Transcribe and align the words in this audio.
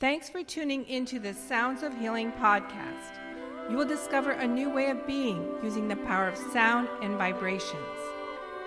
Thanks 0.00 0.30
for 0.30 0.42
tuning 0.42 0.88
into 0.88 1.18
the 1.18 1.34
Sounds 1.34 1.82
of 1.82 1.94
Healing 1.98 2.32
podcast. 2.32 3.20
You 3.68 3.76
will 3.76 3.86
discover 3.86 4.30
a 4.30 4.48
new 4.48 4.72
way 4.72 4.88
of 4.88 5.06
being 5.06 5.46
using 5.62 5.88
the 5.88 5.96
power 5.96 6.28
of 6.28 6.38
sound 6.38 6.88
and 7.02 7.18
vibrations. 7.18 7.76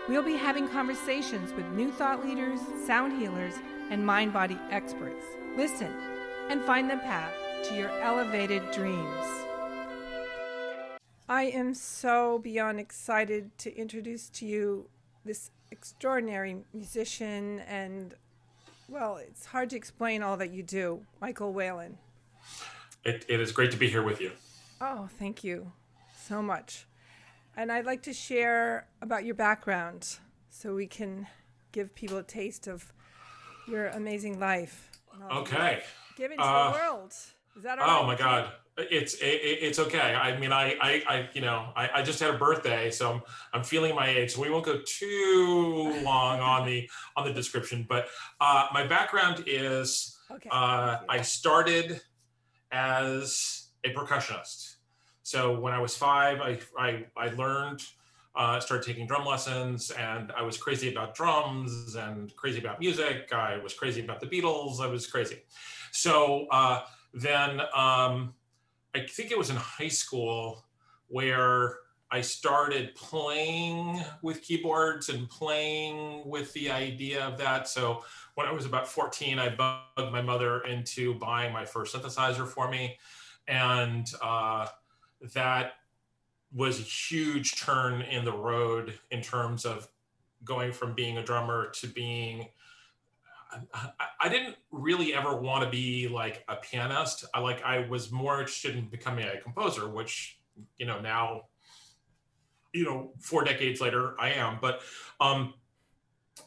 We'll 0.07 0.21
be 0.21 0.37
having 0.37 0.67
conversations 0.67 1.51
with 1.53 1.65
new 1.69 1.91
thought 1.91 2.23
leaders, 2.23 2.59
sound 2.85 3.19
healers, 3.19 3.55
and 3.89 4.05
mind 4.05 4.31
body 4.31 4.59
experts. 4.69 5.25
Listen 5.57 5.91
and 6.49 6.61
find 6.65 6.87
the 6.87 6.97
path 6.97 7.33
to 7.63 7.75
your 7.75 7.89
elevated 7.99 8.69
dreams. 8.69 9.25
I 11.27 11.45
am 11.45 11.73
so 11.73 12.37
beyond 12.37 12.79
excited 12.79 13.57
to 13.57 13.75
introduce 13.75 14.29
to 14.29 14.45
you 14.45 14.87
this 15.25 15.49
extraordinary 15.71 16.57
musician 16.75 17.61
and, 17.61 18.13
well, 18.87 19.17
it's 19.17 19.45
hard 19.47 19.69
to 19.71 19.75
explain 19.75 20.21
all 20.23 20.37
that 20.37 20.51
you 20.51 20.63
do, 20.63 21.05
Michael 21.21 21.53
Whalen. 21.53 21.97
It, 23.03 23.25
it 23.27 23.39
is 23.39 23.51
great 23.51 23.71
to 23.71 23.77
be 23.77 23.89
here 23.89 24.03
with 24.03 24.21
you. 24.21 24.31
Oh, 24.81 25.09
thank 25.19 25.43
you 25.43 25.71
so 26.17 26.41
much. 26.41 26.85
And 27.55 27.71
I'd 27.71 27.85
like 27.85 28.03
to 28.03 28.13
share 28.13 28.87
about 29.01 29.25
your 29.25 29.35
background 29.35 30.17
so 30.49 30.73
we 30.73 30.87
can 30.87 31.27
give 31.71 31.93
people 31.95 32.17
a 32.17 32.23
taste 32.23 32.67
of 32.67 32.91
your 33.67 33.87
amazing 33.87 34.39
life. 34.39 34.89
Okay. 35.31 35.83
Give 36.17 36.31
it 36.31 36.37
to 36.37 36.43
uh, 36.43 36.71
the 36.71 36.77
world. 36.79 37.13
Is 37.55 37.63
that 37.63 37.79
all 37.79 37.85
Oh 37.89 38.07
right? 38.07 38.07
my 38.07 38.15
God. 38.15 38.49
It's 38.77 39.13
it, 39.15 39.25
it's 39.25 39.77
okay. 39.77 40.15
I 40.15 40.37
mean, 40.39 40.51
I 40.51 40.75
I, 40.81 41.03
I 41.07 41.29
you 41.33 41.41
know 41.41 41.69
I, 41.75 41.89
I 41.95 42.01
just 42.01 42.19
had 42.19 42.33
a 42.33 42.37
birthday, 42.37 42.89
so 42.89 43.13
I'm 43.13 43.21
I'm 43.53 43.63
feeling 43.63 43.95
my 43.95 44.07
age. 44.07 44.33
So 44.33 44.41
we 44.41 44.49
won't 44.49 44.65
go 44.65 44.79
too 44.85 46.01
long 46.03 46.39
on 46.39 46.65
the 46.65 46.89
on 47.15 47.27
the 47.27 47.33
description. 47.33 47.85
But 47.87 48.07
uh, 48.41 48.67
my 48.73 48.87
background 48.87 49.43
is 49.45 50.17
okay. 50.31 50.49
uh, 50.51 50.97
I 51.07 51.21
started 51.21 52.01
as 52.71 53.67
a 53.83 53.93
percussionist. 53.93 54.77
So 55.21 55.59
when 55.59 55.73
I 55.73 55.79
was 55.79 55.95
five, 55.95 56.41
I 56.41 56.59
I, 56.77 57.05
I 57.15 57.29
learned 57.29 57.83
uh, 58.35 58.59
started 58.59 58.85
taking 58.85 59.05
drum 59.05 59.25
lessons 59.25 59.91
and 59.91 60.31
I 60.31 60.41
was 60.41 60.57
crazy 60.57 60.91
about 60.91 61.13
drums 61.15 61.95
and 61.95 62.35
crazy 62.35 62.59
about 62.59 62.79
music. 62.79 63.31
I 63.31 63.57
was 63.57 63.73
crazy 63.73 64.03
about 64.03 64.19
the 64.19 64.27
Beatles. 64.27 64.79
I 64.79 64.87
was 64.87 65.05
crazy. 65.05 65.43
So 65.91 66.47
uh, 66.51 66.81
then 67.13 67.61
um, 67.75 68.33
I 68.95 69.05
think 69.07 69.31
it 69.31 69.37
was 69.37 69.49
in 69.49 69.55
high 69.55 69.87
school 69.87 70.65
where 71.07 71.77
I 72.11 72.21
started 72.21 72.93
playing 72.93 74.03
with 74.21 74.43
keyboards 74.43 75.09
and 75.09 75.27
playing 75.27 76.21
with 76.29 76.53
the 76.53 76.69
idea 76.69 77.25
of 77.25 77.39
that. 77.39 77.67
So 77.67 78.03
when 78.35 78.45
I 78.45 78.51
was 78.51 78.67
about 78.67 78.87
14, 78.87 79.39
I 79.39 79.49
bugged 79.49 80.11
my 80.11 80.21
mother 80.21 80.61
into 80.61 81.15
buying 81.15 81.51
my 81.51 81.65
first 81.65 81.95
synthesizer 81.95 82.47
for 82.47 82.69
me. 82.69 82.97
And 83.47 84.07
uh, 84.21 84.67
that 85.33 85.73
was 86.53 86.79
a 86.79 86.83
huge 86.83 87.59
turn 87.59 88.03
in 88.03 88.25
the 88.25 88.31
road 88.31 88.93
in 89.09 89.23
terms 89.23 89.65
of 89.65 89.87
going 90.43 90.71
from 90.71 90.93
being 90.93 91.17
a 91.17 91.23
drummer 91.23 91.71
to 91.71 91.87
being 91.87 92.47
I, 94.19 94.29
didn't 94.29 94.55
really 94.71 95.13
ever 95.13 95.35
want 95.35 95.63
to 95.63 95.69
be 95.69 96.07
like 96.07 96.43
a 96.47 96.55
pianist. 96.55 97.25
I 97.33 97.39
like 97.39 97.63
I 97.63 97.87
was 97.87 98.11
more 98.11 98.39
interested 98.39 98.75
in 98.75 98.85
becoming 98.87 99.25
a 99.25 99.39
composer, 99.39 99.87
which 99.87 100.39
you 100.77 100.85
know 100.85 100.99
now, 100.99 101.43
you 102.73 102.85
know, 102.85 103.11
four 103.19 103.43
decades 103.43 103.81
later 103.81 104.15
I 104.19 104.31
am. 104.31 104.57
But 104.61 104.81
um, 105.19 105.53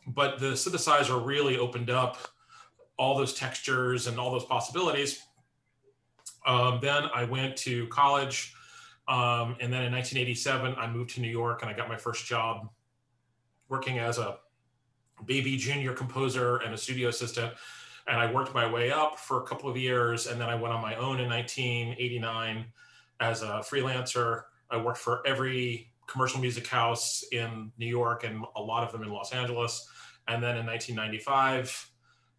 but 0.07 0.39
the 0.39 0.53
synthesizer 0.53 1.25
really 1.25 1.59
opened 1.59 1.91
up 1.91 2.19
all 2.99 3.17
those 3.17 3.35
textures 3.35 4.07
and 4.07 4.19
all 4.19 4.31
those 4.31 4.45
possibilities. 4.45 5.23
Um, 6.47 6.79
then 6.81 7.05
I 7.15 7.25
went 7.25 7.57
to 7.59 7.87
college, 7.89 8.55
um, 9.09 9.57
and 9.61 9.73
then 9.73 9.83
in 9.83 9.93
1987 9.93 10.75
I 10.79 10.87
moved 10.87 11.11
to 11.15 11.21
New 11.21 11.31
York 11.31 11.63
and 11.63 11.71
I 11.71 11.75
got 11.75 11.89
my 11.89 11.97
first 11.97 12.27
job 12.27 12.69
working 13.69 13.99
as 13.99 14.19
a 14.19 14.39
baby 15.25 15.57
junior 15.57 15.93
composer 15.93 16.59
and 16.59 16.75
a 16.75 16.77
studio 16.77 17.09
assistant. 17.09 17.53
And 18.09 18.21
I 18.21 18.31
worked 18.31 18.55
my 18.55 18.71
way 18.71 18.91
up 18.91 19.19
for 19.19 19.43
a 19.43 19.47
couple 19.47 19.69
of 19.69 19.77
years. 19.77 20.27
And 20.27 20.41
then 20.41 20.49
I 20.49 20.55
went 20.55 20.73
on 20.75 20.83
my 20.83 20.95
own 20.95 21.21
in 21.21 21.29
1989 21.29 22.65
as 23.21 23.43
a 23.43 23.63
freelancer. 23.69 24.43
I 24.71 24.77
worked 24.77 24.99
for 24.99 25.27
every 25.27 25.91
commercial 26.07 26.41
music 26.41 26.67
house 26.67 27.25
in 27.33 27.73
New 27.79 27.87
York 27.87 28.25
and 28.25 28.45
a 28.55 28.63
lot 28.63 28.85
of 28.85 28.93
them 28.93 29.03
in 29.03 29.11
Los 29.11 29.33
Angeles. 29.33 29.89
And 30.29 30.43
then 30.43 30.57
in 30.57 30.67
1995, 30.67 31.91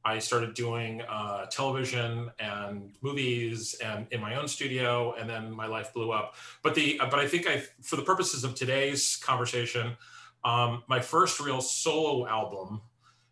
I 0.08 0.20
started 0.20 0.54
doing 0.54 1.02
uh, 1.02 1.48
television 1.48 2.32
and 2.40 2.94
movies 3.02 3.76
and 3.84 4.08
in 4.12 4.22
my 4.22 4.36
own 4.36 4.48
studio, 4.48 5.14
and 5.20 5.30
then 5.30 5.52
my 5.52 5.68
life 5.68 5.94
blew 5.94 6.12
up. 6.12 6.36
But 6.64 6.76
the 6.76 6.98
but 6.98 7.16
I 7.16 7.28
think 7.28 7.46
I, 7.46 7.62
for 7.82 7.98
the 7.98 8.04
purposes 8.04 8.46
of 8.46 8.56
today's 8.56 9.18
conversation, 9.18 9.98
um, 10.44 10.84
my 10.88 11.00
first 11.00 11.40
real 11.40 11.62
solo 11.62 12.28
album 12.28 12.82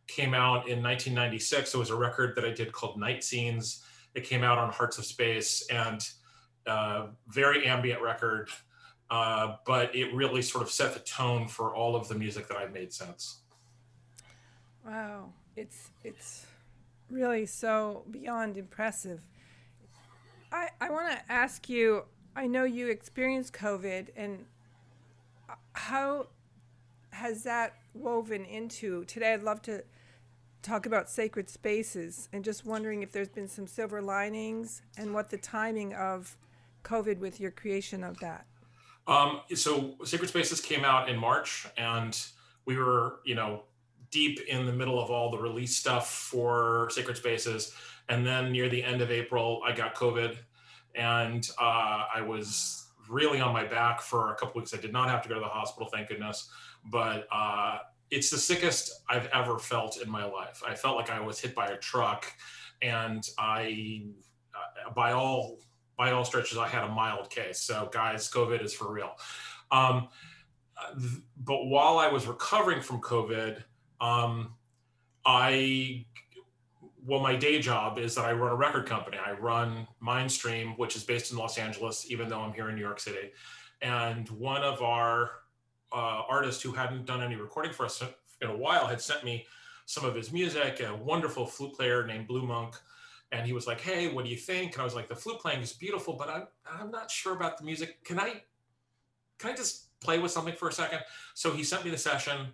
came 0.07 0.33
out 0.33 0.67
in 0.67 0.83
1996. 0.83 1.73
It 1.73 1.77
was 1.77 1.89
a 1.89 1.95
record 1.95 2.35
that 2.35 2.45
I 2.45 2.51
did 2.51 2.71
called 2.71 2.99
Night 2.99 3.23
Scenes. 3.23 3.83
It 4.13 4.23
came 4.23 4.43
out 4.43 4.57
on 4.57 4.71
Hearts 4.71 4.97
of 4.97 5.05
Space 5.05 5.65
and 5.69 6.01
uh, 6.67 7.07
very 7.27 7.65
ambient 7.65 8.01
record, 8.01 8.49
uh, 9.09 9.55
but 9.65 9.95
it 9.95 10.13
really 10.13 10.41
sort 10.41 10.63
of 10.63 10.71
set 10.71 10.93
the 10.93 10.99
tone 11.01 11.47
for 11.47 11.75
all 11.75 11.95
of 11.95 12.07
the 12.07 12.15
music 12.15 12.47
that 12.47 12.57
I've 12.57 12.73
made 12.73 12.93
since. 12.93 13.41
Wow, 14.85 15.33
it's 15.55 15.89
it's 16.03 16.45
really 17.09 17.45
so 17.45 18.03
beyond 18.11 18.57
impressive. 18.57 19.21
I 20.51 20.69
I 20.79 20.89
want 20.89 21.11
to 21.11 21.31
ask 21.31 21.69
you. 21.69 22.03
I 22.37 22.47
know 22.47 22.65
you 22.65 22.87
experienced 22.87 23.53
COVID, 23.53 24.09
and 24.15 24.45
uh, 25.49 25.53
how 25.73 26.27
has 27.15 27.43
that 27.43 27.75
woven 27.93 28.45
into 28.45 29.05
today? 29.05 29.33
I'd 29.33 29.43
love 29.43 29.61
to 29.63 29.83
talk 30.61 30.85
about 30.85 31.09
sacred 31.09 31.49
spaces 31.49 32.27
and 32.33 32.43
just 32.43 32.65
wondering 32.65 33.03
if 33.03 33.11
there's 33.11 33.29
been 33.29 33.47
some 33.47 33.67
silver 33.67 34.01
linings 34.01 34.81
and 34.97 35.13
what 35.13 35.29
the 35.29 35.37
timing 35.37 35.93
of 35.93 36.37
COVID 36.83 37.19
with 37.19 37.39
your 37.39 37.51
creation 37.51 38.03
of 38.03 38.19
that. 38.19 38.45
Um, 39.07 39.41
so 39.53 39.95
Sacred 40.03 40.29
Spaces 40.29 40.59
came 40.59 40.83
out 40.83 41.09
in 41.09 41.17
March, 41.17 41.67
and 41.77 42.19
we 42.65 42.77
were, 42.77 43.19
you 43.23 43.35
know, 43.35 43.63
deep 44.09 44.39
in 44.47 44.65
the 44.65 44.73
middle 44.73 45.01
of 45.01 45.11
all 45.11 45.29
the 45.29 45.37
release 45.37 45.75
stuff 45.75 46.11
for 46.11 46.89
Sacred 46.91 47.17
Spaces. 47.17 47.73
And 48.09 48.25
then 48.25 48.51
near 48.51 48.67
the 48.67 48.83
end 48.83 49.01
of 49.01 49.11
April, 49.11 49.61
I 49.65 49.73
got 49.73 49.95
COVID, 49.95 50.37
and 50.95 51.47
uh, 51.59 52.05
I 52.15 52.21
was 52.21 52.87
really 53.07 53.39
on 53.39 53.53
my 53.53 53.63
back 53.63 54.01
for 54.01 54.31
a 54.31 54.35
couple 54.35 54.59
weeks. 54.59 54.73
I 54.73 54.77
did 54.77 54.91
not 54.91 55.09
have 55.09 55.21
to 55.21 55.29
go 55.29 55.35
to 55.35 55.41
the 55.41 55.47
hospital, 55.47 55.87
thank 55.87 56.09
goodness 56.09 56.49
but 56.91 57.27
uh, 57.31 57.79
it's 58.11 58.29
the 58.29 58.37
sickest 58.37 59.03
I've 59.09 59.27
ever 59.27 59.59
felt 59.59 60.01
in 60.01 60.09
my 60.09 60.25
life. 60.25 60.61
I 60.67 60.75
felt 60.75 60.95
like 60.95 61.09
I 61.09 61.19
was 61.19 61.39
hit 61.39 61.55
by 61.55 61.67
a 61.67 61.77
truck, 61.77 62.31
and 62.81 63.27
I, 63.37 64.05
uh, 64.53 64.91
by 64.91 65.11
all 65.11 65.59
by 65.97 66.11
all 66.11 66.25
stretches, 66.25 66.57
I 66.57 66.67
had 66.67 66.83
a 66.83 66.89
mild 66.89 67.29
case. 67.29 67.61
So, 67.61 67.89
guys, 67.91 68.29
COVID 68.29 68.61
is 68.63 68.73
for 68.73 68.91
real. 68.91 69.11
Um, 69.71 70.09
but 71.37 71.67
while 71.67 71.97
I 71.97 72.09
was 72.09 72.27
recovering 72.27 72.81
from 72.81 73.01
COVID, 73.01 73.63
um, 74.01 74.55
I 75.25 76.05
well, 77.05 77.19
my 77.19 77.35
day 77.35 77.59
job 77.59 77.99
is 77.99 78.15
that 78.15 78.25
I 78.25 78.33
run 78.33 78.51
a 78.51 78.55
record 78.55 78.87
company. 78.87 79.17
I 79.23 79.33
run 79.33 79.87
Mindstream, 80.01 80.77
which 80.77 80.95
is 80.95 81.03
based 81.03 81.31
in 81.31 81.37
Los 81.37 81.57
Angeles, 81.57 82.07
even 82.09 82.29
though 82.29 82.39
I'm 82.39 82.53
here 82.53 82.69
in 82.69 82.75
New 82.75 82.81
York 82.81 82.99
City. 82.99 83.31
And 83.81 84.27
one 84.29 84.63
of 84.63 84.81
our 84.81 85.29
uh, 85.91 86.23
artist 86.29 86.61
who 86.63 86.71
hadn't 86.71 87.05
done 87.05 87.21
any 87.21 87.35
recording 87.35 87.71
for 87.71 87.85
us 87.85 88.01
in 88.41 88.49
a 88.49 88.55
while 88.55 88.87
had 88.87 89.01
sent 89.01 89.23
me 89.23 89.45
some 89.85 90.05
of 90.05 90.15
his 90.15 90.31
music, 90.31 90.81
a 90.81 90.95
wonderful 90.95 91.45
flute 91.45 91.73
player 91.73 92.05
named 92.05 92.27
Blue 92.27 92.45
Monk. 92.45 92.75
And 93.31 93.45
he 93.45 93.53
was 93.53 93.67
like, 93.67 93.81
Hey, 93.81 94.11
what 94.11 94.25
do 94.25 94.31
you 94.31 94.37
think? 94.37 94.73
And 94.73 94.81
I 94.81 94.83
was 94.83 94.95
like, 94.95 95.07
The 95.07 95.15
flute 95.15 95.39
playing 95.39 95.61
is 95.61 95.73
beautiful, 95.73 96.15
but 96.15 96.29
I'm, 96.29 96.47
I'm 96.69 96.91
not 96.91 97.09
sure 97.09 97.33
about 97.33 97.57
the 97.57 97.63
music. 97.63 98.03
Can 98.03 98.19
I, 98.19 98.41
can 99.37 99.51
I 99.51 99.55
just 99.55 99.99
play 99.99 100.19
with 100.19 100.31
something 100.31 100.55
for 100.55 100.69
a 100.69 100.71
second? 100.71 100.99
So 101.33 101.51
he 101.51 101.63
sent 101.63 101.85
me 101.85 101.91
the 101.91 101.97
session, 101.97 102.47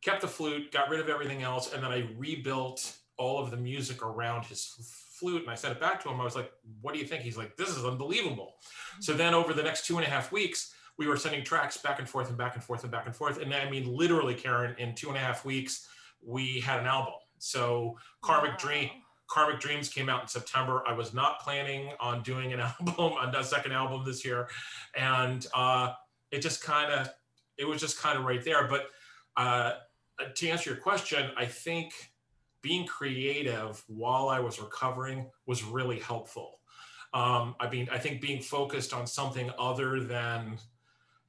kept 0.00 0.20
the 0.20 0.28
flute, 0.28 0.72
got 0.72 0.88
rid 0.88 1.00
of 1.00 1.08
everything 1.08 1.42
else. 1.42 1.72
And 1.72 1.82
then 1.82 1.90
I 1.90 2.08
rebuilt 2.16 2.96
all 3.16 3.42
of 3.42 3.50
the 3.50 3.56
music 3.56 4.02
around 4.02 4.44
his 4.44 5.08
flute 5.18 5.42
and 5.42 5.50
I 5.50 5.54
sent 5.54 5.74
it 5.74 5.80
back 5.80 6.02
to 6.02 6.08
him. 6.08 6.20
I 6.20 6.24
was 6.24 6.36
like, 6.36 6.52
What 6.80 6.94
do 6.94 7.00
you 7.00 7.06
think? 7.06 7.22
He's 7.22 7.36
like, 7.36 7.56
This 7.56 7.70
is 7.70 7.84
unbelievable. 7.84 8.56
So 9.00 9.12
then 9.12 9.34
over 9.34 9.52
the 9.54 9.62
next 9.62 9.86
two 9.86 9.96
and 9.98 10.06
a 10.06 10.10
half 10.10 10.32
weeks, 10.32 10.74
we 10.98 11.06
were 11.06 11.16
sending 11.16 11.44
tracks 11.44 11.76
back 11.76 11.98
and 11.98 12.08
forth 12.08 12.28
and 12.28 12.38
back 12.38 12.54
and 12.54 12.62
forth 12.62 12.82
and 12.82 12.92
back 12.92 13.06
and 13.06 13.16
forth. 13.16 13.40
And 13.40 13.52
I 13.54 13.68
mean, 13.70 13.92
literally, 13.92 14.34
Karen, 14.34 14.74
in 14.78 14.94
two 14.94 15.08
and 15.08 15.16
a 15.16 15.20
half 15.20 15.44
weeks, 15.44 15.88
we 16.24 16.60
had 16.60 16.80
an 16.80 16.86
album. 16.86 17.14
So 17.38 17.98
Karmic 18.22 18.52
wow. 18.52 18.56
Dream, 18.58 18.90
Karmic 19.28 19.60
Dreams 19.60 19.88
came 19.88 20.08
out 20.08 20.22
in 20.22 20.28
September. 20.28 20.82
I 20.86 20.92
was 20.92 21.14
not 21.14 21.40
planning 21.40 21.90
on 21.98 22.22
doing 22.22 22.52
an 22.52 22.60
album, 22.60 22.94
on 22.98 23.34
a 23.34 23.42
second 23.42 23.72
album 23.72 24.04
this 24.04 24.24
year, 24.24 24.48
and 24.96 25.46
uh, 25.54 25.92
it 26.30 26.40
just 26.40 26.62
kind 26.62 26.92
of, 26.92 27.10
it 27.58 27.66
was 27.66 27.80
just 27.80 28.00
kind 28.00 28.18
of 28.18 28.24
right 28.24 28.44
there. 28.44 28.68
But 28.68 28.86
uh, 29.36 29.72
to 30.34 30.48
answer 30.48 30.70
your 30.70 30.78
question, 30.78 31.30
I 31.36 31.46
think 31.46 31.92
being 32.62 32.86
creative 32.86 33.82
while 33.88 34.28
I 34.28 34.38
was 34.38 34.60
recovering 34.60 35.30
was 35.46 35.64
really 35.64 35.98
helpful. 35.98 36.60
Um, 37.12 37.56
I 37.60 37.68
mean, 37.68 37.88
I 37.92 37.98
think 37.98 38.20
being 38.20 38.40
focused 38.40 38.94
on 38.94 39.06
something 39.06 39.50
other 39.58 40.00
than 40.00 40.58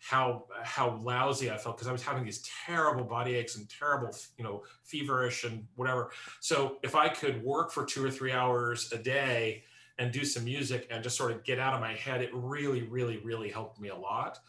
how 0.04 0.46
how 0.64 1.00
lousy 1.02 1.50
I 1.50 1.58
felt 1.58 1.78
because 1.78 1.88
I 1.88 1.94
was 1.94 2.04
having 2.04 2.26
these 2.26 2.44
terrible 2.66 3.06
body 3.06 3.36
aches 3.36 3.56
and 3.56 3.70
terrible, 3.70 4.14
you 4.38 4.44
know, 4.44 4.64
feverish 4.84 5.46
and 5.46 5.66
whatever. 5.76 6.12
So 6.42 6.78
if 6.84 6.94
I 6.94 7.08
could 7.08 7.42
work 7.42 7.72
for 7.72 7.86
two 7.86 8.04
or 8.04 8.12
three 8.12 8.34
hours 8.34 8.92
a 8.92 8.98
day 8.98 9.64
and 10.00 10.12
do 10.12 10.26
some 10.26 10.44
music 10.44 10.88
and 10.92 11.02
just 11.04 11.16
sort 11.16 11.32
of 11.32 11.44
get 11.46 11.58
out 11.58 11.74
of 11.74 11.80
my 11.80 11.94
head, 11.94 12.22
it 12.22 12.32
really, 12.34 12.84
really, 12.84 13.18
really 13.20 13.50
helped 13.50 13.80
me 13.80 13.90
a 13.90 13.96
lot. 13.96 14.40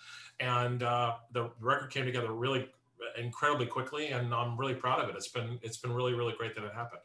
And 0.41 0.83
uh, 0.83 1.15
the 1.33 1.51
record 1.61 1.91
came 1.91 2.05
together 2.05 2.33
really 2.33 2.69
incredibly 3.17 3.67
quickly, 3.67 4.09
and 4.09 4.35
I'm 4.35 4.59
really 4.59 4.75
proud 4.75 5.01
of 5.05 5.09
it. 5.09 5.15
It's 5.15 5.29
been 5.29 5.61
it's 5.63 5.77
been 5.77 5.93
really, 5.93 6.15
really 6.15 6.35
great 6.37 6.57
that 6.57 6.65
it 6.65 6.75
happened. 6.75 7.03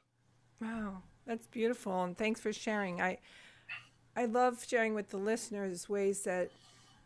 Wow, 0.60 1.04
that's 1.28 1.46
beautiful, 1.46 2.04
and 2.04 2.18
thanks 2.18 2.42
for 2.42 2.52
sharing. 2.52 3.00
I 3.00 3.20
I 4.16 4.26
love 4.26 4.66
sharing 4.68 4.96
with 4.96 5.10
the 5.10 5.18
listeners 5.18 5.88
ways 5.88 6.24
that 6.24 6.50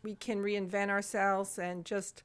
we 0.04 0.16
can 0.16 0.40
reinvent 0.40 0.90
ourselves 0.90 1.58
and 1.58 1.86
just 1.86 2.24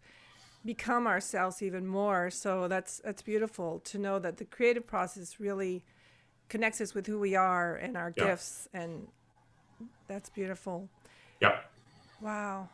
become 0.64 1.06
ourselves 1.06 1.62
even 1.62 1.86
more. 1.86 2.30
So 2.30 2.68
that's 2.68 3.00
that's 3.04 3.22
beautiful 3.22 3.80
to 3.80 3.98
know 3.98 4.18
that 4.18 4.36
the 4.36 4.44
creative 4.44 4.86
process 4.86 5.40
really 5.40 5.84
connects 6.48 6.80
us 6.80 6.94
with 6.94 7.06
who 7.06 7.18
we 7.18 7.36
are 7.36 7.76
and 7.76 7.96
our 7.96 8.12
yeah. 8.16 8.24
gifts 8.24 8.68
and 8.72 9.08
that's 10.06 10.28
beautiful. 10.28 10.88
Yeah. 11.40 11.60
Wow. 12.20 12.68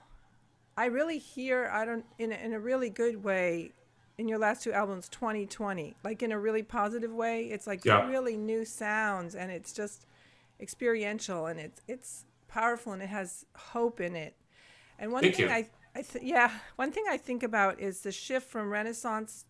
I 0.77 0.87
really 0.87 1.19
hear 1.19 1.71
I 1.73 1.85
don't 1.85 2.05
in 2.19 2.33
a, 2.33 2.37
in 2.37 2.53
a 2.53 2.61
really 2.61 2.91
good 2.91 3.23
way 3.23 3.73
in 4.17 4.29
your 4.29 4.39
last 4.39 4.62
two 4.62 4.73
albums 4.73 5.09
2020 5.09 5.97
like 6.05 6.23
in 6.23 6.31
a 6.31 6.39
really 6.39 6.62
positive 6.62 7.12
way 7.12 7.47
it's 7.47 7.67
like 7.67 7.85
yeah. 7.85 8.06
really 8.09 8.37
new 8.37 8.65
sounds 8.65 9.35
and 9.35 9.51
it's 9.51 9.73
just 9.73 10.06
experiential 10.61 11.47
and 11.47 11.59
it's 11.59 11.81
it's 11.89 12.25
powerful 12.47 12.93
and 12.93 13.03
it 13.03 13.09
has 13.09 13.45
hope 13.56 14.01
in 14.01 14.15
it 14.15 14.35
and 14.99 15.12
one 15.12 15.23
Thank 15.23 15.37
thing 15.37 15.46
you. 15.46 15.52
I, 15.52 15.69
I 15.94 16.02
th- 16.02 16.25
yeah, 16.25 16.50
one 16.76 16.93
thing 16.93 17.05
I 17.08 17.17
think 17.17 17.43
about 17.43 17.81
is 17.81 18.00
the 18.00 18.12
shift 18.12 18.49
from 18.49 18.70
Renaissance 18.70 19.44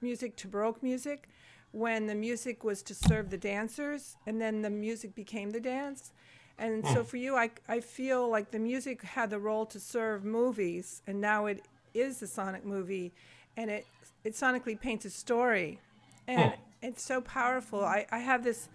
music 0.00 0.36
to 0.36 0.48
Baroque 0.48 0.82
music, 0.82 1.28
when 1.72 2.06
the 2.06 2.14
music 2.14 2.64
was 2.64 2.82
to 2.82 2.94
serve 2.94 3.30
the 3.30 3.38
dancers, 3.38 4.16
and 4.26 4.40
then 4.40 4.62
the 4.62 4.70
music 4.70 5.14
became 5.14 5.50
the 5.50 5.60
dance. 5.60 6.12
And 6.58 6.84
hmm. 6.84 6.94
so 6.94 7.04
for 7.04 7.16
you, 7.16 7.36
I, 7.36 7.50
I 7.68 7.80
feel 7.80 8.28
like 8.28 8.50
the 8.50 8.58
music 8.58 9.02
had 9.02 9.30
the 9.30 9.38
role 9.38 9.66
to 9.66 9.78
serve 9.78 10.24
movies, 10.24 11.02
and 11.06 11.20
now 11.20 11.46
it 11.46 11.66
is 11.94 12.20
the 12.20 12.26
sonic 12.26 12.64
movie, 12.64 13.12
and 13.56 13.70
it 13.70 13.86
it 14.24 14.34
sonically 14.34 14.78
paints 14.78 15.04
a 15.04 15.10
story, 15.10 15.78
and 16.26 16.52
hmm. 16.52 16.60
it's 16.82 17.02
so 17.02 17.20
powerful. 17.20 17.84
I, 17.84 18.06
I 18.10 18.18
have 18.18 18.42
this 18.42 18.68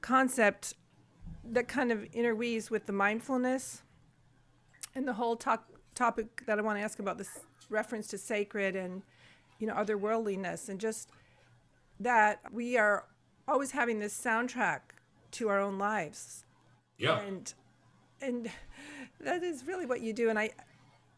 concept 0.00 0.74
that 1.44 1.66
kind 1.66 1.90
of 1.90 2.04
interweaves 2.12 2.70
with 2.70 2.86
the 2.86 2.92
mindfulness 2.92 3.82
and 4.98 5.08
the 5.08 5.14
whole 5.14 5.36
talk, 5.36 5.64
topic 5.94 6.44
that 6.46 6.58
I 6.58 6.62
want 6.62 6.78
to 6.78 6.82
ask 6.82 6.98
about 6.98 7.16
this 7.16 7.30
reference 7.70 8.08
to 8.08 8.18
sacred 8.18 8.76
and 8.76 9.02
you 9.58 9.66
know 9.66 9.74
otherworldliness 9.74 10.68
and 10.68 10.78
just 10.78 11.10
that 12.00 12.40
we 12.52 12.76
are 12.76 13.04
always 13.46 13.70
having 13.70 13.98
this 14.00 14.18
soundtrack 14.18 14.80
to 15.32 15.48
our 15.48 15.60
own 15.60 15.78
lives. 15.78 16.44
Yeah. 16.98 17.20
And 17.20 17.52
and 18.20 18.50
that 19.20 19.42
is 19.42 19.64
really 19.66 19.86
what 19.86 20.00
you 20.00 20.12
do. 20.12 20.28
And 20.28 20.38
I 20.38 20.50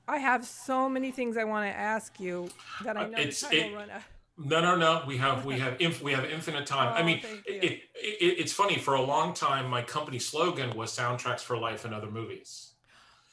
I 0.06 0.18
have 0.18 0.44
so 0.44 0.88
many 0.88 1.10
things 1.10 1.36
I 1.36 1.44
want 1.44 1.70
to 1.70 1.76
ask 1.76 2.20
you 2.20 2.50
that 2.84 2.96
I 2.96 3.04
uh, 3.04 3.08
know 3.08 3.18
it's, 3.18 3.42
it, 3.50 3.74
run 3.74 3.90
out. 3.90 4.02
No, 4.36 4.60
no, 4.60 4.74
no. 4.76 5.02
We 5.06 5.16
have 5.18 5.44
we 5.44 5.58
have 5.58 5.76
inf- 5.80 6.02
we 6.02 6.12
have 6.12 6.24
infinite 6.24 6.66
time. 6.66 6.92
Oh, 6.92 6.96
I 6.96 7.02
mean, 7.02 7.20
it, 7.46 7.64
it, 7.64 7.72
it, 7.94 8.38
it's 8.38 8.52
funny. 8.52 8.78
For 8.78 8.94
a 8.94 9.02
long 9.02 9.34
time, 9.34 9.68
my 9.68 9.82
company 9.82 10.18
slogan 10.18 10.76
was 10.76 10.96
"Soundtracks 10.96 11.40
for 11.40 11.58
Life 11.58 11.84
and 11.84 11.94
Other 11.94 12.10
Movies." 12.10 12.69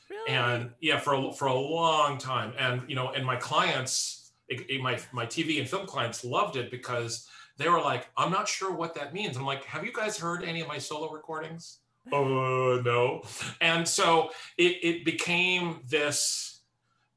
Really? 0.09 0.30
And 0.30 0.71
yeah, 0.80 1.00
for 1.00 1.13
a, 1.13 1.33
for 1.33 1.48
a 1.48 1.54
long 1.54 2.18
time, 2.18 2.54
and 2.57 2.81
you 2.88 2.95
know, 2.95 3.12
and 3.12 3.25
my 3.25 3.36
clients, 3.36 4.31
it, 4.48 4.65
it, 4.69 4.81
my 4.81 5.00
my 5.12 5.25
TV 5.25 5.59
and 5.59 5.68
film 5.68 5.86
clients 5.86 6.24
loved 6.24 6.56
it 6.56 6.71
because 6.71 7.27
they 7.57 7.68
were 7.68 7.81
like, 7.81 8.09
"I'm 8.15 8.31
not 8.31 8.48
sure 8.48 8.71
what 8.74 8.95
that 8.95 9.13
means." 9.13 9.36
I'm 9.38 9.45
like, 9.45 9.65
"Have 9.65 9.83
you 9.83 9.92
guys 9.92 10.18
heard 10.18 10.44
any 10.44 10.62
of 10.62 10.68
my 10.68 10.77
solo 10.77 11.12
recordings?" 11.12 11.80
Oh 12.12 12.81
no. 12.86 13.24
And 13.62 13.88
so 13.88 14.31
it 14.57 14.77
it 14.81 15.06
became 15.06 15.81
this. 15.89 16.62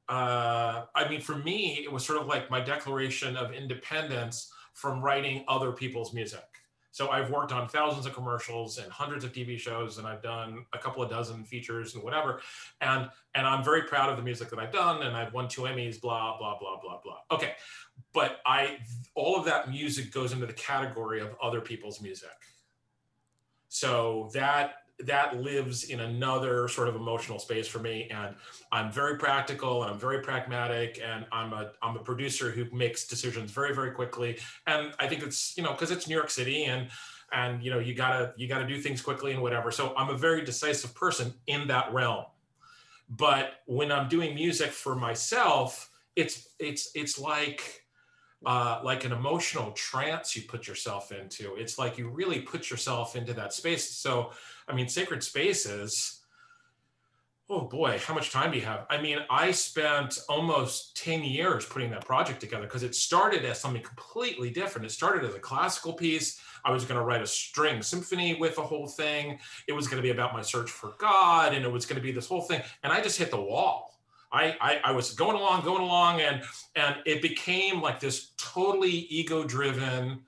Uh, 0.08 0.86
I 0.92 1.08
mean, 1.08 1.20
for 1.20 1.36
me, 1.36 1.84
it 1.84 1.92
was 1.92 2.04
sort 2.04 2.20
of 2.20 2.26
like 2.26 2.50
my 2.50 2.60
declaration 2.60 3.36
of 3.36 3.52
independence 3.52 4.50
from 4.74 5.00
writing 5.00 5.44
other 5.46 5.70
people's 5.70 6.12
music. 6.12 6.49
So 6.92 7.08
I've 7.08 7.30
worked 7.30 7.52
on 7.52 7.68
thousands 7.68 8.06
of 8.06 8.14
commercials 8.14 8.78
and 8.78 8.90
hundreds 8.90 9.24
of 9.24 9.32
TV 9.32 9.58
shows, 9.58 9.98
and 9.98 10.06
I've 10.06 10.22
done 10.22 10.64
a 10.72 10.78
couple 10.78 11.02
of 11.02 11.10
dozen 11.10 11.44
features 11.44 11.94
and 11.94 12.02
whatever. 12.02 12.40
And 12.80 13.08
and 13.34 13.46
I'm 13.46 13.62
very 13.62 13.82
proud 13.82 14.10
of 14.10 14.16
the 14.16 14.22
music 14.22 14.50
that 14.50 14.58
I've 14.58 14.72
done, 14.72 15.02
and 15.02 15.16
I've 15.16 15.32
won 15.32 15.48
two 15.48 15.62
Emmys, 15.62 16.00
blah 16.00 16.36
blah 16.38 16.58
blah 16.58 16.80
blah 16.80 17.00
blah. 17.02 17.18
Okay, 17.30 17.52
but 18.12 18.40
I 18.44 18.78
all 19.14 19.36
of 19.36 19.44
that 19.44 19.70
music 19.70 20.12
goes 20.12 20.32
into 20.32 20.46
the 20.46 20.52
category 20.52 21.20
of 21.20 21.36
other 21.42 21.60
people's 21.60 22.00
music. 22.00 22.30
So 23.68 24.30
that 24.34 24.79
that 25.04 25.40
lives 25.40 25.84
in 25.84 26.00
another 26.00 26.68
sort 26.68 26.88
of 26.88 26.96
emotional 26.96 27.38
space 27.38 27.66
for 27.66 27.78
me. 27.78 28.08
And 28.10 28.34
i'm 28.72 28.90
very 28.90 29.16
practical 29.16 29.82
and 29.82 29.92
i'm 29.92 29.98
very 29.98 30.20
pragmatic 30.22 31.00
and 31.04 31.26
i'm 31.32 31.52
a 31.52 31.72
i'm 31.82 31.96
a 31.96 32.00
producer 32.00 32.50
who 32.50 32.64
makes 32.72 33.06
decisions 33.06 33.50
very 33.50 33.74
very 33.74 33.92
quickly. 33.92 34.38
And 34.66 34.92
i 34.98 35.06
think 35.06 35.22
it's 35.22 35.56
you 35.56 35.62
know 35.62 35.72
because 35.72 35.90
it's 35.90 36.08
new 36.08 36.14
york 36.14 36.30
city 36.30 36.64
and 36.64 36.88
and 37.32 37.62
you 37.62 37.70
know 37.70 37.78
you 37.78 37.94
gotta 37.94 38.32
you 38.36 38.48
gotta 38.48 38.66
do 38.66 38.80
things 38.80 39.02
quickly 39.02 39.32
and 39.32 39.42
whatever. 39.42 39.70
So 39.70 39.94
i'm 39.96 40.10
a 40.10 40.16
very 40.16 40.44
decisive 40.44 40.94
person 40.94 41.34
in 41.46 41.68
that 41.68 41.92
realm. 41.92 42.24
But 43.08 43.60
when 43.66 43.90
i'm 43.92 44.08
doing 44.08 44.34
music 44.34 44.70
for 44.70 44.94
myself 44.94 45.90
it's 46.16 46.48
it's 46.58 46.90
it's 46.94 47.18
like 47.18 47.84
uh, 48.46 48.80
like 48.82 49.04
an 49.04 49.12
emotional 49.12 49.72
trance 49.72 50.34
you 50.34 50.42
put 50.42 50.66
yourself 50.66 51.12
into. 51.12 51.54
It's 51.56 51.78
like 51.78 51.98
you 51.98 52.08
really 52.08 52.40
put 52.40 52.70
yourself 52.70 53.16
into 53.16 53.34
that 53.34 53.52
space. 53.52 53.90
So, 53.90 54.32
I 54.68 54.74
mean, 54.74 54.88
sacred 54.88 55.22
spaces. 55.22 56.16
Oh 57.52 57.62
boy, 57.62 58.00
how 58.02 58.14
much 58.14 58.30
time 58.30 58.52
do 58.52 58.58
you 58.58 58.64
have? 58.64 58.86
I 58.88 59.02
mean, 59.02 59.18
I 59.28 59.50
spent 59.50 60.20
almost 60.28 60.96
10 60.96 61.24
years 61.24 61.66
putting 61.66 61.90
that 61.90 62.04
project 62.04 62.40
together 62.40 62.62
because 62.62 62.84
it 62.84 62.94
started 62.94 63.44
as 63.44 63.60
something 63.60 63.82
completely 63.82 64.50
different. 64.50 64.86
It 64.86 64.92
started 64.92 65.28
as 65.28 65.34
a 65.34 65.40
classical 65.40 65.92
piece. 65.92 66.40
I 66.64 66.70
was 66.70 66.84
going 66.84 66.98
to 66.98 67.04
write 67.04 67.22
a 67.22 67.26
string 67.26 67.82
symphony 67.82 68.36
with 68.36 68.54
the 68.54 68.62
whole 68.62 68.86
thing. 68.86 69.40
It 69.66 69.72
was 69.72 69.88
going 69.88 69.96
to 69.96 70.02
be 70.02 70.12
about 70.12 70.32
my 70.32 70.42
search 70.42 70.70
for 70.70 70.94
God, 70.98 71.52
and 71.52 71.64
it 71.64 71.72
was 71.72 71.86
going 71.86 71.96
to 71.96 72.02
be 72.02 72.12
this 72.12 72.28
whole 72.28 72.42
thing. 72.42 72.62
And 72.84 72.92
I 72.92 73.00
just 73.00 73.18
hit 73.18 73.32
the 73.32 73.40
wall 73.40 73.99
I, 74.32 74.56
I, 74.60 74.80
I 74.84 74.92
was 74.92 75.12
going 75.12 75.36
along, 75.36 75.64
going 75.64 75.82
along, 75.82 76.20
and 76.20 76.42
and 76.76 76.96
it 77.04 77.20
became 77.20 77.80
like 77.80 78.00
this 78.00 78.32
totally 78.36 78.90
ego-driven, 78.90 80.20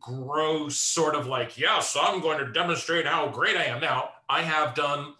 gross 0.00 0.76
sort 0.76 1.14
of 1.14 1.26
like, 1.26 1.58
yes, 1.58 1.96
I'm 2.00 2.20
going 2.20 2.38
to 2.38 2.50
demonstrate 2.52 3.06
how 3.06 3.28
great 3.28 3.56
I 3.56 3.64
am. 3.64 3.80
Now, 3.80 4.10
I 4.28 4.42
have 4.42 4.74
done 4.74 5.14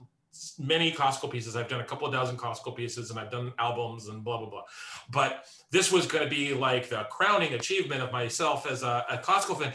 many 0.59 0.91
classical 0.93 1.29
pieces. 1.29 1.57
I've 1.57 1.69
done 1.69 1.81
a 1.81 1.85
couple 1.85 2.07
of 2.07 2.13
dozen 2.13 2.37
classical 2.37 2.73
pieces, 2.73 3.11
and 3.11 3.19
I've 3.19 3.31
done 3.31 3.53
albums 3.59 4.09
and 4.09 4.25
blah 4.25 4.39
blah 4.39 4.49
blah. 4.49 4.63
But 5.11 5.45
this 5.71 5.93
was 5.93 6.07
going 6.07 6.25
to 6.25 6.31
be 6.31 6.55
like 6.55 6.89
the 6.89 7.07
crowning 7.11 7.53
achievement 7.53 8.03
of 8.03 8.13
myself 8.13 8.67
as 8.71 8.83
a, 8.83 9.05
a 9.11 9.19
classical 9.19 9.57
fan 9.57 9.73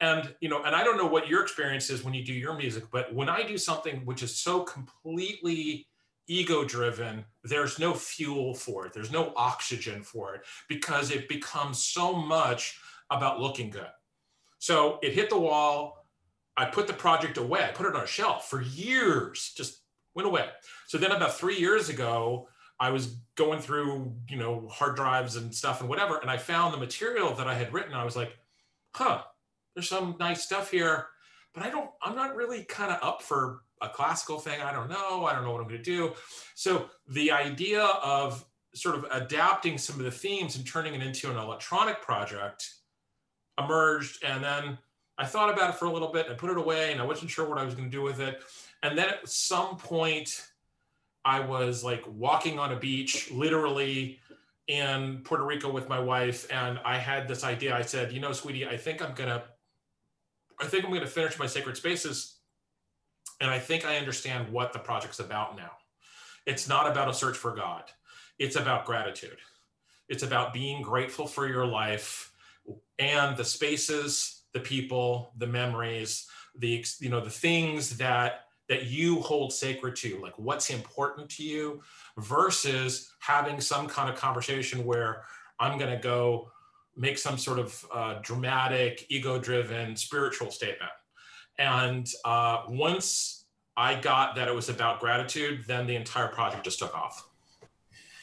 and 0.00 0.34
you 0.40 0.48
know 0.48 0.62
and 0.64 0.74
i 0.74 0.82
don't 0.82 0.96
know 0.96 1.06
what 1.06 1.28
your 1.28 1.42
experience 1.42 1.88
is 1.88 2.02
when 2.02 2.12
you 2.12 2.24
do 2.24 2.32
your 2.32 2.54
music 2.54 2.84
but 2.90 3.14
when 3.14 3.28
i 3.28 3.42
do 3.42 3.56
something 3.56 4.04
which 4.04 4.22
is 4.22 4.36
so 4.36 4.60
completely 4.60 5.86
ego 6.28 6.64
driven, 6.64 7.24
there's 7.44 7.78
no 7.78 7.94
fuel 7.94 8.54
for 8.54 8.86
it. 8.86 8.92
There's 8.92 9.10
no 9.10 9.32
oxygen 9.36 10.02
for 10.02 10.34
it 10.34 10.42
because 10.68 11.10
it 11.10 11.28
becomes 11.28 11.84
so 11.84 12.12
much 12.14 12.78
about 13.10 13.40
looking 13.40 13.70
good. 13.70 13.90
So 14.58 14.98
it 15.02 15.12
hit 15.12 15.28
the 15.28 15.38
wall. 15.38 16.06
I 16.56 16.66
put 16.66 16.86
the 16.86 16.92
project 16.92 17.38
away. 17.38 17.64
I 17.64 17.68
put 17.68 17.86
it 17.86 17.96
on 17.96 18.04
a 18.04 18.06
shelf 18.06 18.48
for 18.48 18.62
years, 18.62 19.52
just 19.56 19.82
went 20.14 20.28
away. 20.28 20.48
So 20.86 20.98
then 20.98 21.10
about 21.10 21.34
three 21.34 21.58
years 21.58 21.88
ago, 21.88 22.48
I 22.78 22.90
was 22.90 23.16
going 23.36 23.60
through, 23.60 24.12
you 24.28 24.36
know, 24.36 24.68
hard 24.68 24.96
drives 24.96 25.36
and 25.36 25.54
stuff 25.54 25.80
and 25.80 25.88
whatever, 25.88 26.18
and 26.18 26.30
I 26.30 26.36
found 26.36 26.74
the 26.74 26.78
material 26.78 27.34
that 27.34 27.46
I 27.46 27.54
had 27.54 27.72
written. 27.72 27.94
I 27.94 28.04
was 28.04 28.16
like, 28.16 28.36
huh, 28.94 29.22
there's 29.74 29.88
some 29.88 30.16
nice 30.18 30.42
stuff 30.42 30.70
here, 30.70 31.06
but 31.54 31.62
I 31.62 31.70
don't, 31.70 31.90
I'm 32.02 32.16
not 32.16 32.34
really 32.34 32.64
kind 32.64 32.92
of 32.92 32.98
up 33.02 33.22
for 33.22 33.62
a 33.82 33.88
classical 33.88 34.38
thing. 34.38 34.60
I 34.60 34.72
don't 34.72 34.88
know. 34.88 35.26
I 35.26 35.34
don't 35.34 35.44
know 35.44 35.52
what 35.52 35.60
I'm 35.60 35.68
going 35.68 35.82
to 35.82 35.82
do. 35.82 36.12
So 36.54 36.88
the 37.08 37.32
idea 37.32 37.82
of 37.82 38.44
sort 38.74 38.94
of 38.94 39.06
adapting 39.10 39.76
some 39.76 39.98
of 39.98 40.04
the 40.04 40.10
themes 40.10 40.56
and 40.56 40.66
turning 40.66 40.94
it 40.94 41.02
into 41.02 41.30
an 41.30 41.36
electronic 41.36 42.00
project 42.00 42.72
emerged. 43.58 44.24
And 44.24 44.42
then 44.42 44.78
I 45.18 45.26
thought 45.26 45.52
about 45.52 45.70
it 45.70 45.76
for 45.76 45.86
a 45.86 45.92
little 45.92 46.10
bit 46.10 46.28
and 46.28 46.38
put 46.38 46.50
it 46.50 46.56
away, 46.56 46.92
and 46.92 47.00
I 47.00 47.04
wasn't 47.04 47.30
sure 47.30 47.46
what 47.48 47.58
I 47.58 47.64
was 47.64 47.74
going 47.74 47.90
to 47.90 47.96
do 47.96 48.02
with 48.02 48.20
it. 48.20 48.40
And 48.82 48.96
then 48.96 49.10
at 49.10 49.28
some 49.28 49.76
point, 49.76 50.42
I 51.24 51.40
was 51.40 51.84
like 51.84 52.02
walking 52.06 52.58
on 52.58 52.72
a 52.72 52.76
beach, 52.78 53.30
literally 53.30 54.18
in 54.68 55.20
Puerto 55.24 55.44
Rico 55.44 55.70
with 55.70 55.88
my 55.88 56.00
wife, 56.00 56.50
and 56.50 56.80
I 56.84 56.96
had 56.96 57.28
this 57.28 57.44
idea. 57.44 57.76
I 57.76 57.82
said, 57.82 58.12
you 58.12 58.20
know, 58.20 58.32
sweetie, 58.32 58.66
I 58.66 58.76
think 58.76 59.02
I'm 59.02 59.14
going 59.14 59.28
to 59.28 59.44
I 60.60 60.66
think 60.66 60.84
I'm 60.84 60.90
going 60.90 61.02
to 61.02 61.08
finish 61.08 61.38
my 61.38 61.46
sacred 61.46 61.76
spaces. 61.76 62.38
And 63.42 63.50
I 63.50 63.58
think 63.58 63.84
I 63.84 63.98
understand 63.98 64.48
what 64.52 64.72
the 64.72 64.78
project's 64.78 65.18
about 65.18 65.56
now. 65.56 65.72
It's 66.46 66.68
not 66.68 66.88
about 66.88 67.10
a 67.10 67.14
search 67.14 67.36
for 67.36 67.50
God, 67.50 67.82
it's 68.38 68.56
about 68.56 68.86
gratitude. 68.86 69.36
It's 70.08 70.22
about 70.22 70.52
being 70.52 70.82
grateful 70.82 71.26
for 71.26 71.48
your 71.48 71.66
life 71.66 72.32
and 72.98 73.36
the 73.36 73.44
spaces, 73.44 74.42
the 74.52 74.60
people, 74.60 75.32
the 75.38 75.46
memories, 75.46 76.28
the 76.56 76.84
you 77.00 77.08
know 77.08 77.20
the 77.20 77.30
things 77.30 77.96
that 77.96 78.44
that 78.68 78.86
you 78.86 79.20
hold 79.20 79.52
sacred 79.52 79.96
to, 79.96 80.20
like 80.22 80.38
what's 80.38 80.70
important 80.70 81.28
to 81.30 81.42
you, 81.42 81.82
versus 82.18 83.10
having 83.18 83.60
some 83.60 83.88
kind 83.88 84.08
of 84.08 84.14
conversation 84.14 84.84
where 84.84 85.24
I'm 85.58 85.78
going 85.78 85.90
to 85.90 86.02
go 86.02 86.52
make 86.96 87.18
some 87.18 87.38
sort 87.38 87.58
of 87.58 87.86
uh, 87.92 88.14
dramatic, 88.22 89.04
ego 89.08 89.40
driven 89.40 89.96
spiritual 89.96 90.52
statement. 90.52 90.92
And 91.58 92.08
uh, 92.24 92.62
once 92.68 93.44
I 93.76 93.94
got 93.94 94.36
that 94.36 94.48
it 94.48 94.54
was 94.54 94.68
about 94.68 95.00
gratitude, 95.00 95.64
then 95.66 95.86
the 95.86 95.96
entire 95.96 96.28
project 96.28 96.64
just 96.64 96.78
took 96.78 96.94
off. 96.94 97.28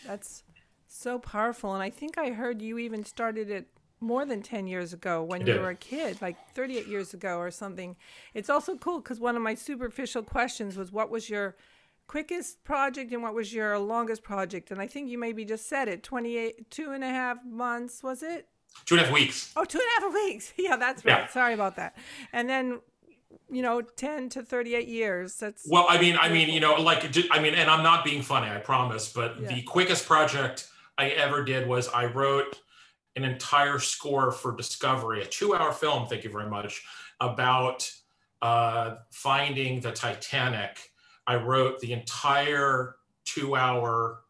That's 0.06 0.44
so 0.88 1.20
powerful. 1.20 1.74
And 1.74 1.84
I 1.84 1.90
think 1.90 2.18
I 2.18 2.32
heard 2.32 2.62
you 2.62 2.78
even 2.78 3.06
started 3.06 3.50
it 3.50 3.68
more 4.02 4.26
than 4.26 4.42
10 4.42 4.68
years 4.68 4.94
ago 4.94 5.24
when 5.24 5.46
you 5.46 5.60
were 5.60 5.70
a 5.70 5.76
kid, 5.76 6.22
like 6.22 6.38
38 6.56 6.88
years 6.88 7.14
ago 7.14 7.38
or 7.38 7.52
something. 7.52 7.96
It's 8.34 8.50
also 8.50 8.78
cool 8.78 9.00
because 9.00 9.20
one 9.20 9.36
of 9.36 9.42
my 9.42 9.56
superficial 9.56 10.24
questions 10.24 10.78
was 10.78 10.92
what 10.92 11.10
was 11.10 11.30
your 11.30 11.56
quickest 12.08 12.64
project 12.64 13.12
and 13.12 13.22
what 13.22 13.34
was 13.34 13.54
your 13.54 13.78
longest 13.78 14.24
project? 14.24 14.72
And 14.72 14.82
I 14.82 14.88
think 14.88 15.10
you 15.10 15.18
maybe 15.18 15.44
just 15.46 15.68
said 15.68 15.88
it 15.88 16.02
28, 16.02 16.72
two 16.72 16.92
and 16.92 17.04
a 17.04 17.10
half 17.10 17.38
months, 17.46 18.02
was 18.02 18.24
it? 18.24 18.48
Two 18.86 18.96
and 18.96 19.02
a 19.02 19.06
half 19.06 19.14
weeks. 19.14 19.52
Oh, 19.56 19.66
two 19.66 19.80
and 19.80 19.88
a 19.98 20.06
half 20.06 20.14
weeks. 20.14 20.54
Yeah, 20.58 20.78
that's 20.78 21.04
right. 21.04 21.22
Yeah. 21.22 21.28
Sorry 21.28 21.54
about 21.54 21.76
that. 21.76 21.96
And 22.32 22.50
then 22.50 22.80
you 23.52 23.62
know 23.62 23.82
10 23.82 24.30
to 24.30 24.44
38 24.44 24.88
years 24.88 25.36
that's 25.36 25.68
well 25.70 25.86
i 25.90 26.00
mean 26.00 26.18
i 26.20 26.30
mean 26.30 26.50
you 26.50 26.60
know 26.60 26.76
like 26.76 27.06
i 27.32 27.40
mean 27.40 27.54
and 27.54 27.70
i'm 27.70 27.84
not 27.84 28.04
being 28.04 28.22
funny 28.22 28.50
i 28.50 28.58
promise 28.58 29.12
but 29.12 29.40
yeah. 29.40 29.48
the 29.48 29.62
quickest 29.64 30.06
project 30.06 30.68
i 30.98 31.10
ever 31.10 31.44
did 31.44 31.68
was 31.68 31.88
i 31.90 32.06
wrote 32.06 32.60
an 33.16 33.24
entire 33.24 33.80
score 33.80 34.32
for 34.32 34.56
discovery 34.56 35.22
a 35.22 35.26
two 35.26 35.56
hour 35.56 35.72
film 35.72 36.08
thank 36.08 36.24
you 36.24 36.30
very 36.30 36.50
much 36.50 36.84
about 37.20 37.92
uh, 38.42 38.96
finding 39.12 39.82
the 39.82 39.92
titanic 39.92 40.92
i 41.28 41.36
wrote 41.36 41.80
the 41.80 41.92
entire 41.92 42.96
two 43.26 43.56
hour 43.56 44.22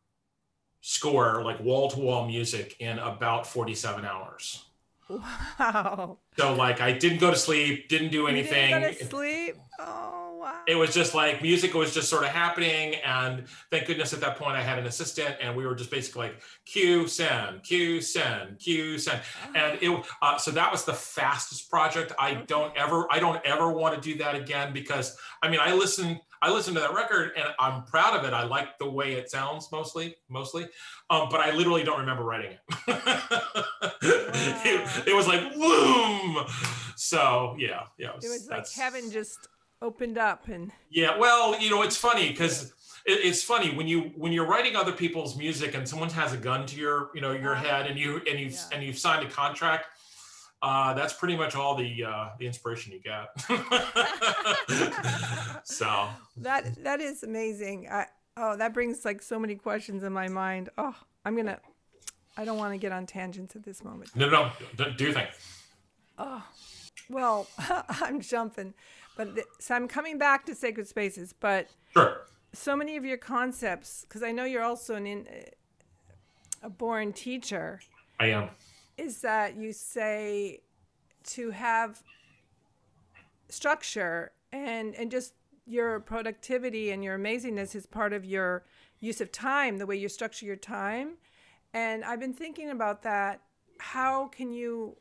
score, 0.81 1.43
like 1.43 1.59
wall 1.59 1.89
to 1.89 1.99
wall 1.99 2.25
music, 2.27 2.75
in 2.79 2.99
about 2.99 3.45
47 3.45 4.05
hours. 4.05 4.65
Wow. 5.09 6.19
So 6.37 6.53
like 6.53 6.81
I 6.81 6.91
didn't 6.91 7.19
go 7.19 7.31
to 7.31 7.35
sleep, 7.35 7.89
didn't 7.89 8.11
do 8.11 8.27
anything. 8.27 8.69
You 8.69 8.79
didn't 8.79 8.93
go 8.93 8.99
to 8.99 9.05
sleep. 9.05 9.55
Oh 9.79 10.37
wow. 10.39 10.61
It 10.67 10.75
was 10.75 10.93
just 10.93 11.15
like 11.15 11.41
music 11.41 11.73
was 11.73 11.93
just 11.93 12.09
sort 12.09 12.23
of 12.23 12.29
happening, 12.29 12.95
and 13.03 13.45
thank 13.71 13.87
goodness 13.87 14.13
at 14.13 14.21
that 14.21 14.37
point 14.37 14.55
I 14.55 14.61
had 14.61 14.77
an 14.77 14.85
assistant, 14.85 15.35
and 15.41 15.55
we 15.55 15.65
were 15.65 15.75
just 15.75 15.89
basically 15.89 16.27
like 16.27 16.41
Q 16.65 17.07
send, 17.07 17.63
Q 17.63 18.01
send, 18.01 18.59
Q 18.59 18.97
send, 18.99 19.21
oh. 19.47 19.51
and 19.55 19.79
it. 19.81 20.05
Uh, 20.21 20.37
so 20.37 20.51
that 20.51 20.71
was 20.71 20.85
the 20.85 20.93
fastest 20.93 21.69
project. 21.69 22.13
I 22.19 22.31
okay. 22.31 22.43
don't 22.47 22.77
ever, 22.77 23.07
I 23.11 23.19
don't 23.19 23.43
ever 23.45 23.71
want 23.71 23.95
to 23.95 24.01
do 24.01 24.17
that 24.19 24.35
again 24.35 24.73
because 24.73 25.17
I 25.41 25.49
mean 25.49 25.59
I 25.61 25.73
listen 25.73 26.19
I 26.41 26.51
listened 26.51 26.75
to 26.77 26.81
that 26.81 26.93
record 26.93 27.31
and 27.35 27.47
I'm 27.59 27.83
proud 27.83 28.17
of 28.17 28.25
it. 28.25 28.33
I 28.33 28.43
like 28.43 28.77
the 28.77 28.89
way 28.89 29.13
it 29.13 29.29
sounds 29.29 29.69
mostly, 29.71 30.15
mostly, 30.29 30.67
um, 31.09 31.27
but 31.29 31.41
I 31.41 31.51
literally 31.51 31.83
don't 31.83 31.99
remember 31.99 32.23
writing 32.23 32.51
it. 32.51 32.59
it. 34.01 35.07
it. 35.07 35.15
was 35.15 35.27
like 35.27 35.53
boom. 35.53 36.45
So 36.95 37.55
yeah, 37.57 37.83
yeah. 37.97 38.09
It 38.09 38.15
was, 38.15 38.25
it 38.25 38.29
was 38.29 38.47
like 38.49 38.71
heaven 38.71 39.11
just 39.11 39.47
opened 39.81 40.17
up 40.17 40.47
and. 40.47 40.71
Yeah, 40.89 41.17
well, 41.17 41.59
you 41.59 41.69
know, 41.69 41.81
it's 41.81 41.97
funny 41.97 42.29
because 42.29 42.73
it's 43.05 43.43
funny 43.43 43.73
when 43.75 43.87
you 43.87 44.11
when 44.15 44.31
you're 44.31 44.45
writing 44.45 44.75
other 44.75 44.91
people's 44.91 45.37
music 45.37 45.73
and 45.73 45.87
someone 45.87 46.09
has 46.09 46.33
a 46.33 46.37
gun 46.37 46.65
to 46.67 46.75
your 46.75 47.09
you 47.15 47.21
know 47.21 47.31
your 47.31 47.55
uh, 47.55 47.59
head 47.59 47.87
and 47.87 47.97
you 47.99 48.21
and 48.29 48.39
you've 48.39 48.53
yeah. 48.53 48.69
and 48.73 48.83
you've 48.83 48.97
signed 48.97 49.25
a 49.25 49.29
contract 49.29 49.87
uh, 50.61 50.93
that's 50.93 51.13
pretty 51.13 51.37
much 51.37 51.55
all 51.55 51.75
the 51.75 52.03
uh, 52.03 52.29
the 52.37 52.45
inspiration 52.45 52.91
you 52.91 52.99
get. 52.99 53.29
so 55.65 56.09
that 56.37 56.83
that 56.83 56.99
is 56.99 57.23
amazing. 57.23 57.87
I, 57.89 58.07
oh, 58.35 58.57
that 58.57 58.73
brings 58.73 59.05
like 59.05 59.21
so 59.21 59.39
many 59.39 59.55
questions 59.55 60.03
in 60.03 60.11
my 60.11 60.27
mind. 60.27 60.69
Oh, 60.77 60.95
I'm 61.23 61.35
gonna. 61.35 61.59
I 62.35 62.45
don't 62.45 62.57
want 62.57 62.73
to 62.73 62.77
get 62.77 62.91
on 62.91 63.05
tangents 63.05 63.55
at 63.55 63.63
this 63.63 63.83
moment. 63.83 64.15
No, 64.15 64.29
no, 64.29 64.51
no. 64.77 64.91
do 64.91 65.05
you 65.05 65.13
think? 65.13 65.29
Oh, 66.17 66.43
well, 67.09 67.47
I'm 67.89 68.19
jumping, 68.19 68.73
but 69.15 69.35
the, 69.35 69.43
so 69.59 69.75
I'm 69.75 69.87
coming 69.87 70.17
back 70.17 70.45
to 70.47 70.55
sacred 70.55 70.87
spaces. 70.87 71.33
But 71.39 71.67
sure. 71.93 72.23
So 72.51 72.75
many 72.75 72.97
of 72.97 73.05
your 73.05 73.17
concepts, 73.17 74.05
because 74.07 74.23
I 74.23 74.31
know 74.31 74.43
you're 74.43 74.63
also 74.63 74.95
an 74.95 75.05
in, 75.05 75.27
a 76.63 76.69
born 76.69 77.13
teacher. 77.13 77.79
I 78.19 78.27
am 78.27 78.49
is 78.99 79.21
that 79.21 79.55
you 79.55 79.71
say 79.73 80.61
to 81.23 81.51
have 81.51 82.03
structure 83.47 84.31
and 84.51 84.93
and 84.95 85.09
just 85.09 85.33
your 85.65 85.99
productivity 85.99 86.91
and 86.91 87.03
your 87.03 87.17
amazingness 87.17 87.75
is 87.75 87.85
part 87.85 88.11
of 88.11 88.25
your 88.25 88.65
use 88.99 89.21
of 89.21 89.31
time, 89.31 89.77
the 89.77 89.85
way 89.85 89.95
you 89.95 90.09
structure 90.09 90.45
your 90.45 90.55
time. 90.55 91.13
And 91.73 92.03
I've 92.03 92.19
been 92.19 92.33
thinking 92.33 92.71
about 92.71 93.03
that. 93.03 93.41
How 93.77 94.27
can 94.27 94.51
you 94.51 94.97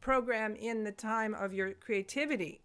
program 0.00 0.54
in 0.54 0.84
the 0.84 0.92
time 0.92 1.34
of 1.34 1.54
your 1.54 1.72
creativity? 1.72 2.60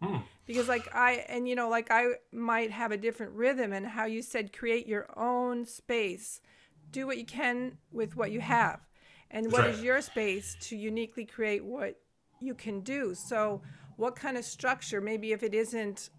Hmm. 0.00 0.18
Because 0.46 0.68
like 0.68 0.94
I 0.94 1.24
and 1.28 1.48
you 1.48 1.54
know 1.54 1.68
like 1.68 1.90
I 1.90 2.14
might 2.32 2.70
have 2.70 2.92
a 2.92 2.96
different 2.96 3.32
rhythm 3.32 3.72
and 3.72 3.86
how 3.86 4.06
you 4.06 4.22
said 4.22 4.56
create 4.56 4.86
your 4.86 5.06
own 5.16 5.66
space. 5.66 6.40
Do 6.90 7.06
what 7.06 7.18
you 7.18 7.26
can 7.26 7.78
with 7.92 8.16
what 8.16 8.32
you 8.32 8.40
have 8.40 8.80
and 9.30 9.50
what 9.52 9.62
right. 9.62 9.70
is 9.70 9.82
your 9.82 10.00
space 10.00 10.56
to 10.60 10.76
uniquely 10.76 11.24
create 11.24 11.64
what 11.64 11.98
you 12.40 12.54
can 12.54 12.80
do? 12.80 13.14
So 13.14 13.62
what 13.96 14.16
kind 14.16 14.36
of 14.36 14.44
structure 14.44 15.00
maybe 15.00 15.32
if 15.32 15.42
it 15.42 15.54
isn't 15.54 16.10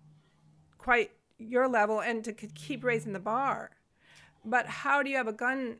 quite 0.77 1.11
your 1.37 1.67
level 1.67 2.01
and 2.01 2.23
to 2.23 2.33
keep 2.33 2.83
raising 2.83 3.13
the 3.13 3.19
bar 3.19 3.71
but 4.43 4.67
how 4.67 5.03
do 5.03 5.09
you 5.09 5.17
have 5.17 5.27
a 5.27 5.33
gun 5.33 5.77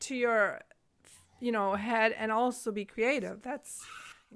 to 0.00 0.16
your 0.16 0.60
you 1.40 1.52
know 1.52 1.74
head 1.74 2.14
and 2.18 2.32
also 2.32 2.72
be 2.72 2.84
creative? 2.84 3.42
That's 3.42 3.84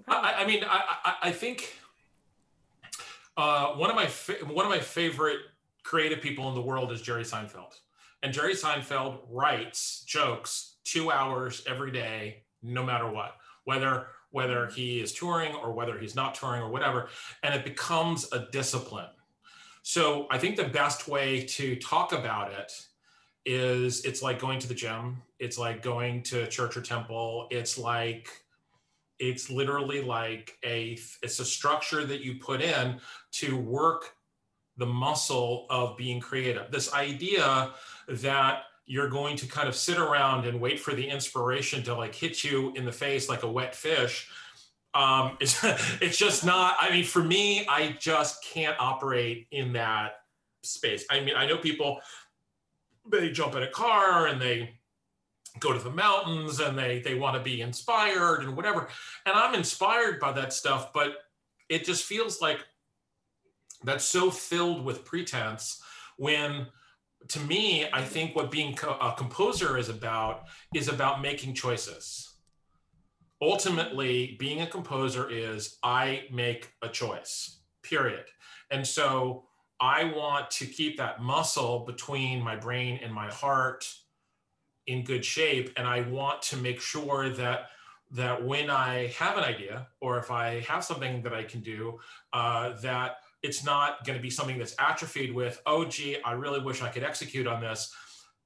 I, 0.09 0.35
I, 0.39 0.47
mean 0.47 0.65
I, 0.65 0.83
I, 1.05 1.15
I 1.29 1.33
think 1.33 1.75
uh, 3.37 3.69
one 3.69 3.91
of 3.91 3.97
my 3.97 4.07
fa- 4.07 4.45
one 4.45 4.65
of 4.65 4.71
my 4.71 4.81
favorite 4.81 5.41
creative 5.83 6.21
people 6.21 6.49
in 6.49 6.55
the 6.55 6.63
world 6.63 6.93
is 6.93 7.01
Jerry 7.01 7.25
Seinfeld. 7.25 7.79
And 8.23 8.33
Jerry 8.33 8.55
Seinfeld 8.55 9.21
writes 9.31 10.03
jokes 10.07 10.76
two 10.87 11.11
hours 11.11 11.63
every 11.67 11.91
day, 11.91 12.45
no 12.63 12.85
matter 12.85 13.11
what, 13.11 13.37
whether 13.65 14.07
whether 14.31 14.67
mm-hmm. 14.67 14.75
he 14.75 15.01
is 15.01 15.13
touring 15.13 15.55
or 15.55 15.73
whether 15.73 15.99
he's 15.99 16.15
not 16.15 16.35
touring 16.35 16.63
or 16.63 16.71
whatever, 16.71 17.09
and 17.43 17.55
it 17.55 17.65
becomes 17.65 18.31
a 18.33 18.47
discipline. 18.53 19.09
So 19.83 20.27
I 20.31 20.39
think 20.39 20.57
the 20.57 20.65
best 20.65 21.09
way 21.09 21.45
to 21.45 21.77
talk 21.77 22.13
about 22.13 22.53
it 22.53 22.73
is 23.45 24.05
it's 24.05 24.23
like 24.23 24.41
going 24.41 24.59
to 24.59 24.69
the 24.69 24.75
gym, 24.75 25.23
it's 25.39 25.59
like 25.59 25.81
going 25.81 26.23
to 26.25 26.47
church 26.49 26.77
or 26.77 26.81
temple, 26.81 27.47
it's 27.51 27.79
like 27.79 28.29
it's 29.19 29.49
literally 29.49 30.03
like 30.03 30.59
a 30.65 30.99
it's 31.23 31.39
a 31.39 31.45
structure 31.45 32.05
that 32.05 32.21
you 32.21 32.35
put 32.35 32.61
in 32.61 33.01
to 33.33 33.57
work 33.57 34.17
the 34.77 34.87
muscle 34.87 35.67
of 35.71 35.97
being 35.97 36.21
creative. 36.21 36.71
This 36.71 36.93
idea 36.93 37.73
that 38.09 38.65
you're 38.87 39.09
going 39.09 39.37
to 39.37 39.47
kind 39.47 39.69
of 39.69 39.75
sit 39.75 39.99
around 39.99 40.47
and 40.47 40.61
wait 40.61 40.79
for 40.79 40.95
the 40.95 41.07
inspiration 41.07 41.83
to 41.83 41.95
like 41.95 42.15
hit 42.15 42.45
you 42.45 42.73
in 42.77 42.85
the 42.85 42.93
face 42.93 43.29
like 43.29 43.43
a 43.43 43.51
wet 43.51 43.75
fish. 43.75 44.31
Um, 44.95 45.37
it's, 45.41 45.63
it's 46.01 46.17
just 46.17 46.45
not 46.45 46.77
i 46.81 46.91
mean 46.91 47.05
for 47.05 47.23
me 47.23 47.67
i 47.69 47.97
just 48.01 48.43
can't 48.45 48.77
operate 48.79 49.47
in 49.51 49.73
that 49.75 50.21
space. 50.63 51.05
I 51.11 51.21
mean 51.21 51.35
i 51.37 51.47
know 51.47 51.59
people 51.59 52.01
they 53.11 53.31
jump 53.31 53.55
in 53.55 53.63
a 53.63 53.71
car 53.71 54.27
and 54.27 54.41
they 54.41 54.71
go 55.61 55.73
to 55.73 55.79
the 55.79 55.91
mountains 55.91 56.61
and 56.61 56.79
they 56.79 57.01
they 57.01 57.15
want 57.15 57.37
to 57.37 57.43
be 57.43 57.61
inspired 57.61 58.43
and 58.43 58.57
whatever. 58.57 58.89
And 59.27 59.35
i'm 59.37 59.55
inspired 59.55 60.21
by 60.21 60.33
that 60.33 60.53
stuff 60.53 60.93
but 60.93 61.17
it 61.69 61.85
just 61.85 62.05
feels 62.05 62.41
like 62.41 62.61
that's 63.85 64.05
so 64.05 64.31
filled 64.31 64.85
with 64.85 65.05
pretense 65.05 65.83
when 66.17 66.67
to 67.29 67.41
me, 67.41 67.87
I 67.93 68.03
think 68.03 68.37
what 68.37 68.51
being 68.51 68.75
co- 68.75 68.99
a 69.01 69.15
composer 69.17 69.77
is 69.77 69.89
about 69.89 70.45
is 70.75 70.89
about 70.89 71.21
making 71.21 71.55
choices. 71.55 72.35
Ultimately, 73.43 74.37
being 74.39 74.63
a 74.63 74.67
composer 74.67 75.29
is 75.29 75.79
I 75.83 76.25
make 76.33 76.73
a 76.83 76.89
choice, 76.89 77.61
period. 77.83 78.25
And 78.71 78.87
so 78.87 79.45
I 79.81 80.05
want 80.05 80.51
to 80.53 80.67
keep 80.67 80.97
that 80.97 81.21
muscle 81.21 81.81
between 81.81 82.43
my 82.43 82.57
brain 82.57 82.99
and 83.03 83.13
my 83.13 83.31
heart 83.31 83.93
in 84.87 85.05
good 85.05 85.25
shape. 85.25 85.73
And 85.77 85.87
I 85.87 86.03
want 86.03 86.43
to 86.43 86.57
make 86.57 86.81
sure 86.81 87.29
that 87.31 87.67
that 88.13 88.45
when 88.45 88.71
I 88.71 89.09
have 89.19 89.37
an 89.37 89.43
idea 89.43 89.89
or 90.01 90.17
if 90.19 90.31
I 90.31 90.61
have 90.61 90.85
something 90.85 91.23
that 91.23 91.35
I 91.35 91.43
can 91.43 91.61
do, 91.61 91.99
uh, 92.33 92.75
that 92.83 93.17
it's 93.43 93.65
not 93.65 94.05
going 94.05 94.19
to 94.19 94.23
be 94.23 94.31
something 94.31 94.59
that's 94.59 94.75
atrophied 94.79 95.35
with, 95.35 95.61
oh, 95.67 95.85
gee, 95.85 96.17
I 96.25 96.33
really 96.33 96.61
wish 96.61 96.83
I 96.83 96.89
could 96.89 97.03
execute 97.03 97.47
on 97.47 97.61
this, 97.61 97.95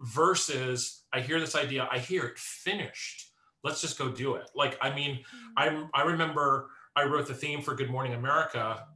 versus 0.00 1.04
I 1.12 1.20
hear 1.20 1.40
this 1.40 1.54
idea, 1.54 1.88
I 1.90 1.98
hear 1.98 2.24
it 2.24 2.38
finished. 2.38 3.30
Let's 3.62 3.80
just 3.80 3.98
go 3.98 4.10
do 4.10 4.34
it. 4.36 4.50
Like, 4.54 4.78
I 4.80 4.94
mean, 4.94 5.16
mm-hmm. 5.16 5.86
I, 5.94 6.00
I 6.00 6.04
remember 6.04 6.70
I 6.96 7.04
wrote 7.04 7.28
the 7.28 7.34
theme 7.34 7.62
for 7.62 7.74
Good 7.74 7.90
Morning 7.90 8.14
America 8.14 8.86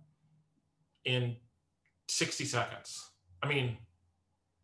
in 1.04 1.36
60 2.08 2.44
seconds. 2.44 3.10
I 3.42 3.48
mean, 3.48 3.76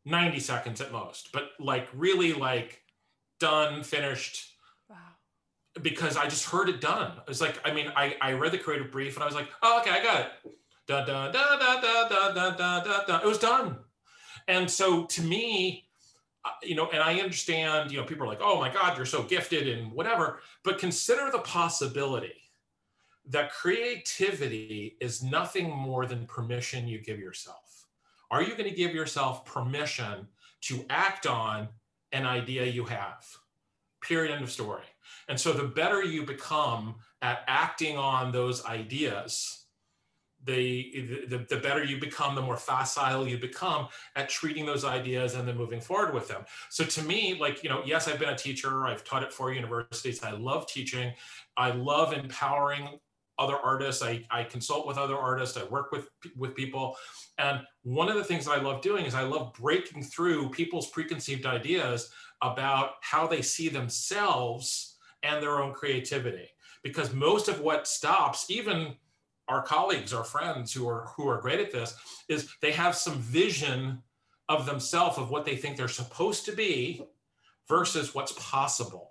90 0.04 0.40
seconds 0.40 0.80
at 0.80 0.92
most, 0.92 1.30
but 1.32 1.50
like 1.58 1.88
really 1.94 2.32
like 2.32 2.82
done, 3.38 3.82
finished. 3.82 4.54
Wow. 4.88 4.96
Because 5.82 6.16
I 6.16 6.24
just 6.24 6.46
heard 6.46 6.68
it 6.68 6.80
done. 6.80 7.12
It's 7.28 7.40
like, 7.40 7.60
I 7.64 7.72
mean, 7.72 7.92
I, 7.94 8.16
I 8.20 8.32
read 8.32 8.52
the 8.52 8.58
creative 8.58 8.90
brief 8.90 9.16
and 9.16 9.22
I 9.22 9.26
was 9.26 9.34
like, 9.34 9.48
oh, 9.62 9.80
okay, 9.80 9.90
I 9.90 10.02
got 10.02 10.20
it. 10.20 10.52
Da, 10.90 11.04
da, 11.04 11.30
da, 11.30 11.56
da, 11.56 11.78
da, 11.78 12.08
da, 12.08 12.32
da, 12.32 12.50
da, 12.50 12.80
da, 12.82 13.04
da. 13.04 13.18
It 13.18 13.24
was 13.24 13.38
done. 13.38 13.76
And 14.48 14.68
so 14.68 15.04
to 15.04 15.22
me, 15.22 15.86
uh, 16.44 16.50
you 16.64 16.74
know, 16.74 16.90
and 16.90 17.00
I 17.00 17.20
understand, 17.20 17.92
you 17.92 17.98
know, 17.98 18.04
people 18.04 18.24
are 18.24 18.28
like, 18.28 18.40
oh 18.42 18.58
my 18.58 18.72
God, 18.72 18.96
you're 18.96 19.06
so 19.06 19.22
gifted 19.22 19.68
and 19.68 19.92
whatever, 19.92 20.40
but 20.64 20.80
consider 20.80 21.30
the 21.30 21.38
possibility 21.38 22.34
that 23.28 23.52
creativity 23.52 24.96
is 25.00 25.22
nothing 25.22 25.70
more 25.70 26.06
than 26.06 26.26
permission 26.26 26.88
you 26.88 26.98
give 26.98 27.20
yourself. 27.20 27.86
Are 28.32 28.42
you 28.42 28.56
going 28.56 28.68
to 28.68 28.74
give 28.74 28.92
yourself 28.92 29.44
permission 29.44 30.26
to 30.62 30.84
act 30.90 31.24
on 31.24 31.68
an 32.10 32.26
idea 32.26 32.64
you 32.64 32.84
have? 32.86 33.24
Period. 34.02 34.32
End 34.32 34.42
of 34.42 34.50
story. 34.50 34.82
And 35.28 35.38
so 35.38 35.52
the 35.52 35.68
better 35.68 36.02
you 36.02 36.24
become 36.24 36.96
at 37.22 37.44
acting 37.46 37.96
on 37.96 38.32
those 38.32 38.64
ideas, 38.64 39.59
the, 40.44 41.26
the, 41.28 41.46
the 41.48 41.56
better 41.56 41.84
you 41.84 42.00
become, 42.00 42.34
the 42.34 42.42
more 42.42 42.56
facile 42.56 43.28
you 43.28 43.38
become 43.38 43.88
at 44.16 44.28
treating 44.28 44.64
those 44.64 44.84
ideas 44.84 45.34
and 45.34 45.46
then 45.46 45.56
moving 45.56 45.80
forward 45.80 46.14
with 46.14 46.28
them. 46.28 46.44
So 46.70 46.84
to 46.84 47.02
me, 47.02 47.36
like, 47.38 47.62
you 47.62 47.68
know, 47.68 47.82
yes, 47.84 48.08
I've 48.08 48.18
been 48.18 48.30
a 48.30 48.36
teacher. 48.36 48.86
I've 48.86 49.04
taught 49.04 49.22
at 49.22 49.32
four 49.32 49.52
universities. 49.52 50.22
I 50.22 50.30
love 50.30 50.66
teaching. 50.66 51.12
I 51.56 51.72
love 51.72 52.12
empowering 52.12 52.98
other 53.38 53.56
artists. 53.56 54.02
I, 54.02 54.24
I 54.30 54.44
consult 54.44 54.86
with 54.86 54.98
other 54.98 55.16
artists. 55.16 55.56
I 55.56 55.64
work 55.64 55.92
with, 55.92 56.08
with 56.36 56.54
people. 56.54 56.96
And 57.38 57.60
one 57.82 58.08
of 58.08 58.16
the 58.16 58.24
things 58.24 58.46
that 58.46 58.52
I 58.52 58.60
love 58.60 58.82
doing 58.82 59.06
is 59.06 59.14
I 59.14 59.22
love 59.22 59.54
breaking 59.54 60.02
through 60.04 60.50
people's 60.50 60.90
preconceived 60.90 61.46
ideas 61.46 62.10
about 62.42 62.92
how 63.02 63.26
they 63.26 63.42
see 63.42 63.68
themselves 63.68 64.96
and 65.22 65.42
their 65.42 65.60
own 65.60 65.74
creativity. 65.74 66.48
Because 66.82 67.12
most 67.12 67.48
of 67.48 67.60
what 67.60 67.86
stops, 67.86 68.50
even 68.50 68.94
our 69.50 69.62
colleagues, 69.62 70.14
our 70.14 70.24
friends 70.24 70.72
who 70.72 70.88
are 70.88 71.08
who 71.16 71.28
are 71.28 71.40
great 71.40 71.58
at 71.58 71.72
this, 71.72 71.96
is 72.28 72.54
they 72.62 72.70
have 72.70 72.94
some 72.94 73.18
vision 73.18 74.00
of 74.48 74.64
themselves 74.64 75.18
of 75.18 75.30
what 75.30 75.44
they 75.44 75.56
think 75.56 75.76
they're 75.76 75.88
supposed 75.88 76.44
to 76.44 76.52
be 76.52 77.04
versus 77.68 78.14
what's 78.14 78.32
possible. 78.32 79.10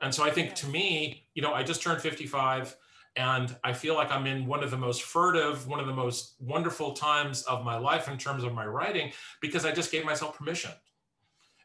And 0.00 0.14
so 0.14 0.24
I 0.24 0.30
think 0.30 0.54
to 0.56 0.66
me, 0.66 1.26
you 1.34 1.42
know, 1.42 1.52
I 1.52 1.62
just 1.62 1.82
turned 1.82 2.00
55 2.00 2.76
and 3.16 3.54
I 3.64 3.72
feel 3.72 3.94
like 3.94 4.10
I'm 4.10 4.26
in 4.26 4.46
one 4.46 4.62
of 4.62 4.70
the 4.70 4.78
most 4.78 5.02
furtive, 5.02 5.66
one 5.66 5.80
of 5.80 5.86
the 5.86 5.92
most 5.92 6.36
wonderful 6.40 6.92
times 6.92 7.42
of 7.42 7.64
my 7.64 7.76
life 7.76 8.08
in 8.08 8.16
terms 8.16 8.44
of 8.44 8.54
my 8.54 8.66
writing 8.66 9.12
because 9.40 9.64
I 9.64 9.72
just 9.72 9.90
gave 9.90 10.04
myself 10.04 10.36
permission. 10.36 10.70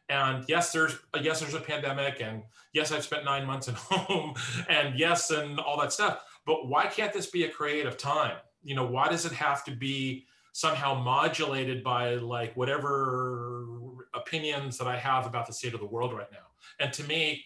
And 0.08 0.44
yes, 0.48 0.72
there's 0.72 0.96
yes, 1.20 1.40
there's 1.40 1.54
a 1.54 1.60
pandemic, 1.60 2.20
and 2.20 2.44
yes, 2.72 2.92
I've 2.92 3.02
spent 3.02 3.24
nine 3.24 3.44
months 3.44 3.66
at 3.66 3.74
home, 3.74 4.34
and 4.68 4.96
yes, 4.96 5.30
and 5.30 5.58
all 5.58 5.80
that 5.80 5.92
stuff 5.92 6.22
but 6.46 6.68
why 6.68 6.86
can't 6.86 7.12
this 7.12 7.26
be 7.26 7.44
a 7.44 7.50
creative 7.50 7.98
time? 7.98 8.36
You 8.62 8.74
know, 8.74 8.86
why 8.86 9.08
does 9.08 9.26
it 9.26 9.32
have 9.32 9.64
to 9.64 9.72
be 9.72 10.26
somehow 10.52 10.94
modulated 10.94 11.84
by 11.84 12.14
like 12.14 12.56
whatever 12.56 13.66
opinions 14.14 14.78
that 14.78 14.86
I 14.86 14.96
have 14.96 15.26
about 15.26 15.46
the 15.46 15.52
state 15.52 15.74
of 15.74 15.80
the 15.80 15.86
world 15.86 16.14
right 16.14 16.30
now? 16.32 16.46
And 16.80 16.92
to 16.94 17.04
me, 17.04 17.44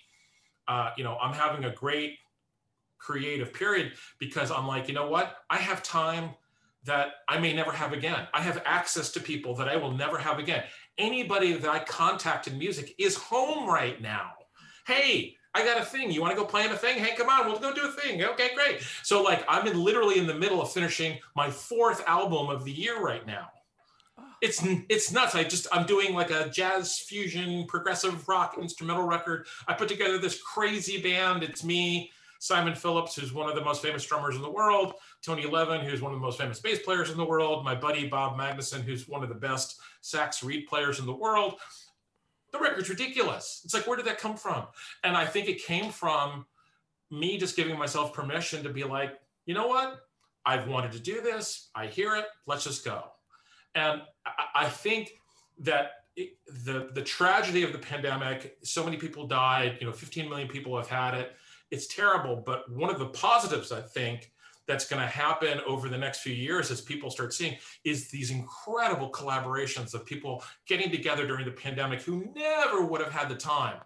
uh, 0.69 0.91
you 0.97 1.03
know, 1.03 1.17
I'm 1.21 1.35
having 1.35 1.65
a 1.65 1.75
great 1.75 2.19
creative 2.99 3.53
period 3.53 3.93
because 4.19 4.51
I'm 4.51 4.67
like, 4.67 4.87
you 4.87 4.95
know 4.95 5.09
what? 5.09 5.39
I 5.49 5.57
have 5.57 5.83
time 5.83 6.31
that 6.85 7.09
I 7.29 7.39
may 7.39 7.53
never 7.53 7.73
have 7.73 7.93
again. 7.93 8.27
I 8.33 8.43
have 8.43 8.63
access 8.65 9.11
to 9.13 9.21
people 9.21 9.55
that 9.57 9.69
I 9.69 9.77
will 9.77 9.93
never 9.93 10.19
have 10.19 10.39
again. 10.39 10.65
Anybody 10.99 11.55
that 11.55 11.71
I 11.71 11.81
contact 11.81 12.47
in 12.47 12.59
music 12.59 12.95
is 12.99 13.17
home 13.17 13.69
right 13.69 14.01
now. 14.01 14.33
Hey, 14.87 15.37
I 15.55 15.65
got 15.65 15.81
a 15.81 15.85
thing. 15.85 16.13
You 16.13 16.21
want 16.21 16.35
to 16.35 16.41
go 16.41 16.47
play 16.47 16.65
in 16.65 16.71
a 16.71 16.77
thing? 16.77 16.99
Hey, 16.99 17.17
come 17.17 17.29
on, 17.29 17.47
we'll 17.47 17.59
go 17.59 17.75
do 17.75 17.89
a 17.89 17.93
thing. 17.93 18.23
Okay, 18.23 18.51
great. 18.55 18.81
So 19.03 19.23
like 19.23 19.45
I'm 19.49 19.67
in 19.67 19.83
literally 19.83 20.19
in 20.19 20.27
the 20.27 20.35
middle 20.35 20.63
of 20.63 20.73
finishing 20.73 21.19
my 21.35 21.51
fourth 21.51 22.07
album 22.07 22.49
of 22.49 22.65
the 22.65 22.73
year 22.73 23.01
right 23.01 23.27
now. 23.27 23.49
Ah. 24.19 24.37
It's 24.43 24.65
it's 24.89 25.11
nuts. 25.11 25.35
I 25.35 25.45
just 25.45 25.67
I'm 25.73 25.87
doing 25.87 26.15
like 26.15 26.31
a 26.31 26.49
jazz 26.51 26.99
fusion 26.99 27.67
progressive 27.67 28.29
rock 28.29 28.59
instrumental 28.61 29.05
record. 29.05 29.47
I 29.67 29.75
put 29.75 29.89
together 29.89 30.19
this 30.19 30.41
crazy 30.41 31.03
band. 31.03 31.43
It's 31.43 31.65
me, 31.65 32.13
Simon 32.39 32.75
Phillips, 32.75 33.17
who's 33.17 33.33
one 33.33 33.51
of 33.51 33.57
the 33.57 33.65
most 33.65 33.83
famous 33.83 34.05
drummers 34.05 34.37
in 34.37 34.43
the 34.43 34.51
world, 34.51 34.95
Tony 35.21 35.47
Levin, 35.47 35.81
who's 35.81 36.01
one 36.01 36.13
of 36.13 36.19
the 36.19 36.25
most 36.25 36.39
famous 36.39 36.59
bass 36.59 36.79
players 36.79 37.11
in 37.11 37.19
the 37.19 37.25
world, 37.25 37.65
my 37.65 37.75
buddy 37.75 38.09
Bob 38.09 38.39
Magnuson, 38.39 38.83
who's 38.83 39.07
one 39.09 39.23
of 39.23 39.29
the 39.29 39.35
best 39.35 39.81
sax 40.01 40.43
reed 40.43 40.67
players 40.67 41.01
in 41.01 41.07
the 41.07 41.13
world 41.13 41.57
the 42.53 42.59
record's 42.59 42.89
ridiculous. 42.89 43.63
It's 43.65 43.75
like, 43.75 43.87
where 43.87 43.97
did 43.97 44.07
that 44.07 44.19
come 44.19 44.37
from? 44.37 44.67
And 45.05 45.17
I 45.17 45.27
think 45.27 45.49
it 45.49 45.63
came 45.63 45.91
from 45.91 46.47
me 47.11 47.39
just 47.39 47.57
giving 47.57 47.79
myself 47.79 48.13
permission 48.13 48.63
to 48.63 48.71
be 48.71 48.85
like, 48.85 49.19
you 49.47 49.55
know 49.55 49.67
what? 49.67 50.01
I've 50.47 50.69
wanted 50.69 50.93
to 50.93 51.01
do 51.01 51.21
this. 51.21 51.69
I 51.75 51.87
hear 51.87 52.17
it. 52.17 52.27
Let's 52.47 52.65
just 52.65 52.85
go. 52.85 53.05
And 53.75 54.03
I 54.55 54.69
think 54.69 55.13
that 55.61 55.93
the 56.17 56.91
the 56.95 57.03
tragedy 57.03 57.63
of 57.63 57.73
the 57.73 57.79
pandemic, 57.79 58.57
so 58.63 58.85
many 58.85 58.97
people 58.97 59.27
died. 59.27 59.79
You 59.81 59.87
know, 59.87 59.93
15 59.93 60.29
million 60.29 60.49
people 60.49 60.77
have 60.77 60.89
had 60.89 61.15
it. 61.15 61.33
It's 61.71 61.87
terrible. 61.87 62.37
But 62.37 62.71
one 62.71 62.91
of 62.91 62.99
the 62.99 63.07
positives, 63.07 63.71
I 63.71 63.81
think, 63.81 64.33
that's 64.71 64.89
going 64.89 65.03
to 65.03 65.09
happen 65.09 65.61
over 65.67 65.89
the 65.89 65.99
next 65.99 66.21
few 66.21 66.33
years 66.33 66.71
as 66.71 66.81
people 66.81 67.11
start 67.11 67.35
seeing 67.35 67.57
is 67.85 68.09
these 68.09 68.31
incredible 68.31 69.11
collaborations 69.11 69.95
of 69.95 70.07
people 70.07 70.45
getting 70.67 70.93
together 70.93 71.27
during 71.27 71.45
the 71.45 71.51
pandemic 71.51 72.01
who 72.03 72.33
never 72.37 72.85
would 72.85 73.01
have 73.01 73.13
had 73.13 73.29
the 73.29 73.35
time. 73.35 73.79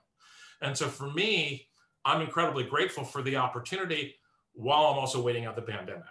And 0.60 0.76
so 0.76 0.88
for 0.88 1.10
me, 1.10 1.68
I'm 2.04 2.20
incredibly 2.20 2.64
grateful 2.64 3.02
for 3.02 3.22
the 3.22 3.36
opportunity 3.36 4.16
while 4.52 4.84
I'm 4.84 4.98
also 4.98 5.22
waiting 5.22 5.46
out 5.46 5.56
the 5.56 5.62
pandemic. 5.62 6.04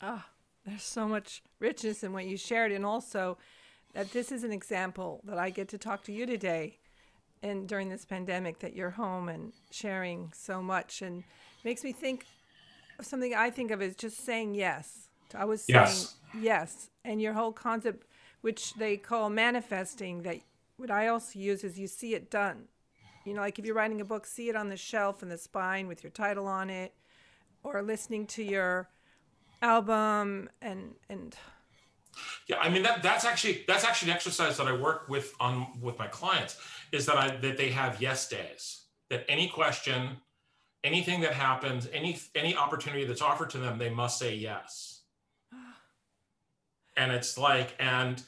Ah, 0.00 0.24
oh, 0.26 0.30
there's 0.64 0.82
so 0.82 1.06
much 1.06 1.42
richness 1.58 2.02
in 2.02 2.14
what 2.14 2.24
you 2.24 2.38
shared. 2.38 2.72
And 2.72 2.86
also 2.86 3.36
that 3.92 4.10
this 4.12 4.32
is 4.32 4.42
an 4.42 4.52
example 4.52 5.20
that 5.24 5.36
I 5.36 5.50
get 5.50 5.68
to 5.68 5.78
talk 5.78 6.02
to 6.04 6.12
you 6.12 6.24
today 6.24 6.78
and 7.42 7.68
during 7.68 7.90
this 7.90 8.06
pandemic 8.06 8.60
that 8.60 8.74
you're 8.74 8.90
home 8.90 9.28
and 9.28 9.52
sharing 9.70 10.32
so 10.34 10.62
much 10.62 11.02
and 11.02 11.24
makes 11.62 11.84
me 11.84 11.92
think 11.92 12.24
something 13.04 13.34
I 13.34 13.50
think 13.50 13.70
of 13.70 13.82
is 13.82 13.96
just 13.96 14.24
saying 14.24 14.54
yes. 14.54 15.08
I 15.34 15.44
was 15.44 15.62
saying 15.62 15.80
yes, 15.80 16.16
yes. 16.38 16.90
and 17.04 17.20
your 17.20 17.34
whole 17.34 17.52
concept, 17.52 18.06
which 18.40 18.74
they 18.74 18.96
call 18.96 19.30
manifesting, 19.30 20.22
that 20.22 20.40
what 20.76 20.90
I 20.90 21.08
also 21.08 21.38
use 21.38 21.62
is 21.62 21.78
you 21.78 21.86
see 21.86 22.14
it 22.14 22.30
done. 22.30 22.64
You 23.24 23.34
know, 23.34 23.40
like 23.40 23.58
if 23.58 23.66
you're 23.66 23.74
writing 23.74 24.00
a 24.00 24.04
book, 24.04 24.26
see 24.26 24.48
it 24.48 24.56
on 24.56 24.68
the 24.68 24.76
shelf 24.76 25.22
in 25.22 25.28
the 25.28 25.38
spine 25.38 25.86
with 25.86 26.02
your 26.02 26.10
title 26.10 26.46
on 26.46 26.70
it, 26.70 26.94
or 27.62 27.82
listening 27.82 28.26
to 28.28 28.42
your 28.42 28.88
album 29.62 30.48
and 30.62 30.94
and. 31.08 31.36
Yeah, 32.48 32.56
I 32.56 32.70
mean 32.70 32.82
that 32.82 33.02
that's 33.02 33.24
actually 33.24 33.64
that's 33.68 33.84
actually 33.84 34.10
an 34.10 34.16
exercise 34.16 34.56
that 34.56 34.66
I 34.66 34.72
work 34.72 35.08
with 35.08 35.34
on 35.38 35.80
with 35.80 35.98
my 35.98 36.08
clients 36.08 36.56
is 36.92 37.06
that 37.06 37.16
I 37.16 37.36
that 37.36 37.56
they 37.56 37.70
have 37.70 38.00
yes 38.00 38.28
days. 38.28 38.84
That 39.10 39.24
any 39.28 39.48
question 39.48 40.16
anything 40.84 41.20
that 41.20 41.34
happens, 41.34 41.88
any 41.92 42.18
any 42.34 42.56
opportunity 42.56 43.04
that's 43.04 43.22
offered 43.22 43.50
to 43.50 43.58
them, 43.58 43.78
they 43.78 43.90
must 43.90 44.18
say 44.18 44.34
yes. 44.34 45.02
and 46.96 47.12
it's 47.12 47.36
like, 47.36 47.74
and 47.78 48.22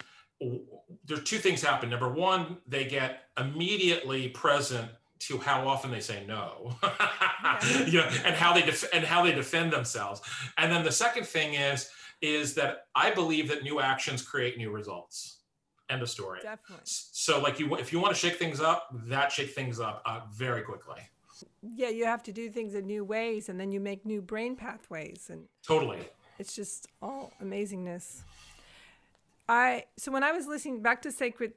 there's 1.04 1.22
two 1.24 1.38
things 1.38 1.62
happen. 1.62 1.90
Number 1.90 2.08
one, 2.08 2.58
they 2.66 2.84
get 2.84 3.24
immediately 3.38 4.28
present 4.28 4.90
to 5.20 5.38
how 5.38 5.66
often 5.68 5.90
they 5.92 6.00
say 6.00 6.24
no, 6.26 6.76
you 7.86 7.98
know, 7.98 8.08
and 8.24 8.34
how 8.34 8.52
they 8.52 8.62
def- 8.62 8.92
and 8.92 9.04
how 9.04 9.22
they 9.24 9.32
defend 9.32 9.72
themselves. 9.72 10.20
And 10.58 10.70
then 10.70 10.84
the 10.84 10.92
second 10.92 11.26
thing 11.26 11.54
is 11.54 11.90
is 12.20 12.54
that 12.54 12.86
I 12.94 13.10
believe 13.10 13.48
that 13.48 13.62
new 13.64 13.80
actions 13.80 14.22
create 14.22 14.56
new 14.56 14.70
results. 14.70 15.38
End 15.90 16.02
of 16.02 16.08
story. 16.08 16.38
Definitely. 16.42 16.82
So, 16.84 17.40
like 17.40 17.58
you, 17.58 17.74
if 17.76 17.92
you 17.92 18.00
want 18.00 18.14
to 18.14 18.18
shake 18.18 18.38
things 18.38 18.60
up, 18.60 18.88
that 19.08 19.30
shake 19.30 19.50
things 19.50 19.78
up 19.78 20.02
uh, 20.06 20.20
very 20.32 20.62
quickly 20.62 21.02
yeah, 21.62 21.88
you 21.88 22.04
have 22.04 22.22
to 22.24 22.32
do 22.32 22.50
things 22.50 22.74
in 22.74 22.86
new 22.86 23.04
ways 23.04 23.48
and 23.48 23.58
then 23.58 23.70
you 23.70 23.80
make 23.80 24.04
new 24.04 24.20
brain 24.22 24.56
pathways 24.56 25.28
and 25.30 25.44
Totally. 25.66 25.98
It's 26.38 26.54
just 26.54 26.88
all 27.00 27.32
amazingness. 27.42 28.22
I 29.48 29.84
so 29.96 30.10
when 30.12 30.22
I 30.24 30.32
was 30.32 30.46
listening 30.46 30.82
back 30.82 31.02
to 31.02 31.12
Sacred 31.12 31.52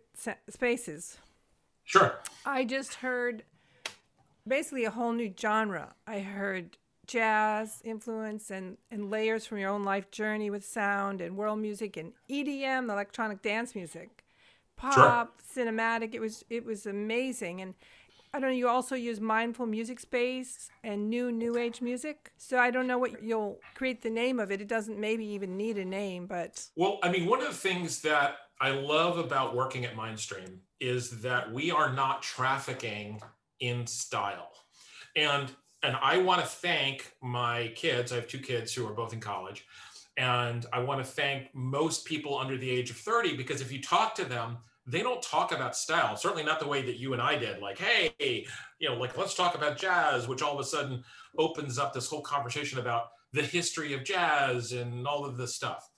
Spaces, 0.50 1.18
Sure. 1.86 2.16
I 2.46 2.66
just 2.66 2.96
heard 2.96 3.44
basically 4.48 4.86
a 4.86 4.92
whole 4.92 5.14
new 5.14 5.32
genre. 5.40 5.94
I 6.08 6.20
heard 6.20 6.78
jazz 7.08 7.82
influence 7.84 8.50
and, 8.50 8.78
and 8.90 9.12
layers 9.12 9.46
from 9.46 9.60
your 9.60 9.70
own 9.70 9.84
life 9.84 10.10
journey 10.10 10.50
with 10.50 10.66
sound 10.66 11.22
and 11.22 11.38
world 11.38 11.60
music 11.60 11.96
and 11.96 12.14
EDM, 12.30 12.90
electronic 12.92 13.44
dance 13.44 13.76
music, 13.76 14.24
pop, 14.76 15.40
sure. 15.54 15.66
cinematic. 15.66 16.16
It 16.16 16.20
was 16.20 16.44
it 16.50 16.66
was 16.66 16.88
amazing. 16.88 17.62
And 17.62 17.76
I 18.36 18.40
don't 18.40 18.50
know, 18.50 18.56
you 18.58 18.68
also 18.68 18.96
use 18.96 19.22
mindful 19.22 19.66
music 19.66 19.98
space 19.98 20.68
and 20.84 21.10
new 21.10 21.32
new 21.32 21.58
age 21.58 21.82
music. 21.82 22.34
So 22.36 22.58
I 22.58 22.70
don't 22.70 22.86
know 22.86 22.98
what 22.98 23.24
you'll 23.24 23.62
create 23.76 24.02
the 24.02 24.10
name 24.10 24.42
of 24.42 24.52
it. 24.52 24.60
It 24.60 24.68
doesn't 24.68 25.00
maybe 25.00 25.26
even 25.26 25.56
need 25.56 25.78
a 25.78 25.86
name, 25.86 26.28
but 26.28 26.62
Well, 26.76 27.00
I 27.02 27.10
mean, 27.10 27.28
one 27.28 27.40
of 27.40 27.48
the 27.48 27.54
things 27.54 28.02
that 28.02 28.36
I 28.60 28.72
love 28.72 29.18
about 29.20 29.56
working 29.56 29.86
at 29.86 29.96
Mindstream 29.96 30.58
is 30.82 31.22
that 31.22 31.50
we 31.50 31.72
are 31.72 31.94
not 31.94 32.22
trafficking 32.24 33.22
in 33.62 33.88
style. 33.88 34.52
And 35.16 35.50
and 35.82 35.96
I 36.02 36.18
want 36.18 36.42
to 36.42 36.48
thank 36.48 37.14
my 37.22 37.72
kids. 37.74 38.12
I 38.12 38.16
have 38.16 38.28
two 38.28 38.40
kids 38.40 38.74
who 38.74 38.86
are 38.86 38.94
both 38.94 39.14
in 39.14 39.22
college. 39.22 39.66
And 40.18 40.66
I 40.74 40.80
want 40.80 41.00
to 41.00 41.10
thank 41.10 41.56
most 41.56 42.04
people 42.04 42.38
under 42.38 42.58
the 42.58 42.70
age 42.70 42.90
of 42.90 42.98
30 42.98 43.38
because 43.38 43.62
if 43.62 43.72
you 43.72 43.82
talk 43.82 44.14
to 44.16 44.26
them, 44.26 44.58
they 44.88 45.02
don't 45.02 45.22
talk 45.22 45.52
about 45.52 45.76
style, 45.76 46.16
certainly 46.16 46.44
not 46.44 46.60
the 46.60 46.68
way 46.68 46.82
that 46.84 47.00
you 47.00 47.14
and 47.14 47.22
I 47.22 47.38
did. 47.38 47.60
Like, 47.60 47.80
hey, 47.80 48.46
you 48.80 48.90
know, 48.90 48.96
like, 48.96 49.18
let's 49.18 49.34
talk 49.34 49.56
about 49.56 49.78
jazz, 49.78 50.28
which 50.28 50.42
all 50.42 50.54
of 50.54 50.60
a 50.60 50.64
sudden 50.64 51.04
opens 51.38 51.80
up 51.80 51.94
this 51.94 52.08
whole 52.08 52.22
conversation 52.22 52.78
about 52.78 53.08
the 53.34 53.42
history 53.42 53.94
of 53.94 54.04
jazz 54.04 54.72
and 54.72 55.08
all 55.08 55.26
of 55.26 55.38
this 55.38 55.56
stuff. 55.56 55.90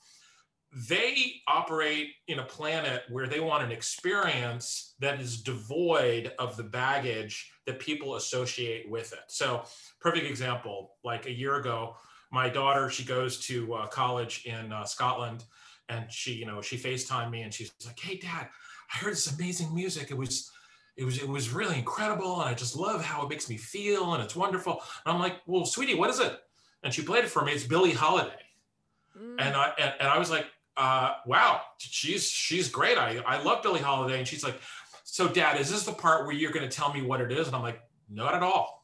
They 0.89 1.41
operate 1.47 2.11
in 2.27 2.39
a 2.39 2.45
planet 2.45 3.03
where 3.09 3.27
they 3.27 3.39
want 3.39 3.63
an 3.63 3.71
experience 3.71 4.95
that 4.99 5.19
is 5.19 5.41
devoid 5.41 6.33
of 6.39 6.55
the 6.55 6.63
baggage 6.63 7.51
that 7.65 7.79
people 7.79 8.15
associate 8.15 8.89
with 8.89 9.11
it. 9.13 9.19
So, 9.27 9.63
perfect 9.99 10.25
example 10.25 10.91
like 11.03 11.25
a 11.25 11.31
year 11.31 11.55
ago, 11.55 11.95
my 12.31 12.49
daughter, 12.49 12.89
she 12.89 13.03
goes 13.03 13.39
to 13.47 13.73
uh, 13.73 13.87
college 13.87 14.43
in 14.45 14.71
uh, 14.71 14.83
Scotland 14.83 15.45
and 15.89 16.11
she, 16.11 16.33
you 16.33 16.45
know, 16.45 16.61
she 16.61 16.77
facetime 16.77 17.31
me 17.31 17.43
and 17.43 17.53
she's 17.53 17.71
like, 17.85 17.99
hey, 17.99 18.17
dad, 18.17 18.49
I 18.93 18.97
heard 18.97 19.13
this 19.13 19.31
amazing 19.31 19.73
music. 19.73 20.11
It 20.11 20.17
was, 20.17 20.51
it 20.95 21.03
was, 21.03 21.21
it 21.21 21.27
was 21.27 21.51
really 21.51 21.77
incredible. 21.77 22.41
And 22.41 22.49
I 22.49 22.53
just 22.53 22.75
love 22.75 23.03
how 23.03 23.23
it 23.23 23.29
makes 23.29 23.49
me 23.49 23.57
feel 23.57 24.13
and 24.13 24.23
it's 24.23 24.35
wonderful. 24.35 24.81
And 25.05 25.13
I'm 25.13 25.19
like, 25.19 25.37
well, 25.45 25.65
sweetie, 25.65 25.95
what 25.95 26.09
is 26.09 26.19
it? 26.19 26.39
And 26.83 26.93
she 26.93 27.01
played 27.01 27.25
it 27.25 27.29
for 27.29 27.43
me. 27.43 27.51
It's 27.51 27.63
Billie 27.63 27.93
Holiday. 27.93 28.39
Mm. 29.17 29.35
And 29.39 29.55
I, 29.55 29.73
and, 29.79 29.93
and 29.99 30.07
I 30.07 30.17
was 30.17 30.29
like, 30.29 30.45
uh, 30.77 31.13
wow, 31.25 31.61
she's, 31.77 32.29
she's 32.29 32.69
great. 32.69 32.97
I, 32.97 33.17
I 33.25 33.41
love 33.41 33.63
Billie 33.63 33.79
Holiday. 33.79 34.19
And 34.19 34.27
she's 34.27 34.43
like, 34.43 34.59
so 35.03 35.27
dad, 35.27 35.59
is 35.59 35.71
this 35.71 35.83
the 35.83 35.93
part 35.93 36.25
where 36.25 36.35
you're 36.35 36.51
going 36.51 36.67
to 36.67 36.75
tell 36.75 36.93
me 36.93 37.01
what 37.01 37.21
it 37.21 37.31
is? 37.31 37.47
And 37.47 37.55
I'm 37.55 37.63
like, 37.63 37.81
not 38.09 38.35
at 38.35 38.43
all. 38.43 38.76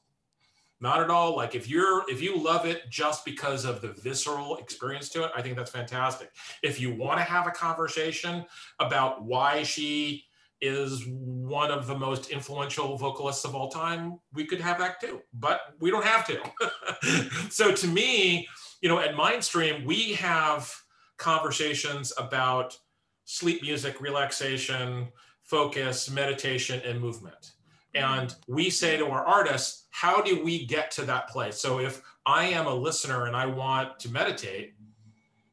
Not 0.84 1.00
at 1.00 1.10
all. 1.10 1.34
Like 1.38 1.56
if 1.56 1.70
you're 1.70 2.04
if 2.10 2.22
you 2.22 2.38
love 2.38 2.66
it 2.66 2.90
just 2.90 3.24
because 3.24 3.64
of 3.64 3.80
the 3.80 3.94
visceral 3.94 4.58
experience 4.58 5.08
to 5.12 5.24
it, 5.24 5.32
I 5.34 5.42
think 5.42 5.56
that's 5.56 5.72
fantastic. 5.72 6.30
If 6.62 6.78
you 6.78 6.94
want 6.94 7.20
to 7.20 7.24
have 7.24 7.48
a 7.48 7.52
conversation 7.52 8.44
about 8.82 9.24
why 9.24 9.64
she 9.64 10.26
is 10.60 11.06
one 11.08 11.72
of 11.72 11.88
the 11.88 11.98
most 11.98 12.32
influential 12.32 12.98
vocalists 12.98 13.46
of 13.46 13.56
all 13.56 13.70
time, 13.70 14.20
we 14.34 14.44
could 14.46 14.60
have 14.60 14.78
that 14.80 15.00
too, 15.00 15.22
but 15.34 15.62
we 15.80 15.90
don't 15.90 16.04
have 16.04 16.28
to. 16.28 17.50
so 17.50 17.72
to 17.72 17.88
me, 17.88 18.46
you 18.82 18.90
know, 18.90 19.00
at 19.00 19.16
Mindstream, 19.16 19.86
we 19.86 20.12
have 20.16 20.70
conversations 21.16 22.12
about 22.18 22.78
sleep 23.24 23.62
music, 23.62 24.02
relaxation, 24.02 25.08
focus, 25.44 26.12
meditation, 26.12 26.82
and 26.84 27.00
movement. 27.00 27.53
And 27.96 28.34
we 28.48 28.70
say 28.70 28.98
to 28.98 29.06
our 29.08 29.26
artists, 29.26 29.86
how 29.92 30.22
do 30.22 30.44
we 30.44 30.66
get 30.66 30.92
to 30.92 31.04
that 31.06 31.30
place? 31.30 31.60
So 31.60 31.80
if 31.80 32.02
I 32.26 32.46
am 32.46 32.66
a 32.66 32.74
listener 32.74 33.28
and 33.28 33.36
I 33.36 33.46
want 33.46 34.00
to 34.00 34.10
meditate, 34.10 34.74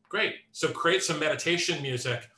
great. 0.08 0.34
So 0.52 0.68
create 0.68 1.02
some 1.02 1.18
meditation 1.18 1.82
music, 1.82 2.28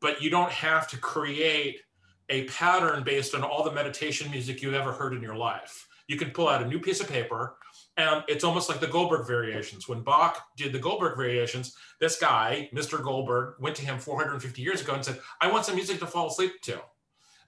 but 0.00 0.22
you 0.22 0.30
don't 0.30 0.50
have 0.50 0.88
to 0.88 0.96
create 0.96 1.80
a 2.28 2.44
pattern 2.44 3.04
based 3.04 3.34
on 3.34 3.42
all 3.42 3.62
the 3.62 3.72
meditation 3.72 4.30
music 4.30 4.62
you've 4.62 4.74
ever 4.74 4.92
heard 4.92 5.12
in 5.12 5.20
your 5.20 5.36
life. 5.36 5.86
You 6.08 6.16
can 6.16 6.30
pull 6.30 6.48
out 6.48 6.62
a 6.62 6.68
new 6.68 6.80
piece 6.80 7.00
of 7.00 7.08
paper 7.08 7.56
and 7.96 8.24
it's 8.26 8.44
almost 8.44 8.68
like 8.70 8.80
the 8.80 8.86
Goldberg 8.86 9.26
variations. 9.26 9.88
When 9.88 10.00
Bach 10.00 10.42
did 10.56 10.72
the 10.72 10.78
Goldberg 10.78 11.16
variations, 11.16 11.76
this 12.00 12.18
guy, 12.18 12.70
Mr. 12.74 13.02
Goldberg, 13.02 13.56
went 13.60 13.76
to 13.76 13.84
him 13.84 13.98
450 13.98 14.62
years 14.62 14.80
ago 14.80 14.94
and 14.94 15.04
said, 15.04 15.20
I 15.40 15.50
want 15.50 15.66
some 15.66 15.74
music 15.74 15.98
to 16.00 16.06
fall 16.06 16.28
asleep 16.28 16.60
to 16.62 16.80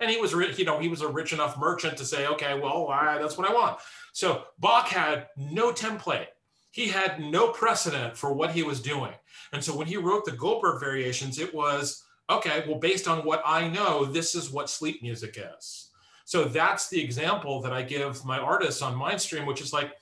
and 0.00 0.10
he 0.10 0.16
was 0.16 0.32
you 0.58 0.64
know 0.64 0.78
he 0.78 0.88
was 0.88 1.02
a 1.02 1.08
rich 1.08 1.32
enough 1.32 1.58
merchant 1.58 1.96
to 1.96 2.04
say 2.04 2.26
okay 2.26 2.58
well 2.58 2.86
that's 3.20 3.38
what 3.38 3.48
i 3.48 3.52
want. 3.52 3.78
So 4.12 4.44
bach 4.58 4.88
had 4.88 5.28
no 5.36 5.72
template. 5.72 6.28
He 6.70 6.88
had 6.88 7.20
no 7.20 7.48
precedent 7.48 8.16
for 8.16 8.32
what 8.32 8.50
he 8.50 8.62
was 8.62 8.80
doing. 8.80 9.12
And 9.52 9.62
so 9.62 9.76
when 9.76 9.86
he 9.86 9.96
wrote 9.96 10.24
the 10.24 10.32
goldberg 10.32 10.80
variations 10.80 11.38
it 11.38 11.54
was 11.54 12.04
okay 12.30 12.64
well 12.66 12.78
based 12.78 13.06
on 13.06 13.24
what 13.24 13.42
i 13.44 13.68
know 13.68 14.04
this 14.04 14.34
is 14.34 14.50
what 14.50 14.70
sleep 14.70 15.02
music 15.02 15.38
is. 15.58 15.90
So 16.24 16.44
that's 16.44 16.88
the 16.88 17.02
example 17.02 17.60
that 17.62 17.72
i 17.72 17.82
give 17.82 18.24
my 18.24 18.38
artists 18.38 18.82
on 18.82 18.94
mindstream 18.94 19.46
which 19.46 19.60
is 19.60 19.72
like 19.72 19.92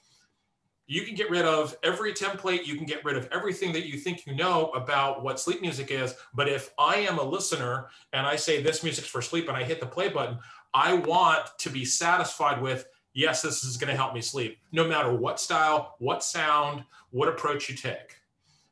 you 0.93 1.03
can 1.03 1.15
get 1.15 1.31
rid 1.31 1.45
of 1.45 1.77
every 1.83 2.13
template 2.13 2.67
you 2.67 2.77
can 2.77 2.87
get 2.87 3.05
rid 3.05 3.17
of 3.17 3.29
everything 3.33 3.73
that 3.73 3.87
you 3.87 3.97
think 3.99 4.27
you 4.27 4.35
know 4.35 4.71
about 4.71 5.23
what 5.23 5.41
sleep 5.41 5.61
music 5.61 5.91
is 5.91 6.15
but 6.35 6.49
if 6.49 6.71
i 6.79 6.97
am 6.97 7.19
a 7.19 7.23
listener 7.23 7.87
and 8.13 8.27
i 8.27 8.37
say 8.37 8.63
this 8.63 8.83
music's 8.83 9.09
for 9.09 9.23
sleep 9.23 9.49
and 9.49 9.57
i 9.57 9.63
hit 9.63 9.81
the 9.81 9.87
play 9.87 10.09
button 10.09 10.39
i 10.75 10.93
want 10.93 11.47
to 11.59 11.71
be 11.71 11.85
satisfied 11.85 12.61
with 12.61 12.87
yes 13.15 13.43
this 13.43 13.65
is 13.65 13.77
going 13.77 13.91
to 13.91 13.97
help 13.97 14.15
me 14.15 14.21
sleep 14.21 14.59
no 14.71 14.87
matter 14.87 15.13
what 15.15 15.41
style 15.41 15.97
what 15.99 16.23
sound 16.23 16.85
what 17.13 17.29
approach 17.29 17.69
you 17.69 17.77
take. 17.77 18.17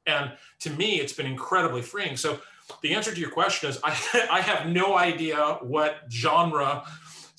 And 0.06 0.32
to 0.60 0.70
me 0.70 1.00
it's 1.00 1.12
been 1.12 1.26
incredibly 1.26 1.82
freeing. 1.82 2.16
So 2.16 2.40
the 2.82 2.94
answer 2.94 3.14
to 3.14 3.20
your 3.20 3.30
question 3.30 3.70
is 3.70 3.78
i, 3.84 3.90
I 4.30 4.40
have 4.40 4.68
no 4.68 4.96
idea 4.96 5.58
what 5.60 6.02
genre 6.10 6.84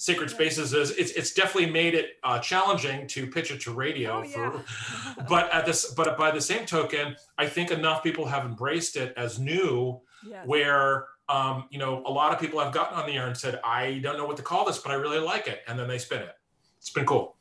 Sacred 0.02 0.32
Spaces 0.32 0.74
is 0.74 0.90
it's 0.90 1.12
it's 1.12 1.32
definitely 1.32 1.70
made 1.70 1.94
it 1.94 2.18
uh, 2.24 2.40
challenging 2.40 3.06
to 3.06 3.28
pitch 3.28 3.52
it 3.52 3.62
to 3.62 3.72
radio. 3.72 4.14
Oh, 4.14 4.24
yeah. 4.24 5.24
but 5.30 5.54
at 5.54 5.68
this, 5.68 5.94
but 5.94 6.18
by 6.18 6.32
the 6.32 6.42
same 6.42 6.66
token, 6.66 7.16
I 7.38 7.46
think 7.46 7.70
enough 7.70 8.02
people 8.02 8.26
have 8.26 8.44
embraced 8.44 8.96
it 8.96 9.14
as 9.16 9.38
new, 9.38 10.02
yes. 10.28 10.48
where 10.48 11.06
um, 11.30 11.66
you 11.70 11.78
know 11.78 12.02
a 12.08 12.12
lot 12.12 12.34
of 12.34 12.40
people 12.40 12.60
have 12.60 12.74
gotten 12.74 12.98
on 12.98 13.06
the 13.06 13.16
air 13.16 13.28
and 13.28 13.38
said, 13.38 13.60
"I 13.64 14.00
don't 14.00 14.18
know 14.18 14.26
what 14.26 14.38
to 14.38 14.44
call 14.44 14.66
this, 14.66 14.80
but 14.80 14.92
I 14.92 14.96
really 14.96 15.20
like 15.20 15.48
it," 15.48 15.62
and 15.68 15.78
then 15.78 15.88
they 15.88 16.00
spin 16.00 16.24
it. 16.24 16.34
It's 16.80 16.90
been 16.90 17.06
cool. 17.06 17.36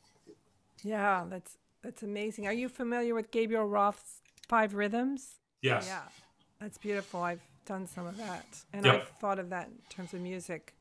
Yeah, 0.83 1.25
that's 1.27 1.57
that's 1.81 2.03
amazing. 2.03 2.45
Are 2.45 2.53
you 2.53 2.69
familiar 2.69 3.15
with 3.15 3.31
Gabrielle 3.31 3.65
Roth's 3.65 4.21
Five 4.47 4.75
Rhythms? 4.75 5.39
Yes. 5.63 5.87
Yeah, 5.87 6.01
that's 6.59 6.77
beautiful. 6.77 7.23
I've 7.23 7.41
done 7.65 7.87
some 7.87 8.05
of 8.05 8.17
that, 8.17 8.45
and 8.71 8.85
yep. 8.85 8.95
I've 8.95 9.07
thought 9.19 9.39
of 9.39 9.49
that 9.49 9.69
in 9.69 9.79
terms 9.89 10.13
of 10.13 10.21
music 10.21 10.75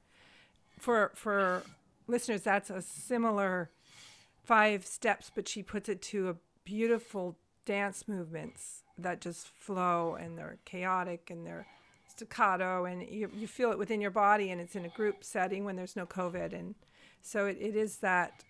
for 0.80 1.12
for 1.14 1.62
listeners, 2.06 2.42
that's 2.42 2.70
a 2.70 2.82
similar 2.82 3.70
five 4.44 4.84
steps, 4.84 5.30
but 5.34 5.46
she 5.46 5.62
puts 5.62 5.88
it 5.88 6.02
to 6.02 6.28
a 6.30 6.36
beautiful 6.64 7.36
dance 7.64 8.08
movements 8.08 8.82
that 8.98 9.20
just 9.20 9.48
flow 9.48 10.14
and 10.14 10.36
they're 10.36 10.58
chaotic 10.64 11.30
and 11.30 11.46
they're 11.46 11.66
staccato 12.08 12.84
and 12.84 13.02
you, 13.08 13.30
you 13.34 13.46
feel 13.46 13.70
it 13.70 13.78
within 13.78 14.00
your 14.00 14.10
body 14.10 14.50
and 14.50 14.60
it's 14.60 14.74
in 14.74 14.84
a 14.84 14.88
group 14.88 15.22
setting 15.22 15.64
when 15.64 15.76
there's 15.76 15.96
no 15.96 16.06
COVID. 16.06 16.52
And 16.52 16.74
so 17.22 17.46
it, 17.46 17.58
it 17.60 17.76
is 17.76 17.98
that 17.98 18.44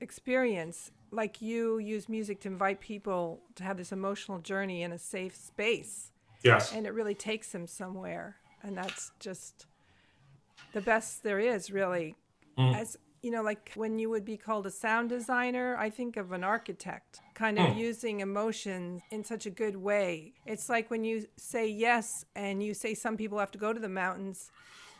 experience 0.00 0.90
like 1.10 1.40
you 1.40 1.78
use 1.78 2.08
music 2.08 2.40
to 2.40 2.48
invite 2.48 2.80
people 2.80 3.40
to 3.54 3.62
have 3.62 3.76
this 3.76 3.92
emotional 3.92 4.38
journey 4.38 4.82
in 4.82 4.92
a 4.92 4.98
safe 4.98 5.36
space. 5.36 6.10
Yes. 6.42 6.72
And 6.72 6.86
it 6.86 6.92
really 6.92 7.14
takes 7.14 7.52
them 7.52 7.66
somewhere. 7.66 8.36
And 8.62 8.76
that's 8.76 9.12
just 9.20 9.66
the 10.74 10.80
best 10.80 11.22
there 11.22 11.38
is, 11.38 11.70
really. 11.70 12.16
Mm. 12.58 12.76
As 12.76 12.98
you 13.22 13.30
know, 13.30 13.42
like 13.42 13.72
when 13.74 13.98
you 13.98 14.10
would 14.10 14.24
be 14.24 14.36
called 14.36 14.66
a 14.66 14.70
sound 14.70 15.08
designer, 15.08 15.76
I 15.78 15.88
think 15.88 16.18
of 16.18 16.32
an 16.32 16.44
architect 16.44 17.20
kind 17.32 17.58
of 17.58 17.68
mm. 17.68 17.78
using 17.78 18.20
emotions 18.20 19.00
in 19.10 19.24
such 19.24 19.46
a 19.46 19.50
good 19.50 19.76
way. 19.76 20.34
It's 20.44 20.68
like 20.68 20.90
when 20.90 21.04
you 21.04 21.26
say 21.38 21.66
yes 21.66 22.26
and 22.36 22.62
you 22.62 22.74
say 22.74 22.92
some 22.92 23.16
people 23.16 23.38
have 23.38 23.50
to 23.52 23.58
go 23.58 23.72
to 23.72 23.80
the 23.80 23.88
mountains, 23.88 24.50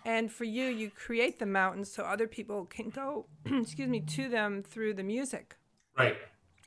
and 0.07 0.33
for 0.33 0.45
you, 0.45 0.65
you 0.65 0.91
create 0.91 1.39
the 1.39 1.47
mountains 1.47 1.93
so 1.93 2.05
other 2.05 2.27
people 2.27 2.65
can 2.65 2.89
go, 2.89 3.27
excuse 3.45 3.89
me, 3.89 4.01
to 4.01 4.29
them 4.29 4.63
through 4.63 4.95
the 4.95 5.03
music. 5.03 5.57
Right. 5.99 6.17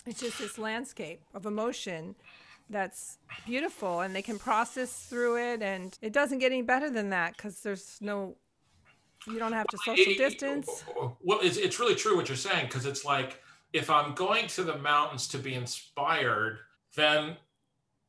It's 0.06 0.20
just 0.20 0.40
this 0.40 0.58
landscape 0.58 1.22
of 1.34 1.46
emotion 1.46 2.16
that's 2.70 3.18
beautiful 3.46 4.02
and 4.02 4.16
they 4.16 4.22
can 4.22 4.38
process 4.38 4.92
through 5.06 5.38
it 5.38 5.62
and 5.62 5.98
it 6.02 6.12
doesn't 6.12 6.40
get 6.40 6.52
any 6.52 6.62
better 6.62 6.90
than 6.90 7.10
that 7.10 7.36
because 7.36 7.62
there's 7.62 7.98
no 8.02 8.36
you 9.28 9.40
don't 9.40 9.54
have 9.54 9.68
to 9.68 9.78
social 9.78 10.14
distance. 10.16 10.84
Well, 10.96 11.40
it's, 11.42 11.58
it's 11.58 11.80
really 11.80 11.96
true 11.96 12.16
what 12.16 12.30
you're 12.30 12.36
saying 12.38 12.66
because 12.68 12.86
it's 12.86 13.04
like 13.06 13.42
if 13.74 13.90
I'm 13.90 14.14
going 14.14 14.48
to 14.48 14.64
the 14.64 14.78
mountains 14.78 15.28
to 15.30 15.38
be 15.38 15.54
inspired, 15.54 16.60
then 16.96 17.36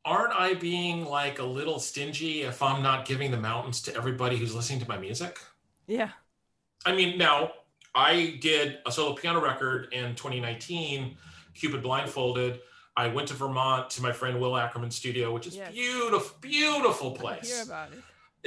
aren't 0.05 0.33
I 0.33 0.55
being 0.55 1.05
like 1.05 1.39
a 1.39 1.45
little 1.45 1.79
stingy 1.79 2.43
if 2.43 2.63
I'm 2.63 2.83
not 2.83 3.05
giving 3.05 3.31
the 3.31 3.37
mountains 3.37 3.83
to 3.83 3.97
everybody 3.97 4.37
who's 4.37 4.55
listening 4.55 4.81
to 4.81 4.89
my 4.89 4.99
music? 4.99 5.39
Yeah. 5.87 6.11
I 6.87 6.95
mean, 6.95 7.19
now 7.19 7.53
I 7.95 8.39
did 8.41 8.79
a 8.87 8.93
solo 8.93 9.15
piano 9.15 9.43
record 9.43 9.93
in 9.93 10.15
2019, 10.15 11.17
Cupid 11.55 11.83
Blindfolded. 11.83 12.61
I 12.97 13.09
went 13.09 13.29
to 13.29 13.35
Vermont 13.35 13.91
to 13.91 14.03
my 14.03 14.13
friend 14.13 14.41
Will 14.41 14.57
Ackerman's 14.57 14.97
studio, 14.97 15.33
which 15.33 15.47
is 15.47 15.57
Yes. 15.57 15.73
beautiful, 15.73 16.37
beautiful 16.41 17.15
I 17.15 17.17
place. 17.21 17.55
hear 17.55 17.65
about 17.65 17.93
it. 17.93 17.99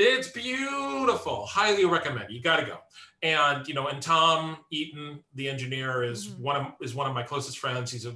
It's 0.04 0.30
beautiful. 0.30 1.46
Highly 1.46 1.86
recommend. 1.86 2.32
You 2.32 2.42
got 2.42 2.58
to 2.58 2.66
go. 2.66 2.80
And 3.22 3.68
you 3.68 3.76
know, 3.76 3.86
and 3.88 4.02
Tom 4.02 4.58
Eaton, 4.72 5.24
the 5.36 5.48
engineer, 5.48 6.02
is 6.02 6.30
Mhm. 6.30 6.40
one 6.40 6.56
of 6.56 6.74
is 6.82 6.96
one 6.96 7.06
of 7.06 7.14
my 7.14 7.22
closest 7.22 7.60
friends. 7.60 7.92
He's 7.92 8.08
a 8.08 8.16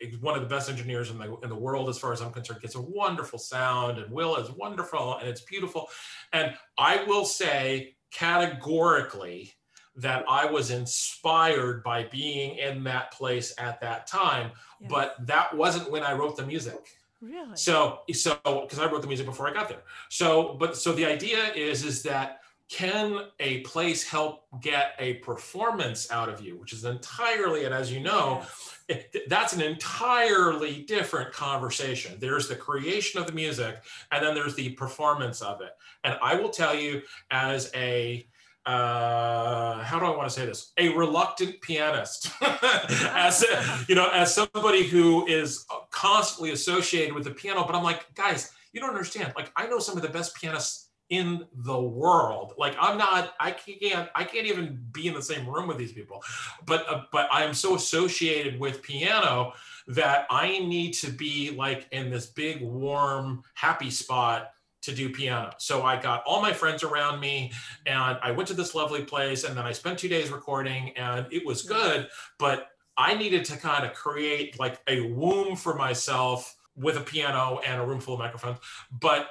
he's 0.00 0.16
one 0.18 0.36
of 0.36 0.42
the 0.42 0.48
best 0.48 0.70
engineers 0.70 1.10
in 1.10 1.18
the 1.18 1.36
in 1.42 1.48
the 1.48 1.56
world, 1.56 1.88
as 1.88 1.98
far 1.98 2.12
as 2.12 2.22
I'm 2.22 2.32
concerned. 2.32 2.60
Gets 2.60 2.76
a 2.76 2.80
wonderful 2.80 3.40
sound, 3.40 3.98
and 3.98 4.12
Will 4.12 4.36
is 4.36 4.48
wonderful, 4.50 5.16
and 5.18 5.28
it's 5.28 5.40
beautiful. 5.40 5.90
And 6.32 6.56
I 6.78 7.02
will 7.02 7.24
say 7.24 7.96
categorically 8.12 9.54
that 9.96 10.24
I 10.28 10.46
was 10.46 10.70
inspired 10.70 11.82
by 11.82 12.04
being 12.04 12.58
in 12.58 12.84
that 12.84 13.12
place 13.12 13.52
at 13.58 13.80
that 13.80 14.06
time. 14.06 14.52
Yes. 14.80 14.88
But 14.88 15.16
that 15.26 15.56
wasn't 15.56 15.90
when 15.90 16.04
I 16.04 16.12
wrote 16.12 16.36
the 16.36 16.46
music. 16.46 16.96
Really, 17.24 17.56
So, 17.56 18.00
so 18.12 18.38
because 18.44 18.78
I 18.78 18.86
wrote 18.90 19.02
the 19.02 19.08
music 19.08 19.26
before 19.26 19.48
I 19.48 19.52
got 19.52 19.68
there. 19.68 19.82
So, 20.08 20.54
but 20.54 20.76
so 20.76 20.92
the 20.92 21.04
idea 21.06 21.52
is 21.54 21.84
is 21.84 22.02
that 22.04 22.40
can 22.68 23.26
a 23.40 23.60
place 23.60 24.02
help 24.08 24.46
get 24.60 24.94
a 24.98 25.14
performance 25.14 26.10
out 26.10 26.28
of 26.30 26.40
you, 26.40 26.56
which 26.56 26.72
is 26.72 26.84
entirely, 26.84 27.64
and 27.66 27.74
as 27.74 27.92
you 27.92 28.00
know, 28.00 28.38
Yes. 28.40 28.78
it, 28.88 29.28
that's 29.28 29.52
an 29.52 29.60
entirely 29.60 30.82
different 30.82 31.32
conversation. 31.32 32.18
There's 32.18 32.48
the 32.48 32.56
creation 32.56 33.20
of 33.20 33.26
the 33.26 33.32
music, 33.34 33.82
and 34.10 34.24
then 34.24 34.34
there's 34.34 34.54
the 34.54 34.70
performance 34.70 35.42
of 35.42 35.60
it. 35.60 35.72
And 36.04 36.18
I 36.22 36.36
will 36.36 36.48
tell 36.50 36.74
you, 36.74 37.02
as 37.30 37.70
a 37.74 38.26
uh, 38.66 39.82
how 39.82 39.98
do 39.98 40.06
I 40.06 40.16
want 40.16 40.28
to 40.28 40.34
say 40.34 40.46
this? 40.46 40.72
A 40.78 40.88
reluctant 40.90 41.60
pianist, 41.60 42.30
as 42.42 43.42
a- 43.42 43.84
you 43.88 43.94
know, 43.94 44.08
as 44.10 44.34
somebody 44.34 44.84
who 44.84 45.26
is 45.26 45.66
constantly 45.90 46.52
associated 46.52 47.14
with 47.14 47.24
the 47.24 47.30
piano. 47.30 47.64
But 47.66 47.74
I'm 47.74 47.84
like, 47.84 48.14
guys, 48.14 48.52
you 48.72 48.80
don't 48.80 48.90
understand. 48.90 49.32
Like, 49.36 49.52
I 49.56 49.66
know 49.66 49.78
some 49.78 49.96
of 49.96 50.02
the 50.02 50.08
best 50.08 50.34
pianists 50.36 50.88
in 51.10 51.44
the 51.52 51.78
world. 51.78 52.54
Like, 52.56 52.74
I'm 52.80 52.96
not. 52.96 53.34
I 53.38 53.50
can't. 53.50 54.08
I 54.14 54.24
can't 54.24 54.46
even 54.46 54.82
be 54.92 55.08
in 55.08 55.14
the 55.14 55.22
same 55.22 55.48
room 55.48 55.68
with 55.68 55.76
these 55.76 55.92
people 55.92 56.22
but 56.66 56.88
uh, 56.88 57.02
but 57.12 57.28
I 57.32 57.44
am 57.44 57.54
so 57.54 57.74
associated 57.74 58.58
with 58.58 58.82
piano 58.82 59.52
that 59.88 60.26
I 60.30 60.60
need 60.60 60.92
to 60.94 61.10
be 61.10 61.50
like 61.50 61.86
in 61.92 62.10
this 62.10 62.26
big 62.26 62.62
warm 62.62 63.42
happy 63.54 63.90
spot 63.90 64.52
to 64.84 64.94
do 64.94 65.10
piano. 65.10 65.50
So 65.58 65.82
I 65.82 66.00
got 66.00 66.22
all 66.26 66.40
my 66.42 66.52
friends 66.52 66.82
around 66.82 67.20
me 67.20 67.52
and 67.86 68.18
I 68.22 68.30
went 68.30 68.48
to 68.48 68.54
this 68.54 68.74
lovely 68.74 69.04
place 69.04 69.44
and 69.44 69.56
then 69.56 69.64
I 69.64 69.72
spent 69.72 69.98
2 69.98 70.08
days 70.08 70.30
recording 70.30 70.90
and 70.96 71.26
it 71.32 71.44
was 71.46 71.62
good 71.62 72.08
but 72.38 72.68
I 72.96 73.14
needed 73.14 73.44
to 73.46 73.56
kind 73.56 73.84
of 73.84 73.92
create 73.94 74.58
like 74.60 74.80
a 74.88 75.00
womb 75.12 75.56
for 75.56 75.74
myself 75.74 76.56
with 76.76 76.96
a 76.96 77.00
piano 77.00 77.60
and 77.66 77.80
a 77.80 77.84
room 77.84 78.00
full 78.00 78.14
of 78.14 78.20
microphones. 78.20 78.58
But 78.90 79.28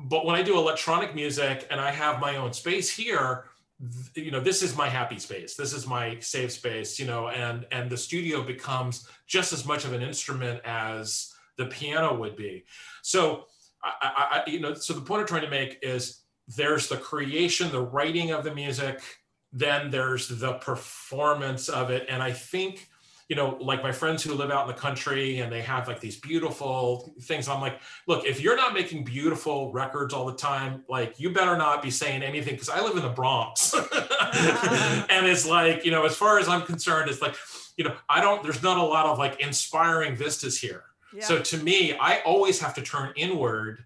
but 0.00 0.26
when 0.26 0.34
I 0.34 0.42
do 0.42 0.56
electronic 0.56 1.14
music 1.14 1.66
and 1.70 1.80
I 1.80 1.90
have 1.90 2.20
my 2.20 2.36
own 2.36 2.52
space 2.52 2.90
here 2.90 3.44
you 4.14 4.30
know 4.30 4.40
this 4.40 4.62
is 4.62 4.76
my 4.76 4.88
happy 4.88 5.18
space. 5.18 5.56
This 5.56 5.72
is 5.72 5.86
my 5.86 6.18
safe 6.20 6.52
space 6.52 6.98
you 6.98 7.06
know 7.06 7.28
and 7.28 7.66
and 7.70 7.90
the 7.90 7.96
studio 7.96 8.42
becomes 8.42 9.06
just 9.26 9.52
as 9.52 9.64
much 9.64 9.84
of 9.84 9.92
an 9.92 10.02
instrument 10.02 10.60
as 10.64 11.32
the 11.56 11.66
piano 11.66 12.14
would 12.14 12.36
be. 12.36 12.64
So 13.02 13.46
I, 13.84 14.42
I, 14.46 14.50
you 14.50 14.60
know 14.60 14.74
so 14.74 14.94
the 14.94 15.00
point 15.00 15.20
i'm 15.20 15.26
trying 15.26 15.42
to 15.42 15.50
make 15.50 15.78
is 15.82 16.22
there's 16.48 16.88
the 16.88 16.96
creation 16.96 17.70
the 17.70 17.80
writing 17.80 18.30
of 18.30 18.44
the 18.44 18.54
music 18.54 19.00
then 19.52 19.90
there's 19.90 20.26
the 20.26 20.54
performance 20.54 21.68
of 21.68 21.90
it. 21.90 22.06
And 22.08 22.22
i 22.22 22.32
think 22.32 22.88
you 23.28 23.36
know 23.36 23.56
like 23.60 23.82
my 23.82 23.92
friends 23.92 24.22
who 24.22 24.34
live 24.34 24.50
out 24.50 24.68
in 24.68 24.74
the 24.74 24.80
country 24.80 25.38
and 25.38 25.50
they 25.50 25.62
have 25.62 25.88
like 25.88 26.00
these 26.00 26.20
beautiful 26.20 27.14
things 27.22 27.48
i'm 27.48 27.60
like 27.60 27.80
look 28.06 28.24
if 28.26 28.40
you're 28.40 28.56
not 28.56 28.74
making 28.74 29.04
beautiful 29.04 29.72
records 29.72 30.12
all 30.12 30.26
the 30.26 30.36
time 30.36 30.84
like 30.88 31.18
you 31.18 31.30
better 31.30 31.56
not 31.56 31.82
be 31.82 31.90
saying 31.90 32.22
anything 32.22 32.54
because 32.54 32.68
i 32.68 32.82
live 32.82 32.96
in 32.96 33.02
the 33.02 33.08
bronx. 33.08 33.74
And 35.10 35.26
it's 35.26 35.46
like 35.46 35.84
you 35.84 35.92
know 35.92 36.04
as 36.04 36.16
far 36.16 36.38
as 36.38 36.48
i'm 36.48 36.62
concerned 36.62 37.08
it's 37.08 37.22
like 37.22 37.36
you 37.76 37.84
know 37.84 37.94
i 38.08 38.20
don't 38.20 38.42
there's 38.42 38.62
not 38.62 38.78
a 38.78 38.82
lot 38.82 39.06
of 39.06 39.18
like 39.18 39.40
inspiring 39.40 40.16
vistas 40.16 40.58
here 40.58 40.84
Yeah. 41.14 41.24
so 41.24 41.40
to 41.40 41.58
me 41.58 41.96
i 41.98 42.20
always 42.20 42.60
have 42.60 42.74
to 42.74 42.82
turn 42.82 43.12
inward 43.16 43.84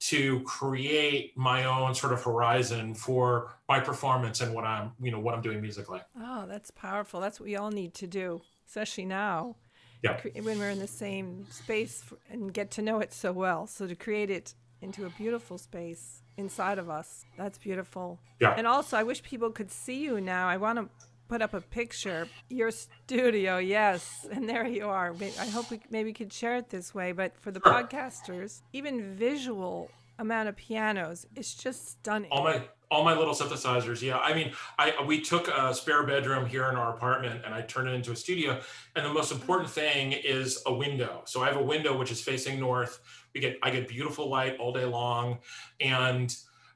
to 0.00 0.40
create 0.42 1.36
my 1.36 1.64
own 1.64 1.94
sort 1.94 2.12
of 2.12 2.22
horizon 2.22 2.94
for 2.94 3.50
my 3.68 3.80
performance 3.80 4.40
and 4.40 4.54
what 4.54 4.64
i'm 4.64 4.92
you 5.00 5.10
know 5.10 5.18
what 5.18 5.34
i'm 5.34 5.42
doing 5.42 5.60
musically 5.60 6.00
oh, 6.38 6.46
that's 6.46 6.70
powerful. 6.70 7.20
That's 7.20 7.40
what 7.40 7.46
we 7.46 7.56
all 7.56 7.70
need 7.70 7.94
to 7.94 8.06
do, 8.06 8.42
especially 8.66 9.04
now. 9.06 9.56
Yeah. 10.02 10.20
When 10.40 10.58
we're 10.58 10.70
in 10.70 10.78
the 10.78 10.86
same 10.86 11.46
space 11.50 12.04
and 12.30 12.52
get 12.52 12.70
to 12.72 12.82
know 12.82 13.00
it 13.00 13.12
so 13.12 13.32
well. 13.32 13.66
So 13.66 13.86
to 13.86 13.96
create 13.96 14.30
it 14.30 14.54
into 14.80 15.06
a 15.06 15.10
beautiful 15.10 15.58
space 15.58 16.22
inside 16.36 16.78
of 16.78 16.88
us, 16.88 17.24
that's 17.36 17.58
beautiful. 17.58 18.20
Yeah. 18.40 18.54
And 18.56 18.66
also, 18.66 18.96
I 18.96 19.02
wish 19.02 19.22
people 19.22 19.50
could 19.50 19.72
see 19.72 20.00
you 20.04 20.20
now. 20.20 20.48
I 20.48 20.56
want 20.56 20.78
to 20.78 20.88
put 21.28 21.42
up 21.42 21.54
a 21.54 21.60
picture. 21.60 22.26
Your 22.48 22.70
studio, 22.70 23.58
yes. 23.58 24.26
And 24.32 24.48
there 24.48 24.66
you 24.66 24.86
are. 24.86 25.14
I 25.40 25.46
hope 25.46 25.70
we 25.70 25.80
maybe 25.90 26.12
could 26.12 26.32
share 26.32 26.56
it 26.56 26.70
this 26.70 26.94
way. 26.94 27.12
But 27.12 27.38
for 27.38 27.50
the 27.50 27.60
podcasters, 27.60 28.62
even 28.72 29.14
visual 29.14 29.90
amount 30.18 30.48
of 30.48 30.56
pianos, 30.56 31.26
it's 31.36 31.54
just 31.54 31.90
stunning. 31.90 32.30
all 32.30 32.42
my 32.42 32.62
all 32.90 33.04
my 33.04 33.14
little 33.14 33.34
synthesizers 33.34 34.00
yeah 34.00 34.16
i 34.18 34.32
mean 34.32 34.50
i 34.78 34.94
we 35.06 35.20
took 35.20 35.46
a 35.48 35.74
spare 35.74 36.04
bedroom 36.04 36.46
here 36.46 36.70
in 36.70 36.74
our 36.74 36.94
apartment 36.94 37.42
and 37.44 37.54
i 37.54 37.60
turned 37.60 37.86
it 37.86 37.92
into 37.92 38.12
a 38.12 38.16
studio 38.16 38.58
and 38.96 39.04
the 39.04 39.12
most 39.12 39.30
important 39.30 39.68
thing 39.68 40.12
is 40.12 40.62
a 40.64 40.72
window 40.72 41.20
so 41.26 41.42
i 41.42 41.46
have 41.46 41.58
a 41.58 41.62
window 41.62 41.94
which 41.94 42.10
is 42.10 42.22
facing 42.22 42.58
north 42.58 43.00
we 43.34 43.40
get 43.42 43.58
i 43.62 43.68
get 43.70 43.86
beautiful 43.88 44.30
light 44.30 44.56
all 44.58 44.72
day 44.72 44.86
long 44.86 45.38
and 45.80 46.34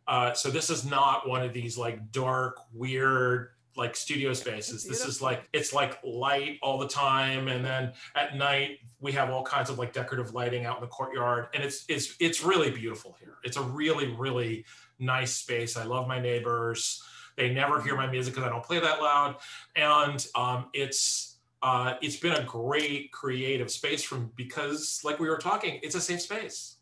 uh, 0.08 0.34
so 0.34 0.50
this 0.50 0.68
is 0.68 0.84
not 0.84 1.26
one 1.28 1.42
of 1.42 1.52
these 1.54 1.78
like 1.78 2.10
dark 2.12 2.56
weird 2.74 3.51
like 3.76 3.96
studio 3.96 4.32
spaces. 4.32 4.85
This 4.85 5.04
is 5.04 5.22
like 5.22 5.48
it's 5.52 5.72
like 5.72 5.98
light 6.04 6.58
all 6.62 6.78
the 6.78 6.88
time 6.88 7.48
and 7.48 7.64
then 7.64 7.92
at 8.14 8.37
night 8.37 8.80
we 9.00 9.12
have 9.12 9.30
all 9.30 9.42
kinds 9.42 9.70
of 9.70 9.78
like 9.78 9.92
decorative 9.92 10.35
lighting 10.35 10.66
out 10.66 10.76
in 10.76 10.82
the 10.82 10.88
courtyard 10.88 11.48
and 11.54 11.62
it's 11.62 11.85
it's 11.88 12.14
it's 12.20 12.42
really 12.42 12.70
beautiful 12.70 13.16
here. 13.18 13.38
It's 13.44 13.56
a 13.56 13.62
really 13.62 14.08
really 14.08 14.64
nice 14.98 15.35
space. 15.35 15.76
I 15.76 15.85
love 15.85 16.06
my 16.06 16.20
neighbors. 16.20 17.02
They 17.37 17.52
never 17.52 17.80
hear 17.80 17.96
my 17.96 18.06
music 18.06 18.35
because 18.35 18.46
i 18.46 18.50
don't 18.50 18.62
play 18.62 18.78
that 18.78 19.00
loud 19.00 19.37
and 19.74 20.26
um, 20.35 20.66
it's 20.74 21.32
uh, 21.62 21.94
it's 22.02 22.16
been 22.16 22.32
a 22.32 22.42
great 22.42 23.12
creative 23.12 23.70
space 23.70 24.02
from 24.02 24.32
because 24.37 25.00
like 25.04 25.20
we 25.20 25.28
were 25.28 25.38
talking 25.38 25.78
it's 25.82 25.94
a 25.94 26.00
safe 26.00 26.20
space. 26.20 26.76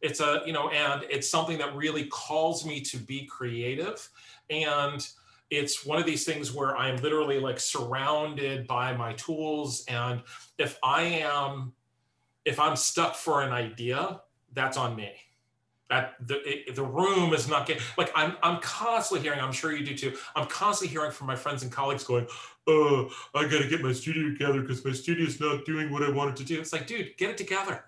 It's 0.00 0.20
a 0.20 0.42
you 0.44 0.52
know 0.52 0.70
and 0.70 1.04
it's 1.08 1.30
something 1.30 1.58
that 1.58 1.76
really 1.76 2.06
calls 2.06 2.66
me 2.66 2.80
to 2.80 2.96
be 2.96 3.26
creative 3.26 4.08
and 4.50 5.06
it's 5.52 5.84
one 5.84 5.98
of 5.98 6.06
these 6.06 6.24
things 6.24 6.52
where 6.52 6.76
i'm 6.76 6.96
literally 6.96 7.38
like 7.38 7.60
surrounded 7.60 8.66
by 8.66 8.96
my 8.96 9.12
tools 9.12 9.84
and 9.86 10.22
if 10.58 10.78
i 10.82 11.02
am 11.02 11.72
if 12.44 12.58
i'm 12.58 12.74
stuck 12.74 13.14
for 13.14 13.42
an 13.42 13.52
idea 13.52 14.20
that's 14.54 14.76
on 14.76 14.96
me 14.96 15.12
that 15.92 16.14
the 16.26 16.40
it, 16.48 16.74
the 16.74 16.82
room 16.82 17.34
is 17.34 17.48
not 17.48 17.66
getting 17.66 17.82
like 17.98 18.10
I'm 18.14 18.34
I'm 18.42 18.60
constantly 18.62 19.22
hearing. 19.22 19.40
I'm 19.40 19.52
sure 19.52 19.72
you 19.72 19.84
do 19.84 19.94
too. 19.94 20.16
I'm 20.34 20.46
constantly 20.46 20.90
hearing 20.90 21.12
from 21.12 21.26
my 21.26 21.36
friends 21.36 21.62
and 21.62 21.70
colleagues 21.70 22.02
going, 22.02 22.26
"Oh, 22.66 23.10
I 23.34 23.42
got 23.42 23.60
to 23.60 23.68
get 23.68 23.82
my 23.82 23.92
studio 23.92 24.30
together 24.30 24.62
because 24.62 24.82
my 24.86 24.92
studio's 24.92 25.38
not 25.38 25.66
doing 25.66 25.92
what 25.92 26.02
I 26.02 26.10
wanted 26.10 26.36
to 26.36 26.44
do." 26.44 26.58
It's 26.58 26.72
like, 26.72 26.86
dude, 26.86 27.14
get 27.18 27.28
it 27.28 27.36
together. 27.36 27.84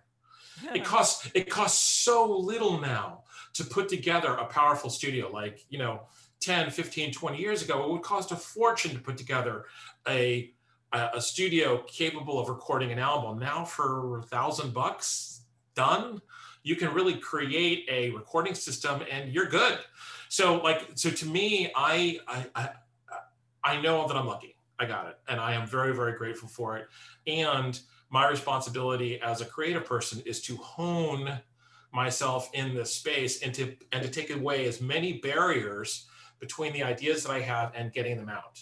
It 0.75 0.85
costs 0.85 1.31
it 1.35 1.49
costs 1.49 1.83
so 1.83 2.37
little 2.37 2.79
now 2.79 3.23
to 3.55 3.65
put 3.65 3.89
together 3.89 4.35
a 4.35 4.45
powerful 4.45 4.91
studio. 4.91 5.31
Like 5.31 5.65
you 5.71 5.79
know, 5.79 6.03
10, 6.45 6.71
15, 6.71 7.13
20 7.13 7.39
years 7.39 7.63
ago, 7.63 7.85
it 7.85 7.91
would 7.91 8.03
cost 8.03 8.33
a 8.33 8.37
fortune 8.37 8.93
to 8.93 8.99
put 8.99 9.17
together 9.17 9.65
a 10.09 10.51
a, 10.93 11.21
studio 11.21 11.83
capable 11.89 12.39
of 12.39 12.49
recording 12.49 12.93
an 12.93 13.01
album. 13.01 13.41
Now 13.41 13.65
for 13.65 14.21
a 14.21 14.23
thousand 14.23 14.73
bucks, 14.73 15.43
done 15.75 16.21
you 16.63 16.77
can 16.77 16.93
really 16.95 17.15
create 17.15 17.87
a 17.91 18.11
recording 18.11 18.55
system 18.55 19.03
and 19.11 19.33
you're 19.33 19.47
good. 19.47 19.79
So 20.29 20.57
like 20.57 20.89
so 20.95 21.11
to 21.11 21.27
me 21.27 21.71
i 21.77 22.19
i 22.27 22.47
i, 22.55 22.69
I 23.63 23.81
know 23.81 24.09
that 24.09 24.17
i'm 24.17 24.27
lucky. 24.27 24.57
I 24.79 24.87
got 24.87 25.07
it 25.07 25.19
and 25.29 25.39
i 25.39 25.55
am 25.55 25.67
very 25.67 25.95
very 25.95 26.17
grateful 26.17 26.49
for 26.49 26.77
it. 26.77 26.89
And 27.27 27.79
my 28.11 28.29
responsibility 28.29 29.21
as 29.21 29.41
a 29.41 29.45
creative 29.45 29.85
person 29.85 30.23
is 30.25 30.41
to 30.43 30.57
hone 30.57 31.39
myself 31.93 32.51
in 32.55 32.75
this 32.75 32.95
space 32.95 33.43
and 33.43 33.55
to 33.55 33.77
and 33.93 34.03
to 34.03 34.09
take 34.09 34.31
away 34.31 34.67
as 34.67 34.81
many 34.81 35.15
barriers 35.15 36.07
between 36.47 36.73
the 36.73 36.83
ideas 36.95 37.19
that 37.25 37.33
i 37.33 37.41
have 37.41 37.69
and 37.75 37.93
getting 37.93 38.17
them 38.17 38.29
out 38.29 38.57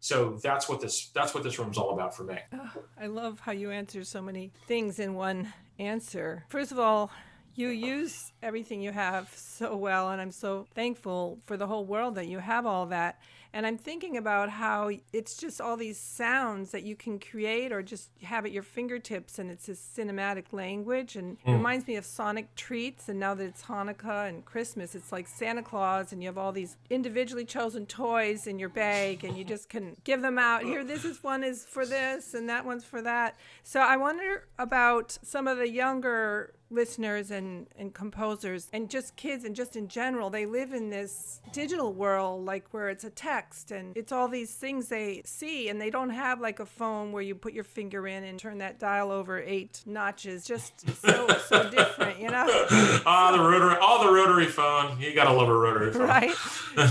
so 0.00 0.38
that's 0.42 0.66
what 0.68 0.80
this 0.80 0.96
that's 1.16 1.32
what 1.34 1.42
this 1.42 1.58
room's 1.58 1.78
all 1.78 1.90
about 1.96 2.12
for 2.16 2.24
me 2.24 2.38
Oh, 2.52 2.70
I 3.04 3.06
love 3.06 3.40
how 3.40 3.52
you 3.52 3.70
answer 3.70 4.02
so 4.04 4.20
many 4.22 4.44
things 4.66 4.98
in 4.98 5.10
one 5.14 5.52
answer. 5.78 6.44
First 6.48 6.72
of 6.72 6.78
all, 6.78 7.10
you 7.54 7.68
use 7.68 8.32
everything 8.42 8.80
you 8.80 8.92
have 8.92 9.24
so 9.36 9.76
well, 9.76 10.10
and 10.10 10.20
I'm 10.22 10.30
so 10.30 10.66
thankful 10.74 11.38
for 11.46 11.56
the 11.56 11.66
whole 11.66 11.84
world 11.84 12.14
that 12.14 12.28
you 12.28 12.38
have 12.38 12.64
all 12.64 12.86
that. 12.86 13.18
And 13.52 13.66
I'm 13.66 13.76
thinking 13.76 14.16
about 14.16 14.50
how 14.50 14.90
it's 15.12 15.36
just 15.36 15.60
all 15.60 15.76
these 15.76 15.98
sounds 15.98 16.70
that 16.70 16.82
you 16.82 16.94
can 16.94 17.18
create 17.18 17.72
or 17.72 17.82
just 17.82 18.10
have 18.22 18.46
at 18.46 18.52
your 18.52 18.62
fingertips, 18.62 19.38
and 19.38 19.50
it's 19.50 19.68
a 19.68 19.72
cinematic 19.72 20.52
language. 20.52 21.16
And 21.16 21.38
it 21.38 21.46
hmm. 21.46 21.52
reminds 21.52 21.86
me 21.86 21.96
of 21.96 22.04
Sonic 22.04 22.54
Treats. 22.54 23.08
And 23.08 23.18
now 23.18 23.34
that 23.34 23.44
it's 23.44 23.62
Hanukkah 23.62 24.28
and 24.28 24.44
Christmas, 24.44 24.94
it's 24.94 25.12
like 25.12 25.26
Santa 25.26 25.62
Claus, 25.62 26.12
and 26.12 26.22
you 26.22 26.28
have 26.28 26.38
all 26.38 26.52
these 26.52 26.76
individually 26.88 27.44
chosen 27.44 27.86
toys 27.86 28.46
in 28.46 28.58
your 28.58 28.68
bag, 28.68 29.24
and 29.24 29.36
you 29.36 29.44
just 29.44 29.68
can 29.68 29.96
give 30.04 30.22
them 30.22 30.38
out. 30.38 30.62
Here, 30.62 30.84
this 30.84 31.04
is 31.04 31.22
one 31.22 31.42
is 31.42 31.64
for 31.64 31.84
this, 31.84 32.34
and 32.34 32.48
that 32.48 32.64
one's 32.64 32.84
for 32.84 33.02
that. 33.02 33.36
So 33.62 33.80
I 33.80 33.96
wonder 33.96 34.46
about 34.58 35.18
some 35.22 35.48
of 35.48 35.58
the 35.58 35.68
younger 35.68 36.54
listeners 36.70 37.30
and, 37.30 37.66
and 37.76 37.92
composers 37.92 38.68
and 38.72 38.88
just 38.88 39.16
kids 39.16 39.44
and 39.44 39.56
just 39.56 39.76
in 39.76 39.88
general 39.88 40.30
they 40.30 40.46
live 40.46 40.72
in 40.72 40.90
this 40.90 41.40
digital 41.52 41.92
world 41.92 42.44
like 42.44 42.64
where 42.70 42.88
it's 42.88 43.04
a 43.04 43.10
text 43.10 43.70
and 43.70 43.96
it's 43.96 44.12
all 44.12 44.28
these 44.28 44.52
things 44.54 44.88
they 44.88 45.20
see 45.24 45.68
and 45.68 45.80
they 45.80 45.90
don't 45.90 46.10
have 46.10 46.40
like 46.40 46.60
a 46.60 46.66
phone 46.66 47.12
where 47.12 47.22
you 47.22 47.34
put 47.34 47.52
your 47.52 47.64
finger 47.64 48.06
in 48.06 48.24
and 48.24 48.38
turn 48.38 48.58
that 48.58 48.78
dial 48.78 49.10
over 49.10 49.40
eight 49.40 49.82
notches. 49.86 50.44
Just 50.44 50.88
so 51.02 51.28
so 51.48 51.68
different 51.70 52.20
you 52.20 52.28
know? 52.30 52.46
Ah 53.06 53.32
the 53.32 53.42
rotary 53.42 53.76
all 53.80 54.04
the 54.04 54.12
rotary 54.12 54.46
phone. 54.46 55.00
You 55.00 55.14
gotta 55.14 55.32
love 55.32 55.48
a 55.48 55.54
rotary 55.54 55.92
phone. 55.92 56.02
Right? 56.02 56.34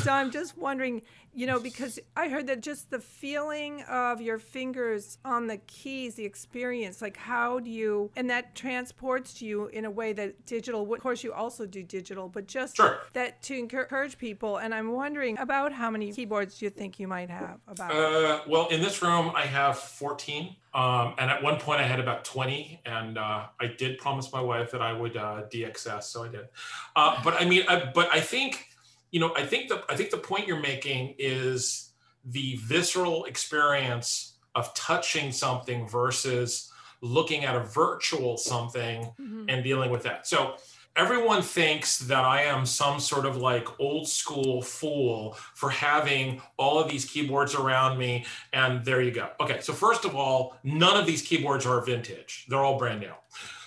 So 0.03 0.11
i'm 0.11 0.31
just 0.31 0.57
wondering 0.57 1.01
you 1.33 1.45
know, 1.47 1.59
because 1.59 1.99
I 2.15 2.29
heard 2.29 2.47
that 2.47 2.61
just 2.61 2.89
the 2.89 2.99
feeling 2.99 3.83
of 3.83 4.21
your 4.21 4.39
fingers 4.39 5.17
on 5.23 5.47
the 5.47 5.57
keys, 5.57 6.15
the 6.15 6.25
experience, 6.25 7.01
like 7.01 7.17
how 7.17 7.59
do 7.59 7.69
you, 7.69 8.11
and 8.15 8.29
that 8.29 8.55
transports 8.55 9.41
you 9.41 9.67
in 9.67 9.85
a 9.85 9.91
way 9.91 10.13
that 10.13 10.45
digital, 10.45 10.91
of 10.91 10.99
course, 10.99 11.23
you 11.23 11.33
also 11.33 11.65
do 11.65 11.83
digital, 11.83 12.27
but 12.27 12.47
just 12.47 12.77
sure. 12.77 12.99
that 13.13 13.41
to 13.43 13.57
encourage 13.57 14.17
people. 14.17 14.57
And 14.57 14.73
I'm 14.73 14.91
wondering 14.91 15.37
about 15.37 15.71
how 15.71 15.89
many 15.89 16.11
keyboards 16.11 16.61
you 16.61 16.69
think 16.69 16.99
you 16.99 17.07
might 17.07 17.29
have? 17.29 17.59
About 17.67 17.91
uh, 17.91 18.41
well, 18.47 18.67
in 18.69 18.81
this 18.81 19.01
room, 19.01 19.31
I 19.35 19.45
have 19.45 19.77
14. 19.77 20.55
Um, 20.73 21.15
and 21.17 21.31
at 21.31 21.41
one 21.41 21.59
point, 21.59 21.81
I 21.81 21.83
had 21.83 21.99
about 21.99 22.23
20, 22.25 22.81
and 22.85 23.17
uh, 23.17 23.45
I 23.59 23.67
did 23.67 23.97
promise 23.97 24.31
my 24.31 24.41
wife 24.41 24.71
that 24.71 24.81
I 24.81 24.93
would 24.93 25.17
uh, 25.17 25.43
DXS, 25.51 26.03
so 26.03 26.23
I 26.23 26.27
did. 26.27 26.47
Uh, 26.95 27.19
but 27.23 27.41
I 27.41 27.45
mean, 27.45 27.63
I, 27.67 27.91
but 27.93 28.09
I 28.13 28.19
think 28.19 28.68
you 29.11 29.19
know, 29.19 29.33
I 29.35 29.45
think 29.45 29.69
the 29.69 29.83
I 29.89 29.95
think 29.95 30.11
the 30.11 30.17
point 30.17 30.47
you're 30.47 30.59
making 30.59 31.15
is 31.17 31.91
the 32.25 32.57
visceral 32.63 33.25
experience 33.25 34.37
of 34.55 34.73
touching 34.73 35.31
something 35.31 35.87
versus 35.87 36.71
looking 37.01 37.45
at 37.45 37.55
a 37.55 37.61
virtual 37.61 38.37
something 38.37 39.03
mm-hmm. 39.19 39.45
and 39.47 39.63
dealing 39.63 39.89
with 39.89 40.03
that. 40.03 40.27
So 40.27 40.55
everyone 40.95 41.41
thinks 41.41 41.99
that 41.99 42.25
I 42.25 42.43
am 42.43 42.65
some 42.65 42.99
sort 42.99 43.25
of 43.25 43.37
like 43.37 43.79
old 43.79 44.07
school 44.07 44.61
fool 44.61 45.37
for 45.53 45.69
having 45.69 46.41
all 46.57 46.77
of 46.77 46.89
these 46.89 47.05
keyboards 47.05 47.55
around 47.55 47.97
me. 47.97 48.25
And 48.51 48.83
there 48.83 49.01
you 49.01 49.11
go. 49.11 49.29
Okay. 49.39 49.61
So, 49.61 49.71
first 49.73 50.03
of 50.03 50.15
all, 50.15 50.57
none 50.63 50.99
of 50.99 51.05
these 51.05 51.21
keyboards 51.21 51.65
are 51.65 51.81
vintage, 51.81 52.45
they're 52.49 52.59
all 52.59 52.77
brand 52.77 52.99
new. 52.99 53.13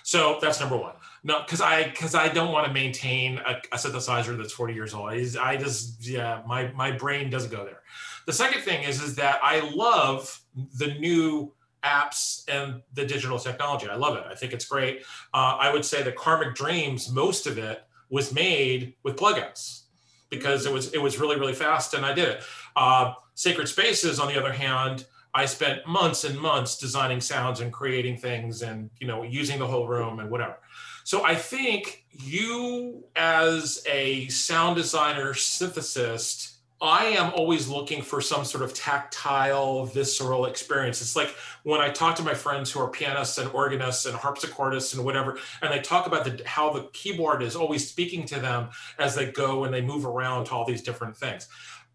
So, 0.03 0.37
that's 0.41 0.59
number 0.59 0.77
one 0.77 0.93
no, 1.23 1.41
because 1.41 1.61
I 1.61 1.85
because 1.85 2.15
I 2.15 2.27
don't 2.27 2.51
want 2.51 2.67
to 2.67 2.73
maintain 2.73 3.37
a, 3.39 3.61
a, 3.71 3.77
synthesizer 3.77 4.37
that's 4.37 4.51
40 4.51 4.73
years 4.73 4.93
old. 4.93 5.09
I 5.09 5.55
just 5.55 6.05
yeah, 6.05 6.41
my 6.45 6.71
my 6.73 6.91
brain 6.91 7.29
doesn't 7.29 7.51
go 7.51 7.63
there. 7.63 7.81
The 8.25 8.33
second 8.33 8.61
thing 8.61 8.83
is 8.83 9.01
is 9.01 9.15
that 9.15 9.39
I 9.41 9.61
love 9.73 10.41
the 10.77 10.87
new 10.95 11.53
apps 11.83 12.43
and 12.49 12.81
the 12.93 13.05
digital 13.05 13.39
technology. 13.39 13.87
I 13.87 13.95
love 13.95 14.17
it. 14.17 14.25
I 14.29 14.35
think 14.35 14.53
it's 14.53 14.65
great. 14.65 15.03
Uh, 15.33 15.57
I 15.59 15.71
would 15.71 15.85
say 15.85 16.03
that 16.03 16.15
Karmic 16.15 16.55
Dreams, 16.55 17.09
most 17.09 17.47
of 17.47 17.57
it 17.57 17.83
was 18.09 18.33
made 18.33 18.95
with 19.03 19.15
plugins 19.15 19.83
because 20.29 20.65
it 20.65 20.73
was 20.73 20.93
it 20.93 21.01
was 21.01 21.19
really 21.19 21.39
really 21.39 21.53
fast 21.53 21.93
and 21.93 22.05
I 22.05 22.13
did 22.13 22.27
it. 22.27 22.43
Uh, 22.75 23.13
Sacred 23.35 23.67
Spaces, 23.67 24.19
on 24.19 24.27
the 24.27 24.37
other 24.37 24.51
hand, 24.51 25.05
I 25.33 25.45
spent 25.45 25.87
months 25.87 26.23
and 26.25 26.39
months 26.39 26.77
designing 26.77 27.19
sounds 27.19 27.59
and 27.59 27.71
creating 27.71 28.17
things 28.17 28.61
and 28.61 28.89
you 28.99 29.07
know 29.07 29.23
using 29.23 29.59
the 29.59 29.67
whole 29.67 29.87
room 29.87 30.19
and 30.19 30.29
whatever. 30.29 30.57
So 31.03 31.23
I 31.23 31.35
think 31.35 32.05
you, 32.11 33.03
as 33.15 33.83
a 33.89 34.27
sound 34.27 34.77
designer, 34.77 35.33
synthesist, 35.33 36.53
I 36.83 37.05
am 37.05 37.31
always 37.33 37.69
looking 37.69 38.01
for 38.01 38.19
some 38.19 38.43
sort 38.43 38.61
of 38.61 38.73
tactile, 38.73 39.85
visceral 39.85 40.47
experience. 40.47 41.01
It's 41.01 41.15
like 41.15 41.33
when 41.63 41.79
I 41.79 41.89
talk 41.89 42.15
to 42.17 42.23
my 42.23 42.33
friends 42.33 42.69
who 42.69 42.81
are 42.81 42.89
pianists 42.89 43.37
and 43.37 43.49
organists 43.51 44.05
and 44.05 44.15
harpsichordists 44.17 44.93
and 44.93 45.05
whatever, 45.05 45.37
and 45.61 45.73
they 45.73 45.79
talk 45.79 46.07
about 46.07 46.25
the, 46.25 46.43
how 46.45 46.73
the 46.73 46.89
keyboard 46.91 47.41
is 47.41 47.55
always 47.55 47.87
speaking 47.87 48.25
to 48.25 48.39
them 48.39 48.69
as 48.99 49.15
they 49.15 49.31
go 49.31 49.63
and 49.63 49.73
they 49.73 49.81
move 49.81 50.05
around 50.05 50.45
to 50.45 50.51
all 50.51 50.65
these 50.65 50.83
different 50.83 51.15
things. 51.15 51.47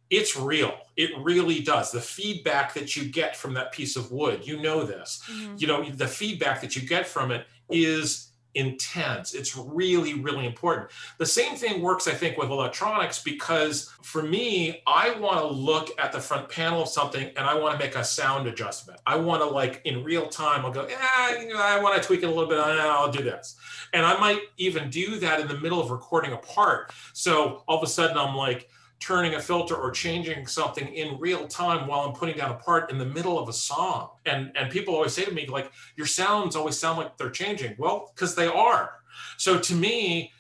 It's 0.08 0.38
real. 0.38 0.74
It 0.96 1.10
really 1.20 1.60
does. 1.60 1.92
The 1.92 2.00
feedback 2.00 2.72
that 2.72 2.96
you 2.96 3.10
get 3.10 3.36
from 3.36 3.52
that 3.54 3.72
piece 3.72 3.94
of 3.94 4.10
wood, 4.10 4.46
you 4.46 4.62
know 4.62 4.84
this. 4.84 5.22
Mm-hmm. 5.30 5.56
You 5.58 5.66
know, 5.66 5.90
the 5.90 6.08
feedback 6.08 6.62
that 6.62 6.74
you 6.74 6.88
get 6.88 7.06
from 7.06 7.30
it 7.30 7.46
is 7.68 8.27
intense. 8.54 9.34
It's 9.34 9.56
really, 9.56 10.14
really 10.14 10.46
important. 10.46 10.90
The 11.18 11.26
same 11.26 11.56
thing 11.56 11.82
works, 11.82 12.08
I 12.08 12.12
think, 12.12 12.36
with 12.36 12.50
electronics 12.50 13.22
because 13.22 13.92
for 14.02 14.22
me, 14.22 14.82
I 14.86 15.10
want 15.18 15.38
to 15.38 15.46
look 15.46 15.90
at 15.98 16.12
the 16.12 16.20
front 16.20 16.48
panel 16.48 16.82
of 16.82 16.88
something 16.88 17.28
and 17.36 17.38
I 17.38 17.54
want 17.54 17.78
to 17.78 17.84
make 17.84 17.94
a 17.94 18.04
sound 18.04 18.46
adjustment. 18.46 19.00
I 19.06 19.16
want 19.16 19.42
to, 19.42 19.48
like, 19.48 19.82
in 19.84 20.02
real 20.02 20.28
time, 20.28 20.64
I'll 20.64 20.72
go, 20.72 20.88
yeah, 20.88 21.40
you 21.40 21.52
know, 21.52 21.60
I 21.60 21.80
want 21.80 22.00
to 22.00 22.06
tweak 22.06 22.22
it 22.22 22.26
a 22.26 22.30
little 22.30 22.48
bit. 22.48 22.58
I'll 22.58 23.12
do 23.12 23.22
this. 23.22 23.56
And 23.92 24.04
I 24.04 24.18
might 24.18 24.40
even 24.56 24.90
do 24.90 25.18
that 25.20 25.40
in 25.40 25.48
the 25.48 25.58
middle 25.58 25.80
of 25.80 25.90
recording 25.90 26.32
a 26.32 26.38
part. 26.38 26.92
So 27.12 27.62
all 27.68 27.78
of 27.78 27.82
a 27.82 27.86
sudden, 27.86 28.16
I'm 28.16 28.34
like, 28.34 28.68
turning 29.00 29.34
a 29.34 29.40
filter 29.40 29.76
or 29.76 29.90
changing 29.90 30.46
something 30.46 30.88
in 30.92 31.18
real 31.20 31.46
time 31.46 31.86
while 31.86 32.00
I'm 32.00 32.12
putting 32.12 32.36
down 32.36 32.50
a 32.50 32.54
part 32.54 32.90
in 32.90 32.98
the 32.98 33.04
middle 33.04 33.38
of 33.38 33.48
a 33.48 33.52
song. 33.52 34.10
And 34.26 34.52
and 34.56 34.70
people 34.70 34.94
always 34.94 35.12
say 35.12 35.24
to 35.24 35.32
me 35.32 35.46
like 35.46 35.70
your 35.96 36.06
sounds 36.06 36.56
always 36.56 36.78
sound 36.78 36.98
like 36.98 37.16
they're 37.16 37.30
changing. 37.30 37.76
Well, 37.78 38.12
cuz 38.16 38.34
they 38.34 38.46
are. 38.46 38.94
So 39.36 39.58
to 39.58 39.74
me, 39.74 40.32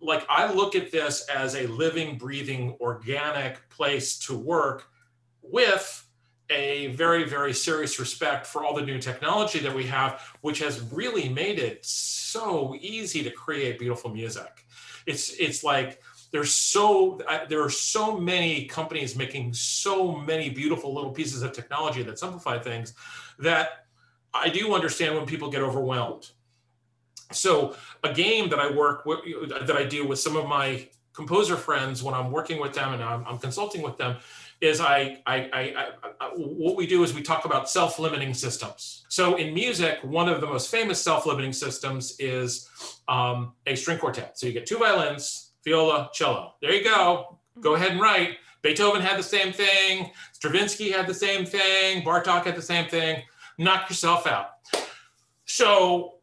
like 0.00 0.26
I 0.28 0.52
look 0.52 0.74
at 0.74 0.90
this 0.90 1.26
as 1.28 1.54
a 1.54 1.66
living 1.66 2.16
breathing 2.18 2.76
organic 2.80 3.68
place 3.68 4.18
to 4.20 4.36
work 4.36 4.88
with 5.42 6.02
a 6.48 6.88
very 6.88 7.24
very 7.24 7.52
serious 7.52 7.98
respect 7.98 8.46
for 8.46 8.64
all 8.64 8.74
the 8.74 8.82
new 8.82 9.00
technology 9.00 9.58
that 9.58 9.74
we 9.74 9.84
have 9.84 10.22
which 10.42 10.60
has 10.60 10.80
really 10.92 11.28
made 11.28 11.58
it 11.58 11.84
so 11.84 12.76
easy 12.80 13.24
to 13.24 13.30
create 13.30 13.78
beautiful 13.78 14.10
music. 14.10 14.64
It's 15.06 15.30
it's 15.38 15.62
like 15.64 16.00
there's 16.32 16.52
so 16.52 17.20
there 17.48 17.62
are 17.62 17.70
so 17.70 18.18
many 18.18 18.66
companies 18.66 19.16
making 19.16 19.54
so 19.54 20.16
many 20.16 20.50
beautiful 20.50 20.92
little 20.94 21.12
pieces 21.12 21.42
of 21.42 21.52
technology 21.52 22.02
that 22.02 22.18
simplify 22.18 22.58
things 22.58 22.94
that 23.38 23.86
I 24.34 24.48
do 24.48 24.74
understand 24.74 25.14
when 25.14 25.26
people 25.26 25.50
get 25.50 25.62
overwhelmed. 25.62 26.30
So 27.32 27.74
a 28.04 28.12
game 28.12 28.50
that 28.50 28.58
I 28.58 28.70
work 28.70 29.04
with, 29.06 29.20
that 29.48 29.76
I 29.76 29.84
do 29.84 30.06
with 30.06 30.18
some 30.18 30.36
of 30.36 30.46
my 30.46 30.88
composer 31.12 31.56
friends 31.56 32.02
when 32.02 32.14
I'm 32.14 32.30
working 32.30 32.60
with 32.60 32.74
them 32.74 32.92
and 32.92 33.02
I'm, 33.02 33.24
I'm 33.26 33.38
consulting 33.38 33.82
with 33.82 33.96
them 33.96 34.16
is 34.60 34.80
I, 34.80 35.22
I, 35.26 35.36
I, 35.52 35.88
I, 36.20 36.28
what 36.36 36.76
we 36.76 36.86
do 36.86 37.02
is 37.02 37.14
we 37.14 37.22
talk 37.22 37.46
about 37.46 37.68
self-limiting 37.68 38.34
systems. 38.34 39.04
So 39.08 39.36
in 39.36 39.54
music, 39.54 39.98
one 40.02 40.28
of 40.28 40.40
the 40.40 40.46
most 40.46 40.70
famous 40.70 41.02
self-limiting 41.02 41.52
systems 41.52 42.16
is 42.18 42.68
um, 43.08 43.54
a 43.66 43.74
string 43.74 43.98
quartet. 43.98 44.38
So 44.38 44.46
you 44.46 44.52
get 44.52 44.66
two 44.66 44.78
violins, 44.78 45.45
viola, 45.66 46.08
cello. 46.14 46.54
There 46.62 46.72
you 46.72 46.84
go. 46.84 47.38
Go 47.60 47.74
ahead 47.74 47.92
and 47.92 48.00
write. 48.00 48.36
Beethoven 48.62 49.02
had 49.02 49.18
the 49.18 49.22
same 49.22 49.52
thing. 49.52 50.10
Stravinsky 50.32 50.90
had 50.90 51.06
the 51.06 51.14
same 51.14 51.44
thing. 51.44 52.02
Bartok 52.02 52.44
had 52.44 52.56
the 52.56 52.62
same 52.62 52.88
thing. 52.88 53.22
Knock 53.58 53.90
yourself 53.90 54.26
out. 54.26 54.50
So, 55.44 56.14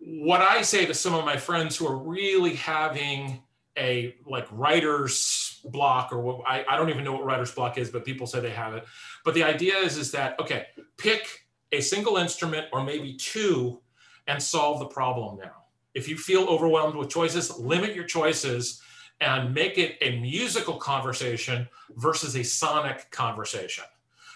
what 0.00 0.40
I 0.40 0.62
say 0.62 0.86
to 0.86 0.94
some 0.94 1.14
of 1.14 1.24
my 1.24 1.36
friends 1.36 1.76
who 1.76 1.86
are 1.86 1.96
really 1.96 2.54
having 2.54 3.42
a 3.76 4.16
like 4.26 4.46
writer's 4.50 5.60
block, 5.64 6.12
or 6.12 6.20
what 6.20 6.40
I, 6.46 6.64
I 6.68 6.76
don't 6.76 6.88
even 6.88 7.04
know 7.04 7.12
what 7.12 7.24
writer's 7.24 7.52
block 7.52 7.78
is, 7.78 7.90
but 7.90 8.04
people 8.04 8.26
say 8.26 8.40
they 8.40 8.50
have 8.50 8.74
it. 8.74 8.84
But 9.24 9.34
the 9.34 9.44
idea 9.44 9.76
is, 9.76 9.96
is 9.96 10.10
that 10.12 10.38
okay, 10.40 10.66
pick 10.96 11.46
a 11.72 11.80
single 11.80 12.16
instrument 12.16 12.66
or 12.72 12.82
maybe 12.82 13.14
two 13.14 13.80
and 14.26 14.42
solve 14.42 14.78
the 14.78 14.86
problem 14.86 15.38
now. 15.38 15.64
If 15.94 16.08
you 16.08 16.16
feel 16.16 16.44
overwhelmed 16.44 16.94
with 16.94 17.10
choices, 17.10 17.58
limit 17.58 17.94
your 17.94 18.04
choices 18.04 18.80
and 19.20 19.52
make 19.52 19.78
it 19.78 19.96
a 20.00 20.18
musical 20.20 20.76
conversation 20.76 21.68
versus 21.96 22.36
a 22.36 22.42
sonic 22.42 23.10
conversation. 23.10 23.84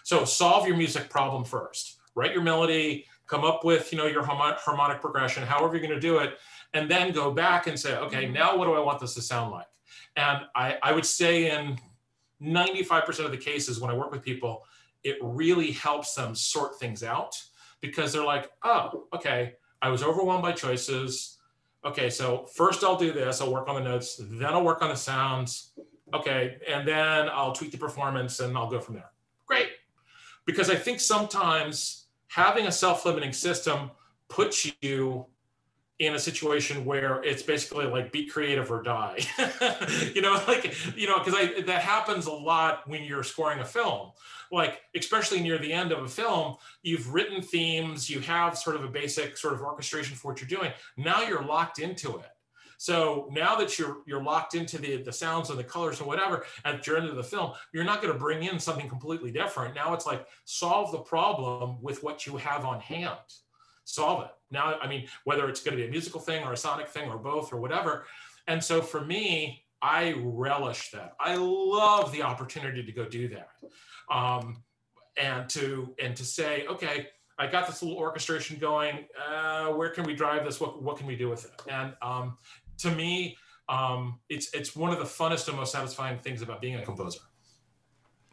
So 0.03 0.25
solve 0.25 0.67
your 0.67 0.77
music 0.77 1.09
problem 1.09 1.45
first. 1.45 1.99
Write 2.15 2.33
your 2.33 2.43
melody, 2.43 3.07
come 3.27 3.45
up 3.45 3.65
with 3.65 3.93
you 3.93 3.99
know 3.99 4.07
your 4.07 4.23
harmonic 4.25 5.01
progression, 5.01 5.43
however 5.45 5.77
you're 5.77 5.87
going 5.87 5.99
to 5.99 6.01
do 6.01 6.19
it, 6.19 6.35
and 6.75 6.91
then 6.91 7.13
go 7.13 7.31
back 7.31 7.67
and 7.67 7.79
say, 7.79 7.97
okay, 7.97 8.25
mm-hmm. 8.25 8.35
now 8.35 8.57
what 8.57 8.67
do 8.67 8.75
I 8.75 8.81
want 8.81 9.01
this 9.01 9.15
to 9.15 9.23
sound 9.23 9.53
like? 9.53 9.67
And 10.17 10.41
I, 10.55 10.77
I 10.83 10.93
would 10.93 11.07
say 11.07 11.51
in 11.51 11.79
95% 12.43 13.25
of 13.25 13.31
the 13.31 13.37
cases 13.37 13.81
when 13.81 13.91
I 13.91 13.95
work 13.95 14.11
with 14.11 14.23
people, 14.23 14.65
it 15.05 15.17
really 15.23 15.71
helps 15.71 16.15
them 16.15 16.35
sort 16.35 16.79
things 16.79 17.03
out 17.03 17.41
because 17.81 18.13
they're 18.13 18.25
like, 18.25 18.51
oh, 18.63 19.05
okay, 19.15 19.55
I 19.81 19.89
was 19.89 20.03
overwhelmed 20.03 20.43
by 20.43 20.53
choices. 20.53 21.32
Okay, 21.85 22.11
so 22.11 22.47
first 22.55 22.85
I'll 22.85 22.97
do 22.97 23.13
this, 23.13 23.41
I'll 23.41 23.53
work 23.53 23.69
on 23.69 23.75
the 23.77 23.89
notes, 23.89 24.21
then 24.21 24.49
I'll 24.51 24.65
work 24.65 24.83
on 24.83 24.89
the 24.89 24.97
sounds. 24.97 25.73
Okay, 26.15 26.59
and 26.69 26.87
then 26.87 27.29
I'll 27.33 27.53
tweak 27.53 27.73
the 27.73 27.79
performance 27.79 28.41
and 28.41 28.57
I'll 28.57 28.71
go 28.71 28.81
from 28.81 28.95
there. 28.95 29.11
Great. 29.47 29.69
Because 30.45 30.69
I 30.69 30.75
think 30.75 31.01
sometimes 31.01 32.07
having 32.29 32.67
a 32.67 32.73
self 32.73 33.07
limiting 33.07 33.33
system 33.33 33.91
puts 34.29 34.71
you 34.83 35.27
in 35.99 36.15
a 36.15 36.19
situation 36.19 36.85
where 36.85 37.23
it's 37.23 37.43
basically 37.43 37.87
like 37.87 38.11
be 38.11 38.27
creative 38.27 38.71
or 38.71 38.83
die. 38.83 39.19
You 40.15 40.21
know 40.23 40.43
like 40.47 40.75
you 40.97 41.07
know 41.07 41.19
because 41.19 41.35
i 41.35 41.61
that 41.63 41.83
happens 41.83 42.27
a 42.27 42.33
lot 42.33 42.89
when 42.89 43.05
you're 43.05 43.23
scoring 43.23 43.61
a 43.61 43.65
film. 43.65 44.11
Like 44.51 44.81
especially 44.97 45.41
near 45.41 45.59
the 45.59 45.73
end 45.73 45.93
of 45.93 46.03
a 46.03 46.09
film 46.09 46.57
you've 46.83 47.13
written 47.13 47.41
themes 47.43 48.11
you 48.11 48.21
have 48.21 48.59
sort 48.59 48.77
of 48.77 48.85
a 48.85 48.89
basic 48.89 49.37
sort 49.37 49.55
of 49.55 49.61
orchestration 49.61 50.17
for 50.17 50.33
what 50.33 50.41
you're 50.41 50.49
doing. 50.49 50.73
Now 50.97 51.23
you're 51.23 51.45
locked 51.45 51.79
into 51.79 52.19
it. 52.19 52.27
So 52.79 53.29
now 53.31 53.55
that 53.57 53.79
you're 53.79 53.99
you're 54.07 54.23
locked 54.23 54.55
into 54.55 54.79
the 54.79 55.03
the 55.03 55.13
sounds 55.13 55.51
and 55.51 55.59
the 55.59 55.65
colors 55.65 56.01
and 56.01 56.09
whatever 56.09 56.45
at 56.65 56.87
your 56.87 56.97
end 56.97 57.09
of 57.09 57.17
the 57.17 57.23
film, 57.23 57.53
you're 57.73 57.85
not 57.85 58.03
going 58.03 58.13
to 58.13 58.19
bring 58.19 58.43
in 58.43 58.59
something 58.59 58.89
completely 58.89 59.31
different. 59.31 59.75
Now 59.75 59.95
it's 59.95 60.07
like 60.07 60.27
solve 60.45 60.91
the 60.91 60.99
problem 60.99 61.81
with 61.81 62.03
what 62.03 62.27
you 62.27 62.37
have 62.37 62.65
on 62.65 62.81
hand 62.81 63.19
solve 63.85 64.25
it. 64.25 64.31
Now, 64.51 64.79
I 64.81 64.89
mean, 64.89 65.09
whether 65.25 65.49
it's 65.49 65.63
going 65.63 65.77
to 65.77 65.83
be 65.83 65.89
a 65.89 65.91
musical 65.91 66.21
thing 66.21 66.45
or 66.45 66.53
a 66.53 66.57
sonic 66.57 66.89
thing 66.89 67.09
or 67.11 67.19
both 67.19 67.53
or 67.53 67.57
whatever. 67.57 68.05
And 68.47 68.63
so 68.63 68.83
for 68.83 69.01
me, 69.01 69.65
I 69.81 70.15
relish 70.19 70.91
that. 70.91 71.15
I 71.19 71.37
love 71.37 72.13
the 72.13 72.23
opportunity 72.23 72.85
to 72.85 72.93
go 72.93 73.05
do 73.07 73.29
that. 73.29 73.51
Um, 74.11 74.63
and 75.19 75.49
to 75.51 75.95
and 76.03 76.17
to 76.17 76.25
say, 76.25 76.67
okay, 76.67 77.09
I 77.39 77.47
got 77.47 77.67
this 77.67 77.83
little 77.83 77.99
orchestration 77.99 78.59
going. 78.59 79.07
Uh, 79.29 79.69
where 79.69 79.91
can 79.91 80.05
we 80.05 80.15
drive 80.15 80.45
this? 80.45 80.61
What 80.61 80.83
what 80.83 80.97
can 80.97 81.07
we 81.07 81.17
do 81.17 81.29
with 81.29 81.45
it? 81.45 81.51
And 81.69 81.95
um, 82.01 82.39
to 82.79 82.91
me, 82.91 83.37
um, 83.69 84.21
it's 84.29 84.53
it's 84.55 84.77
one 84.77 84.93
of 84.93 84.99
the 84.99 85.05
funnest 85.05 85.49
and 85.49 85.57
most 85.57 85.73
satisfying 85.73 86.19
things 86.19 86.43
about 86.43 86.61
being 86.61 86.77
a 86.77 86.83
composer. 86.83 87.21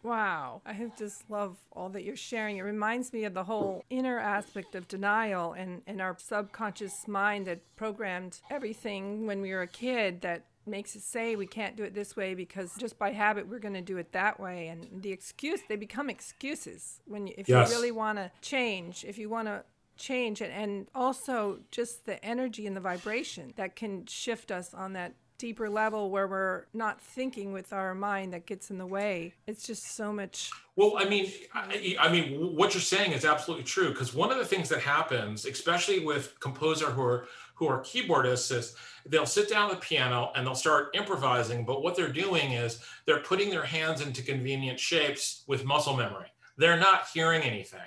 Wow. 0.04 0.62
I 0.66 0.92
just 0.98 1.30
love 1.30 1.58
all 1.72 1.90
that 1.90 2.04
you're 2.04 2.16
sharing. 2.16 2.58
It 2.58 2.62
reminds 2.62 3.14
me 3.14 3.26
of 3.26 3.34
the 3.34 3.44
whole 3.44 3.84
inner 3.90 4.20
aspect 4.20 4.76
of 4.76 4.88
denial 4.88 5.54
and, 5.54 5.82
and 5.88 6.02
our 6.02 6.16
subconscious 6.18 7.08
mind 7.08 7.48
that 7.48 7.62
programmed 7.76 8.40
everything 8.50 9.26
when 9.26 9.42
we 9.42 9.52
were 9.52 9.62
a 9.62 9.68
kid 9.68 10.22
that 10.22 10.46
makes 10.66 10.96
us 10.96 11.04
say 11.04 11.36
we 11.36 11.48
can't 11.48 11.76
do 11.76 11.84
it 11.84 11.96
this 11.96 12.16
way 12.16 12.36
because 12.36 12.76
just 12.78 13.00
by 13.00 13.12
habit 13.12 13.48
we're 13.48 13.60
going 13.60 13.74
to 13.74 13.82
do 13.82 13.98
it 13.98 14.12
that 14.12 14.40
way 14.40 14.68
and 14.68 15.02
the 15.02 15.12
excuse 15.12 15.62
they 15.68 15.76
become 15.76 16.10
excuses 16.10 17.00
when 17.08 17.26
you, 17.26 17.34
if 17.38 17.50
yes. 17.50 17.70
you 17.70 17.76
really 17.76 17.92
want 17.92 18.18
to 18.18 18.32
change 18.42 19.04
if 19.04 19.18
you 19.18 19.28
want 19.28 19.48
to 19.48 19.64
change 19.98 20.42
and, 20.42 20.52
and 20.54 20.88
also 20.96 21.60
just 21.72 22.06
the 22.06 22.24
energy 22.24 22.68
and 22.68 22.76
the 22.76 22.82
vibration 22.82 23.54
that 23.58 23.76
can 23.76 24.06
shift 24.06 24.52
us 24.52 24.74
on 24.74 24.94
that 24.94 25.14
deeper 25.40 25.70
level 25.70 26.12
where 26.12 26.28
we're 26.28 26.66
not 26.74 27.02
thinking 27.02 27.52
with 27.52 27.74
our 27.74 27.96
mind 27.96 28.34
that 28.34 28.46
gets 28.46 28.70
in 28.70 28.78
the 28.78 28.86
way. 28.86 29.34
It's 29.48 29.66
just 29.66 29.96
so 29.96 30.14
much. 30.14 30.52
Well, 30.76 30.94
I 30.98 31.06
mean, 31.06 31.32
I, 31.54 31.96
I 32.00 32.12
mean, 32.12 32.56
what 32.56 32.74
you're 32.76 32.82
saying 32.82 33.14
is 33.14 33.26
absolutely 33.26 33.64
true 33.64 33.90
because 33.90 34.14
one 34.14 34.32
of 34.32 34.38
the 34.38 34.46
things 34.46 34.70
that 34.70 34.82
happens, 34.82 35.46
especially 35.46 36.06
with 36.06 36.40
composer 36.40 36.92
who 36.92 37.02
are 37.02 37.28
who 37.56 37.68
are 37.68 37.80
keyboardists, 37.82 38.56
is 38.56 38.76
they'll 39.06 39.26
sit 39.26 39.50
down 39.50 39.72
at 39.72 39.76
the 39.76 39.86
piano 39.86 40.32
and 40.36 40.46
they'll 40.46 40.56
start 40.56 40.96
improvising. 40.96 41.66
But 41.66 41.84
what 41.84 41.96
they're 41.96 42.14
doing 42.14 42.52
is 42.52 42.84
they're 43.06 43.20
putting 43.20 43.50
their 43.50 43.66
hands 43.66 44.02
into 44.02 44.22
convenient 44.22 44.80
shapes 44.80 45.44
with 45.48 45.66
muscle 45.66 45.96
memory. 45.98 46.28
They're 46.58 46.80
not 46.80 47.08
hearing 47.14 47.42
anything. 47.42 47.80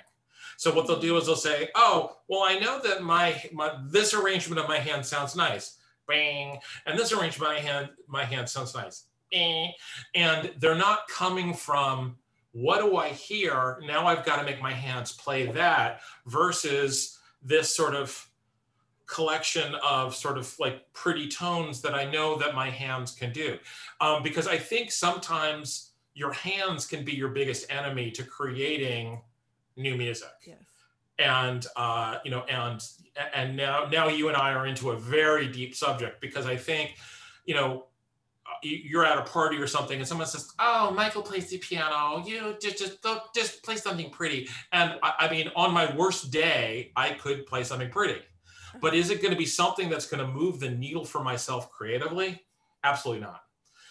So 0.57 0.73
what 0.73 0.87
they'll 0.87 0.99
do 0.99 1.17
is 1.17 1.27
they'll 1.27 1.35
say, 1.35 1.69
"Oh, 1.75 2.17
well, 2.27 2.43
I 2.43 2.59
know 2.59 2.79
that 2.81 3.03
my, 3.03 3.41
my 3.51 3.75
this 3.87 4.13
arrangement 4.13 4.59
of 4.59 4.67
my 4.67 4.79
hand 4.79 5.05
sounds 5.05 5.35
nice." 5.35 5.77
Bang, 6.07 6.59
and 6.85 6.97
this 6.97 7.11
arrangement 7.11 7.53
my 7.53 7.59
hand, 7.59 7.89
my 8.07 8.23
hand 8.23 8.49
sounds 8.49 8.73
nice. 8.75 9.05
Bang. 9.31 9.73
And 10.15 10.51
they're 10.59 10.75
not 10.75 11.07
coming 11.07 11.53
from 11.53 12.17
what 12.53 12.81
do 12.81 12.97
I 12.97 13.09
hear? 13.09 13.79
Now 13.85 14.05
I've 14.05 14.23
got 14.23 14.37
to 14.37 14.43
make 14.43 14.61
my 14.61 14.71
hands 14.71 15.11
play 15.11 15.47
that 15.47 16.01
versus 16.27 17.17
this 17.41 17.75
sort 17.75 17.95
of 17.95 18.29
collection 19.07 19.75
of 19.83 20.15
sort 20.15 20.37
of 20.37 20.53
like 20.59 20.91
pretty 20.93 21.27
tones 21.27 21.81
that 21.81 21.93
I 21.93 22.09
know 22.09 22.37
that 22.37 22.55
my 22.55 22.69
hands 22.69 23.11
can 23.11 23.31
do. 23.33 23.57
Um, 23.99 24.23
because 24.23 24.47
I 24.47 24.57
think 24.57 24.91
sometimes 24.91 25.91
your 26.13 26.31
hands 26.31 26.85
can 26.85 27.03
be 27.03 27.13
your 27.13 27.29
biggest 27.29 27.71
enemy 27.71 28.11
to 28.11 28.23
creating 28.23 29.21
new 29.75 29.95
music. 29.97 30.29
Yes. 30.45 30.57
And 31.19 31.65
uh, 31.75 32.17
you 32.25 32.31
know, 32.31 32.43
and 32.43 32.81
and 33.33 33.55
now 33.55 33.85
now 33.91 34.07
you 34.07 34.27
and 34.29 34.37
I 34.37 34.53
are 34.53 34.65
into 34.65 34.91
a 34.91 34.97
very 34.97 35.47
deep 35.47 35.75
subject 35.75 36.21
because 36.21 36.47
I 36.47 36.55
think, 36.55 36.95
you 37.45 37.53
know, 37.53 37.85
you're 38.63 39.05
at 39.05 39.17
a 39.17 39.23
party 39.23 39.57
or 39.57 39.67
something 39.67 39.99
and 39.99 40.07
someone 40.07 40.27
says, 40.27 40.51
"Oh, 40.59 40.91
Michael 40.91 41.21
plays 41.21 41.49
the 41.49 41.57
piano. 41.57 42.23
You 42.25 42.55
just 42.61 42.79
just 42.79 43.05
just 43.35 43.63
play 43.63 43.75
something 43.75 44.09
pretty." 44.09 44.49
And 44.71 44.97
I, 45.03 45.13
I 45.19 45.31
mean, 45.31 45.51
on 45.55 45.73
my 45.73 45.93
worst 45.95 46.31
day, 46.31 46.91
I 46.95 47.11
could 47.11 47.45
play 47.45 47.63
something 47.63 47.89
pretty, 47.89 48.21
but 48.81 48.95
is 48.95 49.11
it 49.11 49.21
going 49.21 49.33
to 49.33 49.37
be 49.37 49.45
something 49.45 49.89
that's 49.89 50.07
going 50.07 50.25
to 50.25 50.31
move 50.31 50.59
the 50.59 50.69
needle 50.69 51.05
for 51.05 51.23
myself 51.23 51.69
creatively? 51.69 52.41
Absolutely 52.83 53.21
not. 53.21 53.41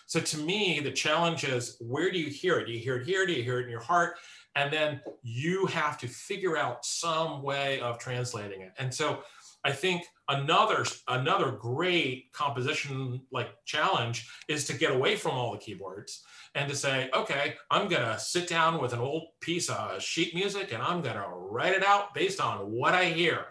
So 0.06 0.20
to 0.20 0.38
me, 0.38 0.80
the 0.80 0.90
challenge 0.90 1.44
is 1.44 1.76
where 1.80 2.10
do 2.10 2.18
you 2.18 2.28
hear 2.28 2.58
it? 2.58 2.66
Do 2.66 2.72
you 2.72 2.80
hear 2.80 2.96
it 2.96 3.06
here? 3.06 3.26
Do 3.26 3.32
you 3.32 3.42
hear 3.42 3.60
it 3.60 3.64
in 3.64 3.70
your 3.70 3.80
heart? 3.80 4.18
And 4.54 4.72
then 4.72 5.00
you 5.22 5.66
have 5.66 5.98
to 5.98 6.08
figure 6.08 6.56
out 6.56 6.84
some 6.84 7.42
way 7.42 7.80
of 7.80 7.98
translating 7.98 8.62
it. 8.62 8.72
And 8.78 8.92
so 8.92 9.22
i 9.64 9.70
think 9.70 10.04
another 10.28 10.84
another 11.08 11.52
great 11.52 12.32
composition 12.32 13.20
like 13.30 13.50
challenge 13.64 14.28
is 14.48 14.64
to 14.66 14.74
get 14.74 14.90
away 14.90 15.16
from 15.16 15.32
all 15.32 15.52
the 15.52 15.58
keyboards 15.58 16.22
and 16.54 16.68
to 16.68 16.76
say 16.76 17.08
okay 17.14 17.54
i'm 17.70 17.88
going 17.88 18.02
to 18.02 18.18
sit 18.18 18.48
down 18.48 18.80
with 18.80 18.92
an 18.92 18.98
old 18.98 19.24
piece 19.40 19.68
of 19.68 20.02
sheet 20.02 20.34
music 20.34 20.72
and 20.72 20.82
i'm 20.82 21.00
going 21.00 21.16
to 21.16 21.28
write 21.28 21.72
it 21.72 21.84
out 21.84 22.14
based 22.14 22.40
on 22.40 22.70
what 22.70 22.94
i 22.94 23.04
hear. 23.04 23.46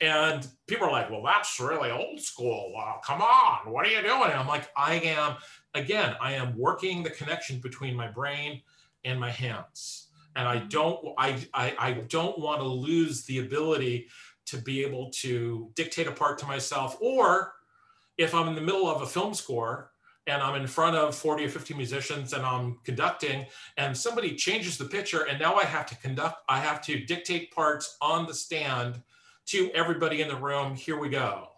And 0.00 0.48
people 0.66 0.88
are 0.88 0.90
like 0.90 1.10
well 1.10 1.22
that's 1.22 1.60
really 1.60 1.90
old 1.90 2.20
school. 2.20 2.72
Uh, 2.76 2.98
come 3.04 3.22
on. 3.22 3.72
What 3.72 3.86
are 3.86 3.90
you 3.90 4.02
doing? 4.02 4.30
And 4.30 4.32
i'm 4.32 4.48
like 4.48 4.68
i 4.76 4.94
am 4.94 5.36
again 5.74 6.16
i 6.20 6.32
am 6.32 6.58
working 6.58 7.02
the 7.02 7.10
connection 7.10 7.60
between 7.60 7.94
my 7.94 8.08
brain 8.08 8.62
and 9.04 9.20
my 9.20 9.30
hands 9.30 10.08
and 10.36 10.48
I 10.48 10.58
don't 10.58 10.98
I, 11.18 11.38
I, 11.54 11.74
I 11.78 11.92
don't 12.08 12.38
want 12.38 12.60
to 12.60 12.66
lose 12.66 13.24
the 13.24 13.40
ability 13.40 14.08
to 14.46 14.56
be 14.58 14.84
able 14.84 15.10
to 15.10 15.70
dictate 15.74 16.06
a 16.06 16.12
part 16.12 16.38
to 16.38 16.46
myself. 16.46 16.96
Or 17.00 17.54
if 18.18 18.34
I'm 18.34 18.48
in 18.48 18.54
the 18.54 18.60
middle 18.60 18.88
of 18.88 19.02
a 19.02 19.06
film 19.06 19.34
score 19.34 19.92
and 20.26 20.42
I'm 20.42 20.60
in 20.60 20.66
front 20.66 20.96
of 20.96 21.14
40 21.14 21.44
or 21.46 21.48
50 21.48 21.74
musicians 21.74 22.32
and 22.32 22.44
I'm 22.44 22.78
conducting 22.84 23.46
and 23.76 23.96
somebody 23.96 24.36
changes 24.36 24.78
the 24.78 24.84
picture 24.84 25.24
and 25.24 25.40
now 25.40 25.54
I 25.54 25.64
have 25.64 25.86
to 25.86 25.96
conduct 25.96 26.42
I 26.48 26.60
have 26.60 26.80
to 26.82 27.04
dictate 27.04 27.52
parts 27.52 27.96
on 28.00 28.26
the 28.26 28.34
stand 28.34 29.02
to 29.46 29.70
everybody 29.72 30.22
in 30.22 30.28
the 30.28 30.36
room 30.36 30.74
here 30.74 30.98
we 30.98 31.08
go 31.08 31.48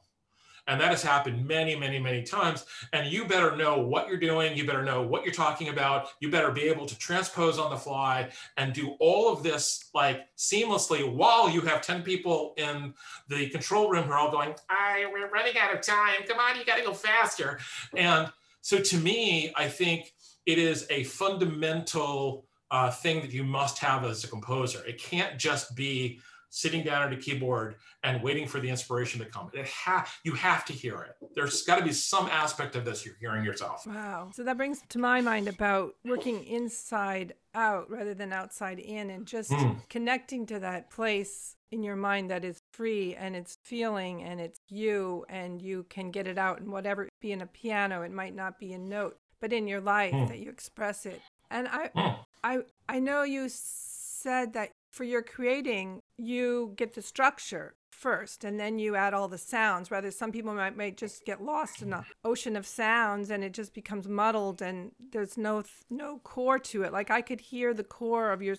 and 0.67 0.81
that 0.81 0.91
has 0.91 1.03
happened 1.03 1.47
many, 1.47 1.77
many, 1.77 1.99
many 1.99 2.23
times. 2.23 2.65
And 2.93 3.11
you 3.11 3.27
better 3.27 3.55
know 3.57 3.79
what 3.79 4.09
you're 4.09 4.19
doing. 4.19 4.57
You 4.57 4.67
better 4.67 4.83
know 4.83 5.03
what 5.03 5.25
you're 5.25 5.35
talking 5.35 5.69
about. 5.69 6.09
You 6.21 6.31
better 6.31 6.51
be 6.51 6.63
able 6.63 6.87
to 6.87 6.99
transpose 6.99 7.59
on 7.59 7.71
the 7.71 7.77
fly 7.77 8.31
and 8.57 8.73
do 8.73 8.97
all 8.99 9.33
of 9.33 9.43
this 9.43 9.91
like 9.95 10.27
seamlessly 10.37 11.11
while 11.11 11.51
you 11.51 11.61
have 11.63 11.83
10 11.83 12.03
people 12.03 12.55
in 12.57 12.95
the 13.29 13.49
control 13.51 13.91
room 13.91 14.05
who 14.05 14.13
are 14.13 14.19
all 14.19 14.31
going, 14.31 14.55
I, 14.71 15.07
we're 15.13 15.31
running 15.31 15.59
out 15.59 15.75
of 15.75 15.83
time. 15.83 16.27
Come 16.27 16.39
on, 16.39 16.59
you 16.59 16.65
got 16.65 16.79
to 16.79 16.85
go 16.85 16.95
faster. 16.95 17.59
And 17.95 18.31
so 18.63 18.79
to 18.79 18.97
me, 18.97 19.53
I 19.57 19.69
think 19.69 20.13
it 20.47 20.59
is 20.59 20.87
a 20.91 21.05
fundamental 21.05 22.47
uh, 22.71 22.91
thing 22.91 23.21
that 23.21 23.33
you 23.33 23.45
must 23.45 23.79
have 23.79 24.05
as 24.05 24.25
a 24.25 24.29
composer. 24.29 24.85
It 24.87 24.99
can't 24.99 25.39
just 25.39 25.77
be 25.77 26.21
sitting 26.55 26.85
down 26.85 27.03
at 27.03 27.13
a 27.13 27.17
keyboard 27.17 27.75
and 28.05 28.23
waiting 28.23 28.47
for 28.47 28.61
the 28.61 28.69
inspiration 28.69 29.19
to 29.19 29.27
come. 29.27 29.51
It 29.53 29.67
ha- 29.67 30.09
you 30.23 30.33
have 30.35 30.65
to 30.67 30.73
hear 30.73 31.03
it. 31.03 31.17
There's 31.35 31.63
got 31.63 31.79
to 31.79 31.85
be 31.85 31.93
some 31.93 32.29
aspect 32.29 32.77
of 32.77 32.85
this 32.85 33.05
you're 33.05 33.17
hearing 33.21 33.45
yourself. 33.45 33.85
Wow. 33.87 34.31
So 34.33 34.45
that 34.45 34.57
brings 34.57 34.81
to 34.91 34.99
my 35.01 35.21
mind 35.21 35.49
about 35.49 35.97
working 36.05 36.45
inside 36.45 37.35
out 37.57 37.91
rather 37.91 38.15
than 38.15 38.33
outside 38.33 38.79
in 38.79 39.11
and 39.11 39.27
just 39.27 39.51
mm. 39.51 39.77
connecting 39.89 40.47
to 40.47 40.61
that 40.61 40.91
place 40.91 41.57
in 41.73 41.83
your 41.83 41.97
mind 41.97 42.31
that 42.31 42.45
is 42.45 42.61
free 42.73 43.17
and 43.17 43.35
it's 43.35 43.59
feeling 43.65 44.23
and 44.23 44.41
it's 44.41 44.61
you 44.69 45.25
and 45.29 45.61
you 45.61 45.85
can 45.89 46.13
get 46.13 46.29
it 46.29 46.39
out 46.39 46.61
and 46.61 46.71
whatever 46.71 47.09
be 47.21 47.33
in 47.33 47.41
a 47.41 47.47
piano 47.47 48.03
it 48.03 48.13
might 48.13 48.35
not 48.35 48.59
be 48.59 48.73
a 48.73 48.79
note 48.79 49.17
but 49.41 49.53
in 49.53 49.67
your 49.67 49.81
life 49.81 50.13
mm. 50.13 50.29
that 50.29 50.39
you 50.39 50.51
express 50.51 51.07
it 51.07 51.21
and 51.51 51.69
i 51.69 51.89
mm. 51.89 52.17
i 52.43 52.59
i 52.89 52.99
know 52.99 53.23
you 53.23 53.49
said 53.49 54.53
that 54.55 54.71
for 54.95 55.05
your 55.05 55.23
creating, 55.23 56.01
you 56.17 56.73
get 56.77 56.95
the 56.95 57.03
structure 57.03 57.75
first 57.91 58.45
and 58.45 58.59
then 58.61 58.79
you 58.79 58.97
add 58.97 59.15
all 59.15 59.29
the 59.29 59.39
sounds. 59.39 59.91
Rather, 59.91 60.11
some 60.11 60.33
people 60.33 60.55
might, 60.55 60.77
might 60.77 60.97
just 60.97 61.25
get 61.25 61.43
lost 61.43 61.83
in 61.83 61.93
an 61.93 62.05
ocean 62.25 62.57
of 62.57 62.67
sounds 62.67 63.31
and 63.31 63.43
it 63.45 63.53
just 63.53 63.75
becomes 63.75 64.09
muddled 64.09 64.61
and 64.61 64.93
there's 65.13 65.37
no 65.39 65.63
no 65.91 66.19
core 66.19 66.59
to 66.59 66.83
it. 66.83 66.93
Like 66.93 67.11
I 67.11 67.21
could 67.23 67.41
hear 67.41 67.73
the 67.75 67.85
core 67.85 68.33
of 68.33 68.43
your 68.43 68.57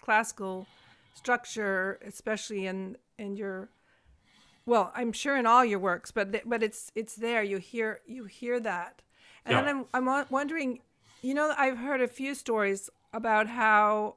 classical 0.00 0.66
structure, 1.14 1.98
especially 2.04 2.66
in 2.66 2.96
in 3.18 3.36
your 3.36 3.70
well, 4.66 4.92
I'm 4.94 5.12
sure 5.12 5.36
in 5.36 5.46
all 5.46 5.64
your 5.64 5.78
works, 5.78 6.10
but 6.10 6.32
th- 6.32 6.44
but 6.46 6.62
it's 6.62 6.92
it's 6.94 7.16
there. 7.16 7.42
You 7.42 7.58
hear 7.58 8.00
you 8.06 8.24
hear 8.24 8.60
that, 8.60 9.02
and 9.44 9.56
Yeah. 9.56 9.62
then 9.62 9.86
I'm 9.94 10.06
I'm 10.08 10.26
wondering, 10.30 10.80
you 11.22 11.34
know, 11.34 11.54
I've 11.56 11.78
heard 11.78 12.00
a 12.02 12.08
few 12.08 12.34
stories 12.34 12.90
about 13.12 13.46
how 13.48 14.16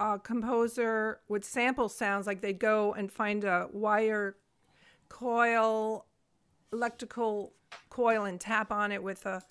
a 0.00 0.18
composer 0.18 1.20
would 1.28 1.44
sample 1.44 1.88
sounds 1.88 2.26
like 2.26 2.40
they'd 2.40 2.58
go 2.58 2.92
and 2.94 3.10
find 3.10 3.44
a 3.44 3.68
wire 3.72 4.36
coil, 5.08 6.06
electrical 6.72 7.52
coil, 7.90 8.24
and 8.24 8.40
tap 8.40 8.72
on 8.72 8.92
it 8.92 9.02
with 9.02 9.26
a 9.26 9.42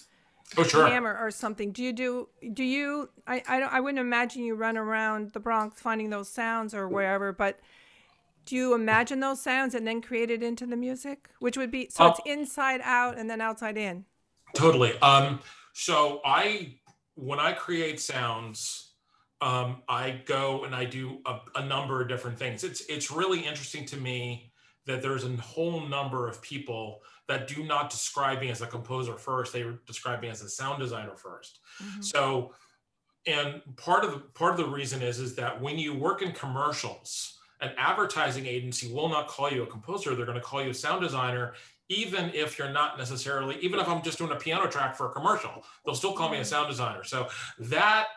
Oh, 0.57 0.63
sure. 0.63 0.87
hammer 0.87 1.17
or 1.19 1.31
something. 1.31 1.71
Do 1.71 1.83
you 1.83 1.93
do? 1.93 2.29
Do 2.53 2.63
you? 2.63 3.09
I 3.27 3.43
I, 3.47 3.59
don't, 3.59 3.73
I 3.73 3.79
wouldn't 3.81 3.99
imagine 3.99 4.43
you 4.43 4.55
run 4.55 4.77
around 4.77 5.31
the 5.33 5.39
Bronx 5.39 5.81
finding 5.81 6.09
those 6.09 6.29
sounds 6.29 6.73
or 6.73 6.87
wherever, 6.87 7.33
but 7.33 7.59
do 8.45 8.55
you 8.55 8.73
imagine 8.73 9.19
those 9.19 9.41
sounds 9.41 9.75
and 9.75 9.85
then 9.87 10.01
create 10.01 10.31
it 10.31 10.41
into 10.43 10.65
the 10.65 10.77
music, 10.77 11.29
which 11.39 11.57
would 11.57 11.71
be 11.71 11.89
so 11.89 12.05
Uh, 12.05 12.07
it's 12.07 12.19
inside 12.25 12.81
out 12.83 13.17
and 13.17 13.29
then 13.29 13.41
outside 13.41 13.77
in. 13.77 14.05
Totally. 14.53 14.97
Um, 14.99 15.39
so 15.73 16.21
I, 16.25 16.75
when 17.15 17.39
I 17.39 17.53
create 17.53 17.99
sounds, 17.99 18.86
um, 19.41 19.83
I 19.87 20.21
go 20.25 20.63
and 20.63 20.73
I 20.73 20.85
do 20.85 21.19
a, 21.25 21.39
a 21.55 21.65
number 21.65 22.01
of 22.01 22.07
different 22.07 22.39
things. 22.39 22.63
It's 22.63 22.81
it's 22.89 23.11
really 23.11 23.39
interesting 23.39 23.85
to 23.85 23.97
me 23.97 24.51
that 24.85 25.01
there's 25.01 25.25
a 25.25 25.35
whole 25.37 25.85
number 25.87 26.27
of 26.27 26.41
people 26.41 27.01
that 27.27 27.47
do 27.47 27.63
not 27.63 27.89
describe 27.89 28.39
me 28.39 28.49
as 28.49 28.61
a 28.61 28.67
composer 28.67 29.15
first. 29.15 29.53
They 29.53 29.65
describe 29.85 30.21
me 30.21 30.29
as 30.29 30.41
a 30.41 30.49
sound 30.49 30.79
designer 30.79 31.11
1st 31.11 32.03
So, 32.03 32.53
and 33.25 33.61
part 33.75 34.05
of 34.05 34.11
the 34.11 34.19
part 34.19 34.51
of 34.51 34.57
the 34.57 34.65
reason 34.65 35.01
is 35.01 35.19
is 35.19 35.35
that 35.35 35.61
when 35.61 35.77
you 35.77 35.93
work 35.93 36.21
in 36.21 36.31
commercials, 36.31 37.37
an 37.61 37.71
advertising 37.77 38.45
agency 38.45 38.91
will 38.91 39.09
not 39.09 39.27
call 39.27 39.51
you 39.51 39.63
a 39.63 39.67
composer. 39.67 40.15
They're 40.15 40.25
going 40.25 40.37
to 40.37 40.43
call 40.43 40.63
you 40.63 40.69
a 40.69 40.73
sound 40.73 41.01
designer, 41.01 41.53
even 41.89 42.31
if 42.33 42.57
you're 42.57 42.71
not 42.71 42.97
necessarily. 42.97 43.57
Even 43.59 43.79
if 43.79 43.87
I'm 43.87 44.01
just 44.01 44.17
doing 44.17 44.31
a 44.31 44.35
piano 44.35 44.67
track 44.67 44.95
for 44.95 45.07
a 45.07 45.11
commercial, 45.11 45.63
they'll 45.85 45.95
still 45.95 46.13
call 46.13 46.29
me 46.29 46.37
a 46.37 46.45
sound 46.45 46.69
designer. 46.69 47.03
So 47.03 47.27
that 47.59 48.07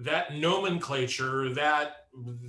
that 0.00 0.34
nomenclature, 0.34 1.52
that 1.54 1.96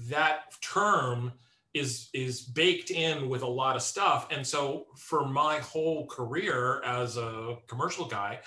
that 0.10 0.54
term 0.62 1.34
is 1.74 2.10
is 2.14 2.42
baked 2.42 2.92
in 2.92 3.30
with 3.30 3.44
a 3.44 3.48
lot 3.48 3.76
of 3.76 3.82
stuff. 3.82 4.28
And 4.32 4.46
so 4.46 4.88
for 4.96 5.28
my 5.28 5.60
whole 5.60 6.08
career 6.08 6.82
as 6.84 7.18
a 7.18 7.58
commercial 7.68 8.06
guy 8.06 8.40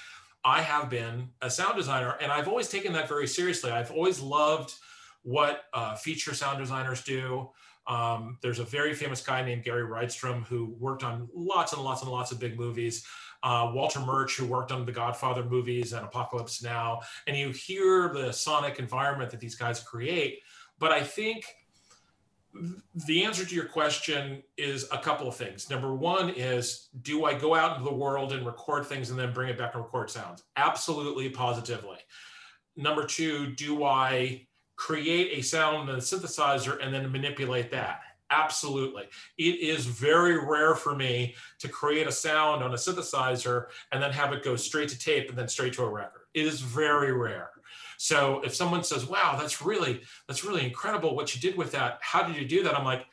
i 0.42 0.62
have 0.62 0.88
been 0.88 1.28
a 1.42 1.51
sound 1.51 1.76
designer 1.76 2.16
and 2.22 2.32
i've 2.32 2.48
always 2.48 2.68
taken 2.68 2.94
that 2.94 3.09
very 3.09 3.26
seriously. 3.26 3.70
I've 3.70 3.90
always 3.90 4.20
loved 4.20 4.74
what 5.22 5.64
uh, 5.74 5.94
feature 5.96 6.34
sound 6.34 6.59
designers 6.59 7.03
do. 7.03 7.51
Um, 7.86 8.38
there's 8.42 8.59
a 8.59 8.64
very 8.64 8.94
famous 8.94 9.22
guy 9.22 9.44
named 9.44 9.64
gary 9.64 9.82
rydstrom 9.82 10.46
who 10.46 10.74
worked 10.78 11.03
on 11.03 11.28
lots 11.34 11.72
and 11.72 11.82
lots 11.82 12.03
and 12.03 12.11
lots 12.11 12.32
of 12.32 12.38
big 12.38 12.59
movies 12.59 13.05
uh, 13.43 13.70
walter 13.72 14.01
murch 14.01 14.36
who 14.36 14.47
worked 14.47 14.72
on 14.72 14.84
the 14.84 14.93
godfather 14.93 15.45
movies 15.45 15.93
and 15.93 16.05
apocalypse 16.05 16.62
now 16.62 17.01
and 17.26 17.36
you 17.36 17.51
hear 17.51 18.09
the 18.09 18.32
sonic 18.32 18.78
environment 18.78 19.30
that 19.30 19.41
these 19.41 19.55
guys 19.55 19.80
create 19.80 20.41
but 20.78 20.93
i 20.93 21.03
think 21.03 21.45
the 23.07 23.24
answer 23.24 23.45
to 23.45 23.55
your 23.55 23.66
question 23.66 24.43
is 24.57 24.88
a 24.91 24.99
couple 24.99 25.28
of 25.28 25.36
things. 25.36 25.70
Number 25.70 25.95
one 25.95 26.30
is 26.30 26.88
do 27.03 27.24
I 27.24 27.34
go 27.34 27.55
out 27.55 27.76
into 27.76 27.88
the 27.88 27.95
world 27.95 28.32
and 28.32 28.45
record 28.45 28.86
things 28.86 29.11
and 29.11 29.18
then 29.18 29.32
bring 29.32 29.49
it 29.49 29.59
back 29.59 29.74
and 29.74 29.84
record 29.84 30.11
sounds? 30.11 30.43
Absolutely, 30.57 31.28
positively. 31.28 31.99
Number 32.76 33.05
two, 33.05 33.55
do 33.55 33.84
I 33.84 34.47
create 34.76 35.38
a 35.38 35.43
sound 35.43 35.88
in 35.91 35.97
a 35.97 35.99
synthesizer 35.99 36.82
and 36.84 36.93
then 36.93 37.11
manipulate 37.12 37.70
that? 37.70 38.01
Absolutely. 38.30 39.04
It 39.38 39.58
is 39.60 39.86
very 39.86 40.38
rare 40.38 40.74
for 40.76 40.94
me 40.94 41.34
to 41.58 41.68
create 41.68 42.06
a 42.06 42.12
sound 42.12 42.62
on 42.62 42.72
a 42.72 42.76
synthesizer 42.76 43.66
and 43.90 44.02
then 44.02 44.12
have 44.12 44.32
it 44.32 44.44
go 44.44 44.54
straight 44.54 44.88
to 44.90 44.98
tape 44.98 45.28
and 45.28 45.36
then 45.36 45.48
straight 45.48 45.72
to 45.74 45.82
a 45.82 45.90
record. 45.90 46.22
It 46.34 46.46
is 46.46 46.60
very 46.60 47.12
rare. 47.12 47.50
So 47.98 48.40
if 48.44 48.54
someone 48.54 48.84
says, 48.84 49.04
"Wow, 49.04 49.36
that's 49.38 49.60
really 49.60 50.00
that's 50.26 50.44
really 50.44 50.64
incredible 50.64 51.14
what 51.14 51.34
you 51.34 51.40
did 51.40 51.56
with 51.58 51.72
that. 51.72 51.98
How 52.00 52.22
did 52.22 52.36
you 52.36 52.46
do 52.46 52.62
that?" 52.62 52.74
I'm 52.74 52.84
like, 52.84 53.04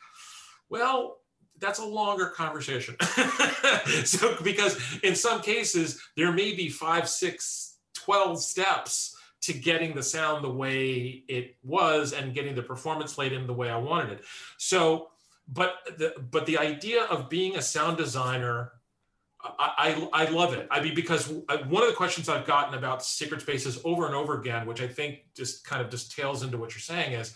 "Well, 0.70 1.18
that's 1.58 1.80
a 1.80 1.84
longer 1.84 2.30
conversation." 2.30 2.96
so 4.04 4.36
because 4.42 4.80
in 5.02 5.14
some 5.14 5.42
cases 5.42 6.00
there 6.16 6.32
may 6.32 6.54
be 6.54 6.68
5, 6.70 7.08
6, 7.08 7.76
12 7.94 8.40
steps 8.40 9.17
to 9.42 9.52
getting 9.52 9.94
the 9.94 10.02
sound 10.02 10.44
the 10.44 10.50
way 10.50 11.24
it 11.28 11.56
was 11.62 12.12
and 12.12 12.34
getting 12.34 12.54
the 12.54 12.62
performance 12.62 13.18
laid 13.18 13.32
in 13.32 13.46
the 13.46 13.54
way 13.54 13.70
I 13.70 13.76
wanted 13.76 14.12
it. 14.12 14.24
So, 14.56 15.08
but 15.46 15.76
the 15.96 16.14
but 16.30 16.46
the 16.46 16.58
idea 16.58 17.04
of 17.04 17.30
being 17.30 17.56
a 17.56 17.62
sound 17.62 17.96
designer 17.96 18.72
I, 19.40 20.08
I, 20.12 20.24
I 20.24 20.30
love 20.30 20.52
it. 20.54 20.66
I 20.70 20.80
mean, 20.80 20.94
because 20.94 21.28
one 21.28 21.82
of 21.82 21.88
the 21.88 21.94
questions 21.96 22.28
I've 22.28 22.46
gotten 22.46 22.74
about 22.74 23.04
Sacred 23.04 23.40
Spaces 23.40 23.80
over 23.84 24.06
and 24.06 24.14
over 24.14 24.40
again, 24.40 24.66
which 24.66 24.82
I 24.82 24.88
think 24.88 25.20
just 25.36 25.64
kind 25.64 25.80
of 25.80 25.90
just 25.90 26.14
tails 26.14 26.42
into 26.42 26.58
what 26.58 26.74
you're 26.74 26.80
saying, 26.80 27.12
is 27.12 27.34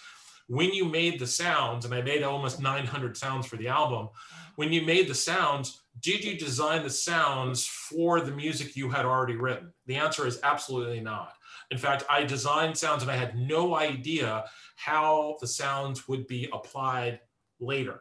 when 0.48 0.72
you 0.72 0.84
made 0.84 1.18
the 1.18 1.26
sounds, 1.26 1.84
and 1.84 1.94
I 1.94 2.02
made 2.02 2.22
almost 2.22 2.60
900 2.60 3.16
sounds 3.16 3.46
for 3.46 3.56
the 3.56 3.68
album. 3.68 4.08
When 4.56 4.72
you 4.72 4.82
made 4.82 5.08
the 5.08 5.14
sounds, 5.14 5.82
did 6.00 6.24
you 6.24 6.36
design 6.36 6.82
the 6.82 6.90
sounds 6.90 7.66
for 7.66 8.20
the 8.20 8.32
music 8.32 8.76
you 8.76 8.90
had 8.90 9.06
already 9.06 9.36
written? 9.36 9.72
The 9.86 9.96
answer 9.96 10.26
is 10.26 10.40
absolutely 10.42 11.00
not. 11.00 11.34
In 11.72 11.78
fact, 11.78 12.04
I 12.08 12.22
designed 12.22 12.76
sounds 12.76 13.02
and 13.02 13.10
I 13.10 13.16
had 13.16 13.36
no 13.36 13.74
idea 13.74 14.44
how 14.76 15.38
the 15.40 15.46
sounds 15.46 16.06
would 16.06 16.26
be 16.26 16.48
applied 16.52 17.20
later. 17.58 18.00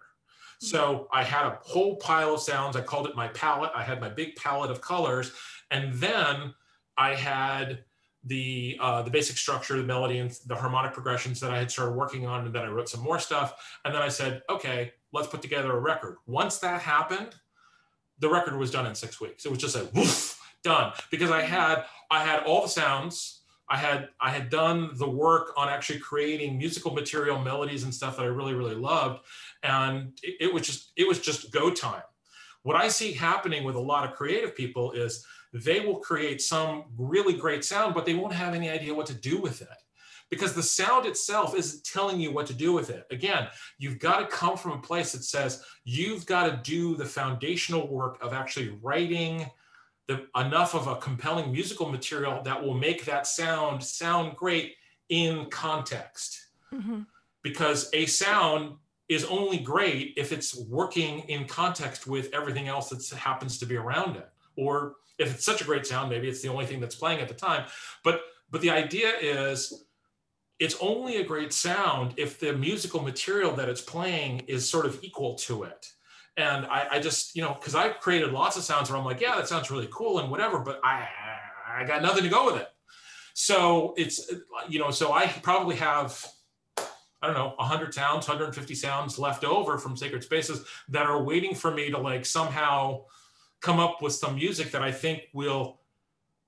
So 0.59 1.07
I 1.11 1.24
had 1.24 1.47
a 1.47 1.57
whole 1.63 1.95
pile 1.95 2.36
of 2.36 2.41
sounds. 2.41 2.76
I 2.76 2.82
called 2.82 3.07
it 3.07 3.15
my 3.15 3.30
palette. 3.30 3.72
I 3.74 3.82
had 3.82 3.99
my 3.99 4.09
big 4.09 4.36
palette 4.36 4.69
of 4.69 4.80
colors, 4.80 5.32
and 5.72 5.91
then 5.95 6.53
I 6.97 7.15
had 7.15 7.84
the 8.26 8.78
uh, 8.80 9.01
the 9.01 9.09
basic 9.09 9.38
structure, 9.38 9.76
the 9.76 9.84
melody, 9.84 10.19
and 10.19 10.30
the 10.45 10.55
harmonic 10.55 10.93
progressions 10.93 11.39
that 11.39 11.49
I 11.49 11.57
had 11.57 11.72
started 11.72 11.93
working 11.93 12.28
on, 12.28 12.45
and 12.45 12.53
then 12.53 12.61
I 12.61 12.67
wrote 12.67 12.89
some 12.89 13.01
more 13.01 13.17
stuff. 13.17 13.80
And 13.86 13.95
then 13.95 14.03
I 14.03 14.09
said, 14.09 14.43
okay, 14.51 14.93
let's 15.11 15.28
put 15.28 15.41
together 15.41 15.72
a 15.72 15.80
record. 15.80 16.17
Once 16.28 16.59
that 16.59 16.82
happened, 16.82 17.34
the 18.19 18.30
record 18.30 18.55
was 18.55 18.69
done 18.69 18.86
in 18.86 18.93
six 18.93 19.19
weeks. 19.19 19.45
It 19.45 19.49
was 19.49 19.57
just 19.57 19.76
like 19.76 19.91
woof, 19.95 20.39
done 20.63 20.93
because 21.09 21.32
I 21.32 21.41
had 21.41 21.86
I 22.11 22.24
had 22.24 22.43
all 22.43 22.61
the 22.61 22.69
sounds. 22.69 23.41
I 23.72 23.78
had 23.78 24.09
I 24.19 24.30
had 24.30 24.49
done 24.49 24.89
the 24.95 25.09
work 25.09 25.53
on 25.55 25.69
actually 25.69 25.99
creating 25.99 26.57
musical 26.57 26.93
material, 26.93 27.39
melodies, 27.39 27.84
and 27.84 27.95
stuff 27.95 28.17
that 28.17 28.24
I 28.24 28.28
really 28.28 28.53
really 28.53 28.76
loved, 28.76 29.22
and 29.63 30.11
it, 30.22 30.36
it 30.41 30.53
was 30.53 30.63
just 30.63 30.91
it 30.97 31.07
was 31.07 31.19
just 31.19 31.51
go 31.53 31.72
time. 31.72 32.03
What 32.63 32.76
I 32.76 32.89
see 32.89 33.13
happening 33.13 33.63
with 33.63 33.76
a 33.76 33.80
lot 33.80 34.07
of 34.07 34.15
creative 34.15 34.55
people 34.57 34.91
is 34.91 35.26
they 35.53 35.80
will 35.80 35.99
create 35.99 36.41
some 36.41 36.84
really 36.97 37.34
great 37.34 37.63
sound, 37.63 37.95
but 37.95 38.05
they 38.05 38.13
won't 38.13 38.34
have 38.34 38.53
any 38.53 38.69
idea 38.69 38.93
what 38.93 39.05
to 39.07 39.13
do 39.13 39.39
with 39.39 39.61
it 39.61 39.69
because 40.30 40.53
the 40.53 40.63
sound 40.63 41.05
itself 41.05 41.55
isn't 41.55 41.86
telling 41.86 42.19
you 42.19 42.32
what 42.32 42.47
to 42.47 42.53
do 42.53 42.74
with 42.74 42.89
it. 42.89 43.05
Again, 43.09 43.47
you've 43.78 43.99
got 43.99 44.19
to 44.19 44.36
come 44.36 44.57
from 44.57 44.74
a 44.74 44.82
place 44.82 45.13
that 45.13 45.24
says 45.24 45.63
you've 45.86 46.26
got 46.26 46.45
to 46.45 46.72
do 46.72 46.97
the 46.97 47.05
foundational 47.05 47.88
work 47.88 48.17
of 48.22 48.34
actually 48.34 48.78
writing 48.82 49.49
the, 50.08 50.28
enough 50.36 50.74
of 50.76 50.88
a 50.88 50.95
compelling 50.97 51.52
musical 51.52 51.89
material 51.89 52.41
that 52.43 52.62
will 52.62 52.74
make 52.74 53.06
that 53.06 53.28
sound 53.28 53.84
sound 53.84 54.36
great 54.36 54.76
in 55.10 55.49
context. 55.49 56.47
Mm-hmm. 56.74 57.02
Because 57.43 57.89
a 57.93 58.06
sound 58.06 58.76
is 59.10 59.26
only 59.26 59.58
great 59.58 60.14
if 60.16 60.32
it's 60.32 60.58
working 60.68 61.20
in 61.22 61.45
context 61.45 62.08
with 62.08 62.34
everything 62.34 62.68
else 62.68 62.89
that 62.89 63.18
happens 63.18 63.58
to 63.60 63.66
be 63.66 63.76
around 63.76 64.16
it. 64.16 64.30
Or 64.56 64.95
if 65.18 65.34
it's 65.34 65.45
such 65.45 65.62
a 65.62 65.66
great 65.66 65.86
sound, 65.86 66.10
maybe 66.10 66.30
it's 66.30 66.41
the 66.41 66.49
only 66.49 66.66
thing 66.66 66.80
that's 66.80 66.95
playing 66.95 67.20
at 67.20 67.28
the 67.28 67.34
time. 67.34 67.66
But 68.04 68.22
but 68.52 68.62
the 68.62 68.70
idea 68.70 69.12
is 69.20 69.86
it's 70.60 70.76
only 70.80 71.18
a 71.18 71.24
great 71.24 71.54
sound 71.54 72.14
if 72.18 72.39
the 72.39 72.54
musical 72.54 73.02
material 73.02 73.56
that 73.56 73.68
it's 73.68 73.82
playing 73.82 74.41
is 74.47 74.70
sort 74.70 74.86
of 74.86 75.04
equal 75.04 75.36
to 75.36 75.64
it. 75.64 75.91
And 76.38 76.65
I, 76.65 76.88
I 76.91 76.99
just, 76.99 77.36
you 77.36 77.41
know, 77.41 77.53
because 77.53 77.75
I've 77.75 77.99
created 77.99 78.32
lots 78.32 78.57
of 78.57 78.63
sounds 78.63 78.89
where 78.89 78.97
I'm 78.97 79.05
like, 79.05 79.19
yeah, 79.19 79.36
that 79.36 79.47
sounds 79.47 79.69
really 79.69 79.89
cool 79.91 80.19
and 80.19 80.32
whatever, 80.32 80.59
but 80.59 80.79
I, 80.84 81.07
I 81.67 81.84
got 81.84 82.01
nothing 82.01 82.23
to 82.23 82.29
go 82.29 82.45
with 82.45 82.61
it. 82.61 82.69
So 83.34 83.93
it's, 83.97 84.32
you 84.69 84.79
know, 84.79 84.91
so 84.91 85.13
I 85.13 85.27
probably 85.27 85.75
have, 85.77 86.25
I 87.21 87.27
don't 87.27 87.36
know, 87.36 87.53
100 87.57 87.93
sounds, 87.93 88.27
150 88.27 88.75
sounds 88.75 89.19
left 89.19 89.43
over 89.43 89.77
from 89.77 89.97
Sacred 89.97 90.23
Spaces 90.23 90.65
that 90.89 91.05
are 91.05 91.21
waiting 91.21 91.53
for 91.53 91.71
me 91.71 91.91
to 91.91 91.97
like 91.97 92.25
somehow 92.25 93.03
come 93.61 93.79
up 93.79 94.01
with 94.01 94.13
some 94.13 94.36
music 94.36 94.71
that 94.71 94.82
I 94.82 94.91
think 94.91 95.23
will 95.34 95.82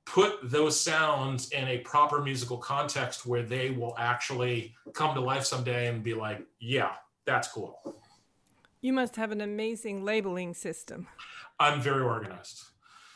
put 0.05 0.33
those 0.43 0.79
sounds 0.79 1.49
in 1.51 1.67
a 1.67 1.77
proper 1.79 2.21
musical 2.21 2.57
context 2.57 3.25
where 3.25 3.43
they 3.43 3.69
will 3.69 3.95
actually 3.97 4.75
come 4.93 5.13
to 5.15 5.21
life 5.21 5.45
someday 5.45 5.87
and 5.87 6.03
be 6.03 6.13
like, 6.13 6.45
yeah, 6.59 6.91
that's 7.25 7.47
cool. 7.47 7.79
You 8.83 8.91
must 8.91 9.15
have 9.15 9.31
an 9.31 9.39
amazing 9.39 10.03
labeling 10.03 10.53
system. 10.53 11.07
I'm 11.57 11.79
very 11.81 12.01
organized. 12.01 12.65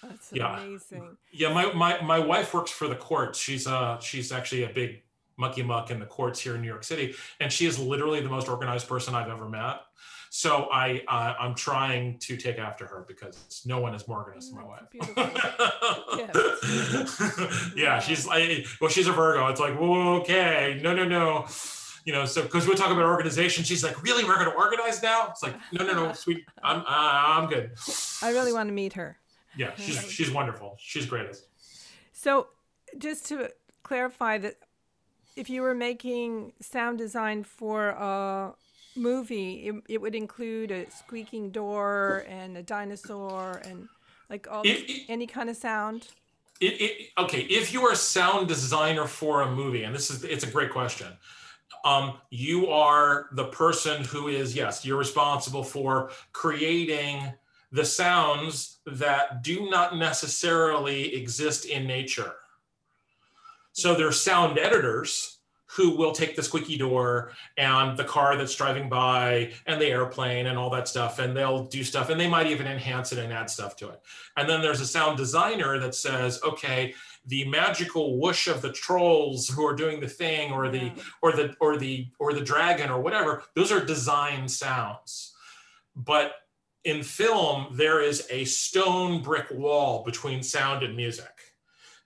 That's 0.01 0.31
Yeah. 0.31 0.61
amazing. 0.63 1.17
Yeah, 1.29 1.51
my, 1.53 1.73
my 1.73 1.99
my 2.01 2.19
wife 2.19 2.53
works 2.53 2.71
for 2.71 2.87
the 2.87 2.95
courts. 2.95 3.37
She's 3.37 3.67
uh 3.67 3.99
she's 3.99 4.31
actually 4.31 4.63
a 4.63 4.69
big 4.69 5.03
mucky 5.35 5.63
muck 5.63 5.91
in 5.91 5.99
the 5.99 6.05
courts 6.05 6.39
here 6.39 6.55
in 6.55 6.61
New 6.61 6.69
York 6.69 6.85
City, 6.85 7.15
and 7.41 7.51
she 7.51 7.65
is 7.65 7.77
literally 7.77 8.21
the 8.21 8.29
most 8.29 8.47
organized 8.47 8.87
person 8.87 9.13
I've 9.13 9.27
ever 9.27 9.49
met. 9.49 9.81
So 10.29 10.69
I 10.71 11.01
uh, 11.05 11.33
I'm 11.37 11.53
trying 11.53 12.17
to 12.19 12.37
take 12.37 12.59
after 12.59 12.87
her 12.87 13.03
because 13.05 13.63
no 13.65 13.81
one 13.81 13.93
is 13.93 14.07
more 14.07 14.19
organized 14.19 14.49
than 14.49 14.59
my 14.61 14.63
wife. 14.63 14.87
yeah, 17.75 17.99
she's 17.99 18.25
like, 18.25 18.65
well, 18.79 18.89
she's 18.89 19.07
a 19.07 19.11
Virgo. 19.11 19.47
It's 19.47 19.59
like, 19.59 19.77
whoa, 19.77 20.19
okay, 20.21 20.79
no, 20.81 20.93
no, 20.95 21.03
no. 21.03 21.45
You 22.07 22.13
know, 22.13 22.23
so 22.23 22.41
because 22.41 22.65
we're 22.65 22.75
talking 22.75 22.93
about 22.93 23.05
organization, 23.07 23.65
she's 23.65 23.83
like, 23.83 24.01
really, 24.01 24.23
we're 24.23 24.35
going 24.35 24.49
to 24.49 24.55
organize 24.55 25.03
now? 25.03 25.27
It's 25.29 25.43
like, 25.43 25.55
no, 25.73 25.85
no, 25.85 25.91
no, 25.91 26.13
sweet, 26.23 26.45
I'm, 26.63 26.79
uh, 26.79 26.83
I'm 26.87 27.49
good. 27.49 27.71
I 28.21 28.31
really 28.31 28.53
want 28.53 28.69
to 28.69 28.73
meet 28.73 28.93
her. 28.93 29.17
Yeah, 29.57 29.71
she's 29.75 30.09
she's 30.09 30.31
wonderful. 30.31 30.77
She's 30.79 31.05
great. 31.05 31.35
So, 32.13 32.47
just 32.97 33.25
to 33.27 33.49
clarify 33.83 34.37
that, 34.37 34.55
if 35.35 35.49
you 35.49 35.61
were 35.61 35.75
making 35.75 36.53
sound 36.61 36.97
design 36.97 37.43
for 37.43 37.89
a 37.89 38.53
movie, 38.95 39.67
it, 39.67 39.75
it 39.89 40.01
would 40.01 40.15
include 40.15 40.71
a 40.71 40.89
squeaking 40.89 41.51
door 41.51 42.23
and 42.29 42.55
a 42.55 42.63
dinosaur 42.63 43.61
and 43.65 43.89
like 44.29 44.47
all 44.49 44.63
this- 44.63 45.01
any 45.09 45.27
kind 45.27 45.49
of 45.49 45.57
sound. 45.57 46.07
It, 46.61 46.81
it, 46.81 47.09
okay, 47.17 47.41
if 47.41 47.73
you 47.73 47.85
are 47.85 47.91
a 47.91 47.97
sound 47.97 48.47
designer 48.47 49.07
for 49.07 49.41
a 49.41 49.51
movie, 49.51 49.83
and 49.83 49.93
this 49.93 50.09
is 50.09 50.23
it's 50.23 50.45
a 50.45 50.49
great 50.49 50.71
question. 50.71 51.07
Um, 51.83 52.15
you 52.29 52.67
are 52.67 53.27
the 53.33 53.45
person 53.45 54.03
who 54.03 54.27
is 54.27 54.55
yes, 54.55 54.85
you're 54.85 54.97
responsible 54.97 55.63
for 55.63 56.09
creating 56.33 57.21
the 57.71 57.85
sounds 57.85 58.79
that 58.85 59.43
do 59.43 59.69
not 59.69 59.97
necessarily 59.97 61.13
exist 61.15 61.65
in 61.65 61.85
nature. 61.85 62.33
So 63.73 63.93
there's 63.93 64.19
sound 64.19 64.57
editors 64.57 65.37
who 65.67 65.91
will 65.91 66.13
take 66.13 66.35
the 66.35 66.41
squeaky 66.41 66.77
door 66.77 67.33
and 67.57 67.97
the 67.97 68.03
car 68.03 68.37
that's 68.37 68.55
driving 68.55 68.87
by 68.87 69.51
and 69.65 69.79
the 69.81 69.85
airplane 69.85 70.47
and 70.47 70.57
all 70.57 70.69
that 70.69 70.87
stuff, 70.87 71.19
and 71.19 71.35
they'll 71.35 71.65
do 71.65 71.83
stuff, 71.83 72.09
and 72.09 72.19
they 72.19 72.29
might 72.29 72.47
even 72.47 72.65
enhance 72.65 73.11
it 73.11 73.19
and 73.19 73.33
add 73.33 73.49
stuff 73.49 73.75
to 73.75 73.89
it. 73.89 74.01
And 74.37 74.49
then 74.49 74.61
there's 74.61 74.81
a 74.81 74.87
sound 74.87 75.17
designer 75.17 75.77
that 75.79 75.93
says, 75.93 76.41
okay, 76.43 76.95
the 77.27 77.45
magical 77.45 78.19
whoosh 78.19 78.47
of 78.47 78.61
the 78.61 78.71
trolls 78.71 79.47
who 79.47 79.65
are 79.65 79.75
doing 79.75 79.99
the 79.99 80.07
thing, 80.07 80.51
or 80.51 80.69
the 80.69 80.91
or 81.21 81.31
the 81.33 81.55
or 81.59 81.77
the 81.77 82.07
or 82.19 82.33
the 82.33 82.41
dragon 82.41 82.89
or 82.89 83.01
whatever, 83.01 83.43
those 83.55 83.71
are 83.71 83.83
design 83.83 84.47
sounds. 84.47 85.35
But 85.95 86.33
in 86.83 87.03
film, 87.03 87.67
there 87.73 88.01
is 88.01 88.25
a 88.29 88.45
stone 88.45 89.21
brick 89.21 89.47
wall 89.51 90.03
between 90.03 90.41
sound 90.41 90.83
and 90.83 90.95
music. 90.95 91.25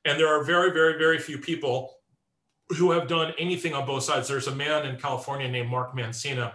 And 0.06 0.20
there 0.20 0.28
are 0.28 0.44
very, 0.44 0.72
very, 0.72 0.98
very 0.98 1.20
few 1.20 1.38
people 1.38 1.98
who 2.70 2.92
have 2.92 3.08
done 3.08 3.34
anything 3.38 3.74
on 3.74 3.86
both 3.86 4.04
sides. 4.04 4.28
There's 4.28 4.48
a 4.48 4.56
man 4.56 4.88
in 4.88 4.98
California 4.98 5.48
named 5.48 5.70
Mark 5.70 5.96
Mancina 5.96 6.54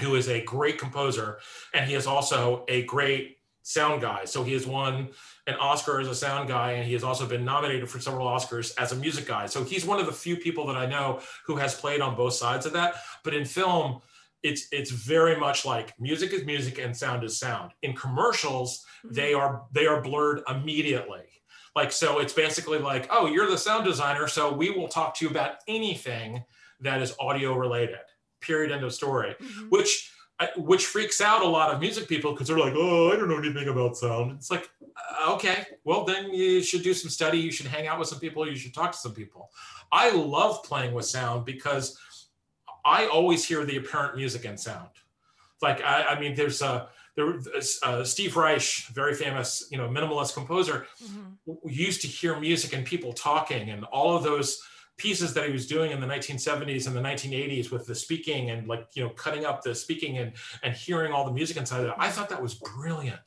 who 0.00 0.14
is 0.14 0.28
a 0.28 0.42
great 0.44 0.78
composer 0.78 1.38
and 1.74 1.88
he 1.88 1.94
is 1.94 2.06
also 2.06 2.64
a 2.68 2.84
great 2.84 3.37
sound 3.68 4.00
guy. 4.00 4.24
So 4.24 4.42
he 4.42 4.54
has 4.54 4.66
won 4.66 5.10
an 5.46 5.54
Oscar 5.56 6.00
as 6.00 6.08
a 6.08 6.14
sound 6.14 6.48
guy 6.48 6.72
and 6.72 6.86
he 6.86 6.94
has 6.94 7.04
also 7.04 7.26
been 7.26 7.44
nominated 7.44 7.88
for 7.90 8.00
several 8.00 8.26
Oscars 8.26 8.72
as 8.78 8.92
a 8.92 8.96
music 8.96 9.26
guy. 9.26 9.44
So 9.44 9.62
he's 9.62 9.84
one 9.84 10.00
of 10.00 10.06
the 10.06 10.12
few 10.12 10.36
people 10.36 10.66
that 10.68 10.76
I 10.76 10.86
know 10.86 11.20
who 11.46 11.56
has 11.56 11.74
played 11.74 12.00
on 12.00 12.16
both 12.16 12.32
sides 12.32 12.64
of 12.64 12.72
that. 12.72 12.94
But 13.24 13.34
in 13.34 13.44
film, 13.44 14.00
it's 14.42 14.68
it's 14.72 14.90
very 14.90 15.36
much 15.36 15.66
like 15.66 15.92
music 16.00 16.32
is 16.32 16.44
music 16.46 16.78
and 16.78 16.96
sound 16.96 17.24
is 17.24 17.38
sound. 17.38 17.72
In 17.82 17.92
commercials, 17.92 18.84
they 19.04 19.34
are 19.34 19.64
they 19.72 19.86
are 19.86 20.00
blurred 20.00 20.42
immediately. 20.48 21.24
Like 21.76 21.92
so 21.92 22.20
it's 22.20 22.32
basically 22.32 22.78
like, 22.78 23.06
"Oh, 23.10 23.26
you're 23.26 23.50
the 23.50 23.58
sound 23.58 23.84
designer, 23.84 24.28
so 24.28 24.52
we 24.52 24.70
will 24.70 24.88
talk 24.88 25.14
to 25.16 25.24
you 25.24 25.30
about 25.30 25.56
anything 25.68 26.42
that 26.80 27.02
is 27.02 27.14
audio 27.20 27.52
related." 27.54 27.98
Period 28.40 28.70
end 28.72 28.84
of 28.84 28.94
story 28.94 29.34
Mhm. 29.40 29.68
which 29.70 30.10
I- 30.40 30.50
which 30.56 30.86
freaks 30.86 31.20
out 31.20 31.42
a 31.42 31.48
lot 31.48 31.72
of 31.72 31.80
music 31.80 32.08
people 32.08 32.32
because 32.32 32.46
they're 32.48 32.58
like, 32.58 32.74
oh, 32.76 33.10
I 33.12 33.16
don't 33.16 33.28
know 33.28 33.38
anything 33.38 33.68
about 33.68 33.96
sound. 33.96 34.32
It's 34.32 34.50
like, 34.50 34.68
uh, 35.26 35.34
okay, 35.34 35.66
well 35.84 36.04
then 36.04 36.32
you 36.32 36.62
should 36.62 36.82
do 36.82 36.94
some 36.94 37.10
study. 37.10 37.38
You 37.38 37.50
should 37.50 37.66
hang 37.66 37.86
out 37.88 37.98
with 37.98 38.08
some 38.08 38.20
people. 38.20 38.48
You 38.48 38.54
should 38.56 38.74
talk 38.74 38.92
to 38.92 38.98
some 38.98 39.14
people. 39.14 39.50
I 39.90 40.10
love 40.10 40.62
playing 40.62 40.94
with 40.94 41.06
sound 41.06 41.44
because 41.44 41.98
I 42.84 43.06
always 43.06 43.44
hear 43.44 43.64
the 43.64 43.76
apparent 43.78 44.16
music 44.16 44.44
and 44.44 44.58
sound. 44.58 44.90
Like 45.60 45.82
I, 45.82 46.04
I 46.14 46.20
mean, 46.20 46.34
there's 46.34 46.62
a 46.62 46.88
there 47.16 47.34
uh, 47.82 48.04
Steve 48.04 48.36
Reich, 48.36 48.84
very 48.92 49.12
famous, 49.14 49.66
you 49.72 49.76
know, 49.78 49.88
minimalist 49.88 50.34
composer, 50.34 50.86
Mhm. 51.02 51.58
used 51.66 52.00
to 52.02 52.06
hear 52.06 52.38
music 52.38 52.72
and 52.74 52.86
people 52.86 53.12
talking 53.12 53.70
and 53.70 53.82
all 53.86 54.16
of 54.16 54.22
those 54.22 54.62
pieces 54.98 55.32
that 55.34 55.46
he 55.46 55.52
was 55.52 55.66
doing 55.66 55.90
in 55.92 56.00
the 56.00 56.06
1970s 56.06 56.86
and 56.86 56.94
the 56.94 57.00
1980s 57.00 57.70
with 57.70 57.86
the 57.86 57.94
speaking 57.94 58.50
and 58.50 58.68
like 58.68 58.88
you 58.94 59.02
know 59.02 59.10
cutting 59.10 59.46
up 59.46 59.62
the 59.62 59.74
speaking 59.74 60.18
and 60.18 60.32
and 60.62 60.74
hearing 60.74 61.12
all 61.12 61.24
the 61.24 61.32
music 61.32 61.56
inside 61.56 61.80
of 61.80 61.86
it 61.86 61.94
i 61.98 62.10
thought 62.10 62.28
that 62.28 62.42
was 62.42 62.54
brilliant 62.54 63.20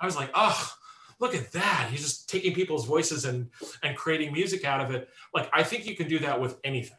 i 0.00 0.06
was 0.06 0.16
like 0.16 0.30
oh 0.34 0.72
look 1.20 1.34
at 1.34 1.52
that 1.52 1.88
he's 1.90 2.02
just 2.02 2.28
taking 2.28 2.54
people's 2.54 2.86
voices 2.86 3.24
and 3.24 3.48
and 3.82 3.96
creating 3.96 4.32
music 4.32 4.64
out 4.64 4.80
of 4.80 4.90
it 4.90 5.08
like 5.34 5.48
i 5.52 5.62
think 5.62 5.86
you 5.86 5.94
can 5.94 6.08
do 6.08 6.18
that 6.18 6.40
with 6.40 6.58
anything 6.64 6.96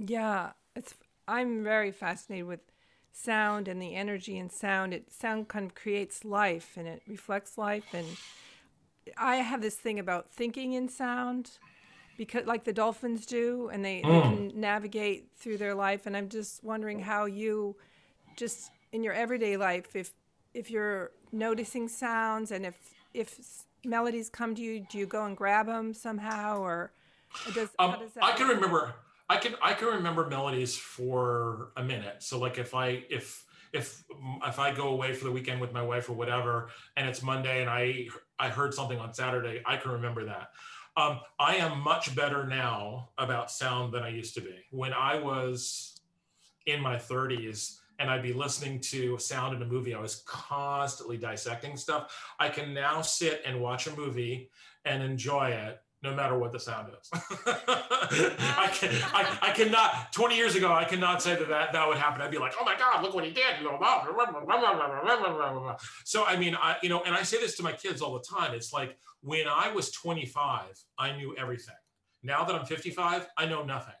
Yeah, 0.00 0.52
it's. 0.74 0.94
I'm 1.28 1.62
very 1.62 1.92
fascinated 1.92 2.46
with 2.46 2.60
sound 3.12 3.68
and 3.68 3.80
the 3.80 3.94
energy 3.94 4.36
in 4.36 4.50
sound. 4.50 4.92
It 4.92 5.12
sound 5.12 5.46
kind 5.46 5.66
of 5.66 5.74
creates 5.76 6.24
life 6.24 6.76
and 6.76 6.88
it 6.88 7.02
reflects 7.06 7.56
life. 7.56 7.94
And 7.94 8.06
I 9.16 9.36
have 9.36 9.62
this 9.62 9.76
thing 9.76 9.98
about 10.00 10.28
thinking 10.28 10.72
in 10.72 10.88
sound, 10.88 11.58
because 12.20 12.44
like 12.44 12.64
the 12.64 12.72
dolphins 12.74 13.24
do, 13.24 13.70
and 13.72 13.82
they, 13.82 14.04
they 14.04 14.20
Mm. 14.20 14.50
can 14.50 14.60
navigate 14.60 15.30
through 15.38 15.56
their 15.56 15.74
life. 15.74 16.04
And 16.06 16.14
I'm 16.14 16.28
just 16.28 16.62
wondering 16.62 16.98
how 17.00 17.24
you, 17.24 17.76
just 18.36 18.72
in 18.92 19.02
your 19.02 19.14
everyday 19.14 19.56
life, 19.56 19.96
if 19.96 20.12
if 20.52 20.70
you're 20.70 21.12
noticing 21.32 21.88
sounds 21.88 22.50
and 22.50 22.66
if 22.66 22.76
if 23.14 23.40
melodies 23.84 24.28
come 24.28 24.54
to 24.54 24.62
you, 24.62 24.80
do 24.80 24.98
you 24.98 25.06
go 25.06 25.24
and 25.24 25.34
grab 25.36 25.66
them 25.66 25.94
somehow, 25.94 26.60
or 26.60 26.92
does 27.52 27.70
how 27.80 27.86
Um, 27.86 27.96
does 27.96 28.12
that? 28.14 28.24
I 28.24 28.32
can 28.32 28.48
work? 28.48 28.56
remember. 28.56 28.94
I 29.30 29.36
can 29.38 29.54
I 29.62 29.74
can 29.74 29.88
remember 29.88 30.26
melodies 30.28 30.76
for 30.76 31.70
a 31.76 31.82
minute. 31.82 32.22
So 32.22 32.38
like 32.38 32.58
if 32.58 32.74
I 32.74 33.04
if 33.10 33.44
if 33.72 34.04
if 34.46 34.58
I 34.58 34.72
go 34.74 34.88
away 34.88 35.14
for 35.14 35.24
the 35.24 35.32
weekend 35.32 35.60
with 35.60 35.72
my 35.72 35.82
wife 35.82 36.10
or 36.10 36.14
whatever, 36.14 36.70
and 36.96 37.08
it's 37.08 37.22
Monday 37.22 37.62
and 37.62 37.70
I 37.70 38.08
I 38.38 38.48
heard 38.50 38.74
something 38.74 38.98
on 38.98 39.14
Saturday, 39.14 39.62
I 39.64 39.76
can 39.78 39.92
remember 39.92 40.26
that. 40.26 40.48
Um, 40.96 41.20
I 41.38 41.56
am 41.56 41.80
much 41.80 42.14
better 42.16 42.46
now 42.46 43.10
about 43.16 43.50
sound 43.50 43.92
than 43.92 44.02
I 44.02 44.08
used 44.08 44.34
to 44.34 44.40
be. 44.40 44.56
When 44.70 44.92
I 44.92 45.18
was 45.18 46.00
in 46.66 46.80
my 46.80 46.96
30s 46.96 47.78
and 47.98 48.10
I'd 48.10 48.22
be 48.22 48.32
listening 48.32 48.80
to 48.80 49.18
sound 49.18 49.54
in 49.54 49.62
a 49.62 49.66
movie, 49.66 49.94
I 49.94 50.00
was 50.00 50.22
constantly 50.26 51.16
dissecting 51.16 51.76
stuff. 51.76 52.16
I 52.38 52.48
can 52.48 52.74
now 52.74 53.02
sit 53.02 53.42
and 53.44 53.60
watch 53.60 53.86
a 53.86 53.96
movie 53.96 54.50
and 54.84 55.02
enjoy 55.02 55.50
it 55.50 55.80
no 56.02 56.14
matter 56.14 56.38
what 56.38 56.52
the 56.52 56.58
sound 56.60 56.88
is. 57.00 57.10
I 57.46 58.70
can 58.72 58.90
I, 59.14 59.38
I 59.42 59.52
cannot 59.52 60.12
20 60.12 60.36
years 60.36 60.54
ago 60.56 60.72
I 60.72 60.84
cannot 60.84 61.22
say 61.22 61.36
that, 61.36 61.48
that 61.48 61.72
that 61.72 61.88
would 61.88 61.98
happen. 61.98 62.22
I'd 62.22 62.30
be 62.30 62.38
like, 62.38 62.54
oh 62.60 62.64
my 62.64 62.76
God, 62.76 63.02
look 63.02 63.14
what 63.14 63.24
he 63.24 63.30
did. 63.30 63.44
So 66.04 66.24
I 66.24 66.36
mean, 66.36 66.54
I 66.54 66.76
you 66.82 66.88
know, 66.88 67.02
and 67.02 67.14
I 67.14 67.22
say 67.22 67.38
this 67.40 67.56
to 67.56 67.62
my 67.62 67.72
kids 67.72 68.00
all 68.00 68.14
the 68.14 68.24
time. 68.36 68.54
It's 68.54 68.72
like 68.72 68.96
when 69.22 69.46
I 69.46 69.72
was 69.72 69.90
25, 69.92 70.62
I 70.98 71.12
knew 71.16 71.36
everything. 71.36 71.74
Now 72.22 72.44
that 72.44 72.54
I'm 72.54 72.66
55, 72.66 73.26
I 73.36 73.46
know 73.46 73.62
nothing. 73.64 73.94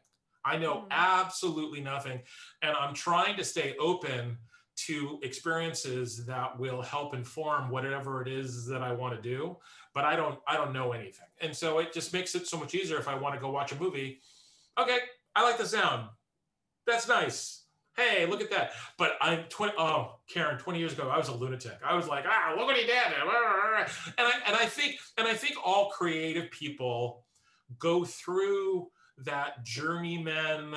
I 0.44 0.56
know 0.56 0.76
Mm. 0.76 0.86
absolutely 0.90 1.80
nothing. 1.80 2.20
And 2.62 2.74
I'm 2.76 2.94
trying 2.94 3.36
to 3.36 3.44
stay 3.44 3.76
open 3.78 4.38
to 4.86 5.18
experiences 5.22 6.24
that 6.26 6.58
will 6.58 6.82
help 6.82 7.14
inform 7.14 7.70
whatever 7.70 8.22
it 8.22 8.28
is 8.28 8.66
that 8.66 8.82
I 8.82 8.92
want 8.92 9.14
to 9.14 9.20
do. 9.20 9.56
But 9.94 10.04
I 10.04 10.16
don't 10.16 10.38
I 10.46 10.56
don't 10.56 10.72
know 10.72 10.92
anything. 10.92 11.26
And 11.40 11.54
so 11.54 11.78
it 11.78 11.92
just 11.92 12.12
makes 12.12 12.34
it 12.34 12.46
so 12.46 12.58
much 12.58 12.74
easier 12.74 12.98
if 12.98 13.08
I 13.08 13.14
want 13.14 13.34
to 13.34 13.40
go 13.40 13.50
watch 13.50 13.72
a 13.72 13.80
movie. 13.80 14.20
Okay, 14.78 14.98
I 15.34 15.42
like 15.42 15.58
the 15.58 15.66
sound. 15.66 16.08
That's 16.86 17.08
nice. 17.08 17.64
Hey, 17.96 18.24
look 18.24 18.40
at 18.40 18.50
that. 18.50 18.72
But 18.96 19.12
I'm 19.20 19.44
20 19.48 19.74
oh, 19.76 20.20
Karen, 20.28 20.58
20 20.58 20.78
years 20.78 20.92
ago, 20.92 21.08
I 21.08 21.18
was 21.18 21.28
a 21.28 21.34
lunatic. 21.34 21.78
I 21.84 21.94
was 21.94 22.06
like, 22.06 22.24
ah, 22.26 22.54
look 22.56 22.66
what 22.66 22.76
he 22.76 22.86
did. 22.86 22.94
And 22.96 23.28
I 23.28 24.32
and 24.46 24.56
I 24.56 24.66
think 24.66 24.98
and 25.18 25.26
I 25.26 25.34
think 25.34 25.56
all 25.64 25.90
creative 25.90 26.50
people 26.50 27.24
go 27.78 28.04
through 28.04 28.88
that 29.18 29.64
journeyman 29.64 30.76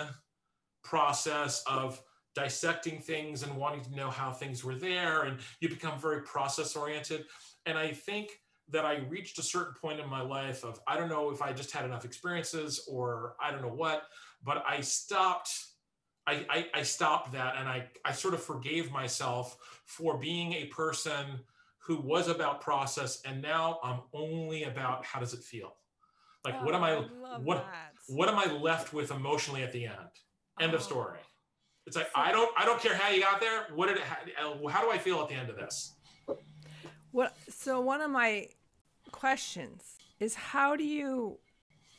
process 0.83 1.63
of 1.67 2.01
dissecting 2.35 2.99
things 2.99 3.43
and 3.43 3.55
wanting 3.55 3.81
to 3.81 3.95
know 3.95 4.09
how 4.09 4.31
things 4.31 4.63
were 4.63 4.75
there 4.75 5.23
and 5.23 5.39
you 5.59 5.69
become 5.69 5.99
very 5.99 6.21
process 6.21 6.75
oriented 6.75 7.25
and 7.65 7.77
i 7.77 7.91
think 7.91 8.39
that 8.69 8.85
i 8.85 8.97
reached 9.09 9.37
a 9.39 9.43
certain 9.43 9.73
point 9.79 9.99
in 9.99 10.09
my 10.09 10.21
life 10.21 10.63
of 10.63 10.79
i 10.87 10.97
don't 10.97 11.09
know 11.09 11.29
if 11.29 11.41
i 11.41 11.51
just 11.53 11.71
had 11.71 11.85
enough 11.85 12.05
experiences 12.05 12.87
or 12.89 13.35
i 13.41 13.51
don't 13.51 13.61
know 13.61 13.67
what 13.67 14.03
but 14.43 14.63
i 14.67 14.81
stopped 14.81 15.51
i 16.27 16.45
i, 16.49 16.67
I 16.73 16.83
stopped 16.83 17.31
that 17.33 17.55
and 17.57 17.67
i 17.67 17.87
i 18.05 18.11
sort 18.11 18.33
of 18.33 18.41
forgave 18.41 18.91
myself 18.91 19.57
for 19.85 20.17
being 20.17 20.53
a 20.53 20.65
person 20.65 21.25
who 21.79 21.97
was 21.97 22.29
about 22.29 22.61
process 22.61 23.21
and 23.25 23.41
now 23.41 23.79
i'm 23.83 24.01
only 24.13 24.63
about 24.63 25.05
how 25.05 25.19
does 25.19 25.33
it 25.33 25.43
feel 25.43 25.75
like 26.45 26.61
what 26.63 26.73
am 26.73 26.83
Oh, 26.83 26.85
i 27.33 27.39
what 27.39 27.57
that. 27.57 27.93
what 28.07 28.27
am 28.29 28.37
I 28.37 28.51
left 28.51 28.93
with 28.93 29.11
emotionally 29.11 29.63
at 29.63 29.71
the 29.71 29.85
end? 29.85 29.95
End 30.59 30.73
of 30.73 30.81
Oh. 30.81 30.83
story. 30.83 31.19
It's 31.85 31.95
like 31.95 32.09
I 32.15 32.31
don't 32.31 32.49
I 32.57 32.65
don't 32.65 32.79
care 32.79 32.95
how 32.95 33.09
you 33.09 33.21
got 33.21 33.41
there. 33.41 33.67
What 33.75 33.87
did 33.87 33.97
it, 33.97 34.03
how, 34.03 34.51
uh, 34.51 34.67
how 34.67 34.81
do 34.81 34.91
I 34.91 34.97
feel 34.97 35.21
at 35.21 35.29
the 35.29 35.35
end 35.35 35.49
of 35.49 35.55
this? 35.55 35.93
What 37.11 37.35
so 37.49 37.81
one 37.81 38.01
of 38.01 38.09
my 38.09 38.49
questions 39.11 39.97
is 40.19 40.33
how 40.35 40.75
do 40.75 40.83
you 40.83 41.39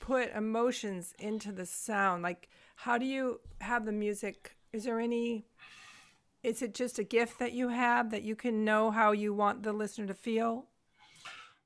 put 0.01 0.33
emotions 0.33 1.15
into 1.19 1.53
the 1.53 1.67
sound? 1.67 2.23
Like 2.23 2.49
how 2.77 2.99
do 2.99 3.05
you 3.05 3.41
have 3.61 3.85
the 3.85 3.93
music 3.93 4.57
is 4.73 4.85
there 4.85 4.99
any 4.99 5.47
is 6.43 6.61
it 6.61 6.75
just 6.75 6.99
a 6.99 7.05
gift 7.05 7.39
that 7.39 7.53
you 7.53 7.69
have 7.69 8.11
that 8.11 8.23
you 8.23 8.37
can 8.37 8.65
know 8.65 8.91
how 8.91 9.13
you 9.13 9.33
want 9.33 9.63
the 9.63 9.73
listener 9.73 10.07
to 10.07 10.15
feel? 10.15 10.67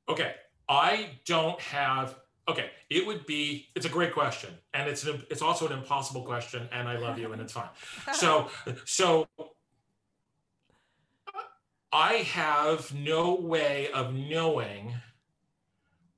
Okay. 0.08 0.34
I 0.68 1.10
don't 1.24 1.60
have 1.60 2.16
okay 2.48 2.70
it 2.90 3.06
would 3.06 3.26
be 3.26 3.66
it's 3.74 3.86
a 3.86 3.88
great 3.88 4.12
question 4.12 4.50
and 4.74 4.88
it's 4.88 5.04
an 5.04 5.22
it's 5.30 5.42
also 5.42 5.66
an 5.66 5.72
impossible 5.72 6.22
question 6.22 6.68
and 6.72 6.88
i 6.88 6.96
love 6.96 7.18
you 7.18 7.32
and 7.32 7.40
it's 7.40 7.52
fine 7.52 7.68
so 8.12 8.48
so 8.84 9.28
i 11.92 12.14
have 12.14 12.92
no 12.94 13.34
way 13.34 13.88
of 13.92 14.14
knowing 14.14 14.94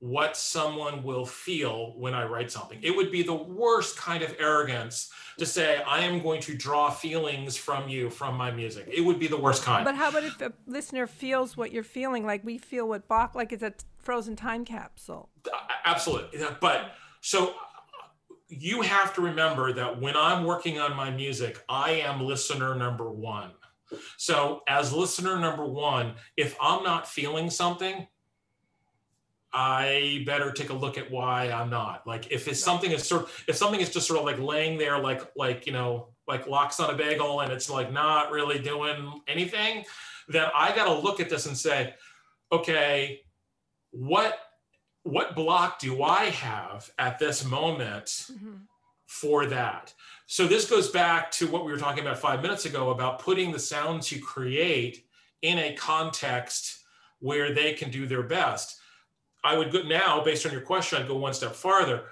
what 0.01 0.35
someone 0.35 1.03
will 1.03 1.27
feel 1.27 1.93
when 1.95 2.15
I 2.15 2.25
write 2.25 2.51
something. 2.51 2.79
It 2.81 2.95
would 2.95 3.11
be 3.11 3.21
the 3.21 3.35
worst 3.35 3.97
kind 3.97 4.23
of 4.23 4.35
arrogance 4.39 5.11
to 5.37 5.45
say, 5.45 5.83
I 5.83 5.99
am 5.99 6.23
going 6.23 6.41
to 6.41 6.55
draw 6.55 6.89
feelings 6.89 7.55
from 7.55 7.87
you 7.87 8.09
from 8.09 8.35
my 8.35 8.49
music. 8.49 8.89
It 8.91 9.01
would 9.01 9.19
be 9.19 9.27
the 9.27 9.37
worst 9.37 9.61
kind. 9.61 9.85
But 9.85 9.93
how 9.93 10.09
about 10.09 10.23
if 10.23 10.41
a 10.41 10.53
listener 10.65 11.05
feels 11.05 11.55
what 11.55 11.71
you're 11.71 11.83
feeling, 11.83 12.25
like 12.25 12.43
we 12.43 12.57
feel 12.57 12.87
what 12.87 13.07
Bach, 13.07 13.35
like 13.35 13.53
it's 13.53 13.61
a 13.61 13.73
frozen 14.01 14.35
time 14.35 14.65
capsule? 14.65 15.29
Absolutely. 15.85 16.39
But 16.59 16.93
so 17.21 17.53
you 18.49 18.81
have 18.81 19.13
to 19.15 19.21
remember 19.21 19.71
that 19.73 20.01
when 20.01 20.15
I'm 20.17 20.43
working 20.43 20.79
on 20.79 20.95
my 20.95 21.09
music, 21.09 21.63
I 21.69 21.91
am 21.91 22.21
listener 22.21 22.75
number 22.75 23.09
one. 23.09 23.51
So, 24.17 24.61
as 24.67 24.93
listener 24.93 25.37
number 25.39 25.65
one, 25.65 26.13
if 26.37 26.55
I'm 26.61 26.83
not 26.83 27.07
feeling 27.07 27.49
something, 27.49 28.07
I 29.53 30.23
better 30.25 30.51
take 30.51 30.69
a 30.69 30.73
look 30.73 30.97
at 30.97 31.11
why 31.11 31.51
I'm 31.51 31.69
not. 31.69 32.07
Like 32.07 32.31
if 32.31 32.47
it's 32.47 32.61
something 32.61 32.91
is 32.91 33.05
sort 33.05 33.23
of, 33.23 33.43
if 33.47 33.55
something 33.55 33.81
is 33.81 33.89
just 33.89 34.07
sort 34.07 34.19
of 34.19 34.25
like 34.25 34.39
laying 34.39 34.77
there 34.77 34.97
like 34.97 35.21
like 35.35 35.65
you 35.65 35.73
know 35.73 36.07
like 36.27 36.47
lox 36.47 36.79
on 36.79 36.89
a 36.89 36.95
bagel 36.95 37.41
and 37.41 37.51
it's 37.51 37.69
like 37.69 37.91
not 37.91 38.31
really 38.31 38.59
doing 38.59 39.21
anything, 39.27 39.83
then 40.29 40.47
I 40.55 40.73
got 40.73 40.85
to 40.85 40.93
look 40.93 41.19
at 41.19 41.29
this 41.29 41.45
and 41.47 41.57
say, 41.57 41.93
okay, 42.51 43.21
what 43.91 44.37
what 45.03 45.35
block 45.35 45.79
do 45.79 46.03
I 46.03 46.25
have 46.25 46.91
at 46.99 47.17
this 47.17 47.43
moment 47.43 48.05
mm-hmm. 48.05 48.57
for 49.07 49.47
that? 49.47 49.93
So 50.27 50.45
this 50.45 50.69
goes 50.69 50.89
back 50.89 51.31
to 51.31 51.47
what 51.47 51.65
we 51.65 51.71
were 51.71 51.77
talking 51.79 52.03
about 52.03 52.19
five 52.19 52.41
minutes 52.41 52.65
ago 52.65 52.91
about 52.91 53.19
putting 53.19 53.51
the 53.51 53.59
sounds 53.59 54.11
you 54.11 54.21
create 54.21 55.05
in 55.41 55.57
a 55.57 55.73
context 55.73 56.83
where 57.19 57.53
they 57.53 57.73
can 57.73 57.89
do 57.89 58.05
their 58.05 58.23
best 58.23 58.81
I 59.43 59.57
would 59.57 59.71
go 59.71 59.81
now, 59.81 60.23
based 60.23 60.45
on 60.45 60.51
your 60.51 60.61
question, 60.61 61.01
I'd 61.01 61.07
go 61.07 61.17
one 61.17 61.33
step 61.33 61.53
farther. 61.53 62.03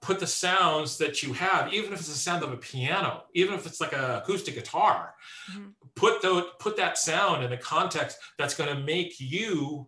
Put 0.00 0.18
the 0.18 0.26
sounds 0.26 0.96
that 0.98 1.22
you 1.22 1.34
have, 1.34 1.72
even 1.74 1.92
if 1.92 1.98
it's 1.98 2.08
the 2.08 2.14
sound 2.14 2.42
of 2.42 2.52
a 2.52 2.56
piano, 2.56 3.24
even 3.34 3.54
if 3.54 3.66
it's 3.66 3.82
like 3.82 3.92
an 3.92 4.02
acoustic 4.02 4.54
guitar, 4.54 5.14
mm-hmm. 5.52 5.68
put 5.94 6.22
those, 6.22 6.44
put 6.58 6.76
that 6.78 6.96
sound 6.96 7.44
in 7.44 7.52
a 7.52 7.58
context 7.58 8.16
that's 8.38 8.54
going 8.54 8.74
to 8.74 8.82
make 8.82 9.20
you 9.20 9.86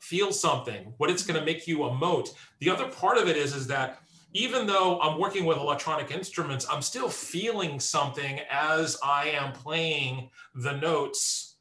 feel 0.00 0.32
something. 0.32 0.94
What 0.98 1.10
it's 1.10 1.24
going 1.24 1.38
to 1.38 1.44
make 1.44 1.66
you 1.66 1.78
emote. 1.78 2.30
The 2.60 2.70
other 2.70 2.88
part 2.88 3.18
of 3.18 3.28
it 3.28 3.36
is, 3.36 3.54
is 3.54 3.66
that 3.68 4.00
even 4.34 4.66
though 4.66 5.00
I'm 5.00 5.18
working 5.18 5.44
with 5.44 5.56
electronic 5.58 6.10
instruments, 6.10 6.66
I'm 6.70 6.82
still 6.82 7.08
feeling 7.08 7.80
something 7.80 8.40
as 8.50 8.98
I 9.02 9.30
am 9.30 9.52
playing 9.52 10.30
the 10.54 10.72
notes 10.72 11.56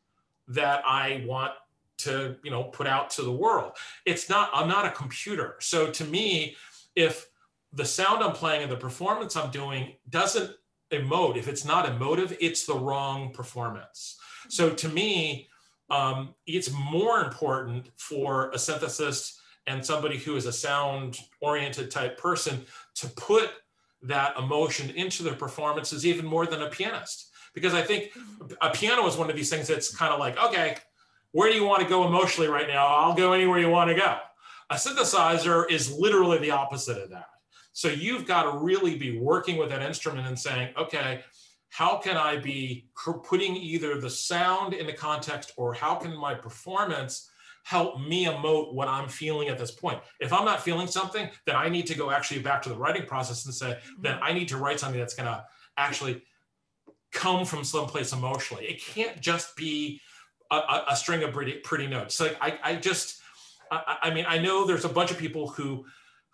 that 0.49 0.81
I 0.85 1.23
want 1.25 1.53
to 1.97 2.35
you 2.43 2.51
know 2.51 2.63
put 2.65 2.87
out 2.87 3.09
to 3.09 3.23
the 3.23 3.31
world 3.31 3.71
it's 4.05 4.29
not 4.29 4.49
i'm 4.53 4.67
not 4.67 4.85
a 4.85 4.91
computer 4.91 5.55
so 5.59 5.89
to 5.89 6.05
me 6.05 6.55
if 6.95 7.27
the 7.73 7.85
sound 7.85 8.23
i'm 8.23 8.33
playing 8.33 8.63
and 8.63 8.71
the 8.71 8.77
performance 8.77 9.35
i'm 9.35 9.51
doing 9.51 9.93
doesn't 10.09 10.51
emote 10.91 11.37
if 11.37 11.47
it's 11.47 11.65
not 11.65 11.89
emotive 11.89 12.35
it's 12.39 12.65
the 12.65 12.73
wrong 12.73 13.33
performance 13.33 14.17
so 14.47 14.69
to 14.69 14.87
me 14.89 15.49
um, 15.89 16.33
it's 16.45 16.71
more 16.71 17.21
important 17.21 17.89
for 17.97 18.49
a 18.51 18.55
synthesist 18.55 19.37
and 19.67 19.85
somebody 19.85 20.17
who 20.17 20.35
is 20.35 20.45
a 20.45 20.51
sound 20.51 21.19
oriented 21.41 21.91
type 21.91 22.17
person 22.17 22.65
to 22.95 23.07
put 23.09 23.49
that 24.01 24.37
emotion 24.37 24.89
into 24.91 25.23
their 25.23 25.33
performances 25.33 26.05
even 26.05 26.25
more 26.25 26.45
than 26.45 26.61
a 26.61 26.69
pianist 26.69 27.31
because 27.55 27.73
i 27.73 27.81
think 27.81 28.11
a 28.61 28.69
piano 28.69 29.07
is 29.07 29.17
one 29.17 29.29
of 29.29 29.35
these 29.35 29.49
things 29.49 29.67
that's 29.67 29.95
kind 29.95 30.13
of 30.13 30.19
like 30.19 30.37
okay 30.37 30.77
where 31.31 31.51
do 31.51 31.55
you 31.55 31.65
want 31.65 31.81
to 31.81 31.87
go 31.87 32.07
emotionally 32.07 32.49
right 32.49 32.67
now? 32.67 32.87
I'll 32.87 33.13
go 33.13 33.33
anywhere 33.33 33.59
you 33.59 33.69
want 33.69 33.89
to 33.89 33.95
go. 33.95 34.17
A 34.69 34.75
synthesizer 34.75 35.69
is 35.69 35.91
literally 35.91 36.39
the 36.39 36.51
opposite 36.51 36.97
of 36.97 37.09
that. 37.11 37.27
So 37.73 37.89
you've 37.89 38.25
got 38.25 38.51
to 38.51 38.57
really 38.57 38.97
be 38.97 39.19
working 39.19 39.57
with 39.57 39.69
that 39.69 39.81
instrument 39.81 40.27
and 40.27 40.37
saying, 40.37 40.73
okay, 40.77 41.23
how 41.69 41.97
can 41.97 42.17
I 42.17 42.37
be 42.37 42.87
putting 43.23 43.55
either 43.55 43.99
the 43.99 44.09
sound 44.09 44.73
in 44.73 44.87
the 44.87 44.93
context 44.93 45.51
or 45.57 45.73
how 45.73 45.95
can 45.95 46.15
my 46.15 46.33
performance 46.33 47.29
help 47.63 47.99
me 47.99 48.25
emote 48.25 48.73
what 48.73 48.87
I'm 48.87 49.09
feeling 49.09 49.49
at 49.49 49.57
this 49.57 49.71
point? 49.71 49.99
If 50.19 50.31
I'm 50.31 50.45
not 50.45 50.61
feeling 50.61 50.87
something, 50.87 51.29
then 51.45 51.55
I 51.55 51.69
need 51.69 51.85
to 51.87 51.95
go 51.95 52.09
actually 52.09 52.39
back 52.39 52.61
to 52.63 52.69
the 52.69 52.77
writing 52.77 53.05
process 53.05 53.45
and 53.45 53.53
say, 53.53 53.71
mm-hmm. 53.71 54.01
then 54.01 54.17
I 54.21 54.33
need 54.33 54.47
to 54.49 54.57
write 54.57 54.79
something 54.79 54.99
that's 54.99 55.15
going 55.15 55.27
to 55.27 55.43
actually 55.75 56.23
come 57.11 57.45
from 57.45 57.63
someplace 57.63 58.13
emotionally. 58.13 58.65
It 58.65 58.81
can't 58.81 59.19
just 59.19 59.55
be 59.55 59.99
a, 60.49 60.83
a 60.89 60.95
string 60.95 61.23
of 61.23 61.33
pretty, 61.33 61.53
pretty 61.53 61.87
notes. 61.87 62.15
So 62.15 62.33
I, 62.41 62.57
I 62.63 62.75
just, 62.75 63.21
I, 63.69 63.97
I 64.03 64.13
mean, 64.13 64.25
I 64.27 64.37
know 64.37 64.65
there's 64.65 64.85
a 64.85 64.89
bunch 64.89 65.11
of 65.11 65.17
people 65.17 65.49
who 65.49 65.85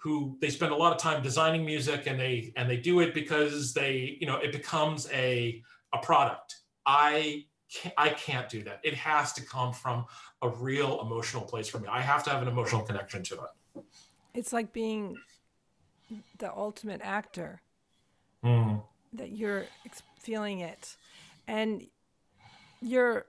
who 0.04 0.38
they 0.42 0.50
spend 0.50 0.74
a 0.74 0.76
lot 0.76 0.92
of 0.92 1.00
time 1.00 1.24
designing 1.24 1.64
music 1.64 2.08
and 2.08 2.20
they 2.20 2.52
and 2.58 2.70
they 2.70 2.76
do 2.76 3.00
it 3.00 3.14
because 3.14 3.74
they 3.74 4.18
you 4.20 4.28
know 4.28 4.36
it 4.36 4.52
becomes 4.52 5.10
a 5.14 5.64
a 5.94 5.98
product. 6.00 6.58
I 6.86 7.46
can't, 7.72 7.96
i 7.98 8.10
can't 8.10 8.50
do 8.50 8.64
that. 8.64 8.82
It 8.84 8.96
has 8.96 9.32
to 9.34 9.42
come 9.46 9.72
from 9.72 10.06
a 10.42 10.50
real 10.50 11.00
emotional 11.02 11.44
place 11.44 11.70
for 11.70 11.80
me. 11.80 11.88
I 11.90 12.02
have 12.02 12.22
to 12.26 12.32
have 12.32 12.42
an 12.42 12.50
emotional 12.50 12.82
connection 12.82 13.24
to 13.24 13.36
it. 13.36 13.84
It's 14.34 14.52
like 14.52 14.74
being 14.74 15.16
the 16.38 16.52
ultimate 16.52 17.00
actor 17.02 17.62
mm. 18.44 18.84
that 19.14 19.32
you're 19.32 19.66
feeling 20.20 20.60
it. 20.60 20.98
And 21.48 21.88
you're 22.82 23.26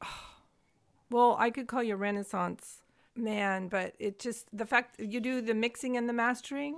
well, 1.10 1.36
I 1.38 1.50
could 1.50 1.66
call 1.66 1.82
you 1.82 1.96
Renaissance 1.96 2.78
man, 3.16 3.68
but 3.68 3.94
it 3.98 4.18
just 4.18 4.46
the 4.56 4.66
fact 4.66 5.00
you 5.00 5.20
do 5.20 5.40
the 5.40 5.54
mixing 5.54 5.96
and 5.96 6.08
the 6.08 6.12
mastering. 6.12 6.76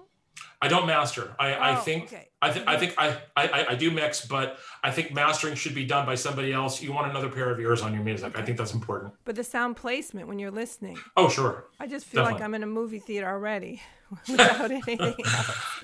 I 0.61 0.69
don't 0.69 0.87
master. 0.87 1.35
I, 1.39 1.55
oh, 1.55 1.59
I 1.61 1.75
think 1.77 2.05
okay. 2.05 2.29
I, 2.43 2.51
th- 2.51 2.67
I 2.67 2.77
think 2.77 2.95
I, 2.99 3.17
I 3.37 3.67
I 3.71 3.75
do 3.75 3.91
mix, 3.91 4.27
but 4.27 4.59
I 4.83 4.91
think 4.91 5.15
mastering 5.15 5.55
should 5.55 5.75
be 5.75 5.85
done 5.85 6.07
by 6.07 6.15
somebody 6.15 6.53
else. 6.53 6.83
You 6.83 6.93
want 6.93 7.11
another 7.11 7.29
pair 7.29 7.51
of 7.51 7.61
ears 7.61 7.83
on 7.83 7.93
your 7.95 8.03
music. 8.03 8.29
Okay. 8.29 8.43
I 8.43 8.45
think 8.45 8.59
that's 8.59 8.75
important. 8.75 9.15
But 9.25 9.37
the 9.37 9.45
sound 9.45 9.77
placement 9.77 10.29
when 10.29 10.39
you're 10.39 10.51
listening. 10.51 10.99
Oh 11.17 11.29
sure. 11.29 11.67
I 11.81 11.87
just 11.87 12.07
feel 12.07 12.23
Definitely. 12.23 12.41
like 12.41 12.45
I'm 12.45 12.55
in 12.55 12.63
a 12.63 12.67
movie 12.67 12.99
theater 12.99 13.29
already 13.29 13.83
without 14.29 14.71
anything 14.71 15.01
else. 15.01 15.17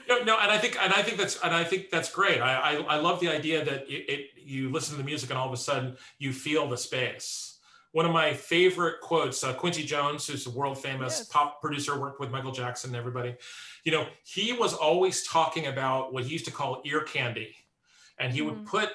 No, 0.09 0.23
no, 0.23 0.39
and 0.39 0.51
I 0.51 0.59
think 0.59 0.77
and 0.83 0.93
I 0.93 1.03
think 1.03 1.19
that's 1.19 1.39
and 1.43 1.55
I 1.55 1.65
think 1.65 1.91
that's 1.91 2.11
great. 2.11 2.41
I 2.41 2.55
I, 2.55 2.75
I 2.75 2.97
love 2.97 3.21
the 3.21 3.29
idea 3.29 3.65
that 3.65 3.91
it, 3.91 4.11
it 4.11 4.31
you 4.37 4.71
listen 4.71 4.97
to 4.97 4.99
the 4.99 5.07
music 5.07 5.31
and 5.31 5.39
all 5.39 5.47
of 5.47 5.53
a 5.53 5.59
sudden 5.59 5.97
you 6.19 6.33
feel 6.33 6.69
the 6.69 6.79
space 6.79 7.52
one 7.93 8.07
of 8.07 8.13
my 8.13 8.33
favorite 8.33 9.01
quotes, 9.01 9.45
uh, 9.45 9.53
Quincy 9.53 9.85
Jones, 9.85 10.27
who's 10.27 10.47
a 10.47 10.51
world 10.51 10.79
famous 10.79 11.19
yes. 11.19 11.29
pop 11.29 11.61
producer, 11.61 11.99
worked 11.99 12.21
with 12.21 12.31
Michael 12.31 12.53
Jackson 12.53 12.91
and 12.91 12.97
everybody. 12.97 13.37
You 13.85 13.93
know, 13.93 14.07
he 14.25 14.53
was 14.53 14.73
always 14.75 15.27
talking 15.27 15.67
about 15.67 16.13
what 16.13 16.25
he 16.25 16.33
used 16.33 16.47
to 16.47 16.51
call 16.51 16.81
ear 16.85 17.03
candy. 17.03 17.55
And 18.19 18.33
he 18.33 18.41
mm-hmm. 18.41 18.49
would 18.49 18.67
put 18.67 18.91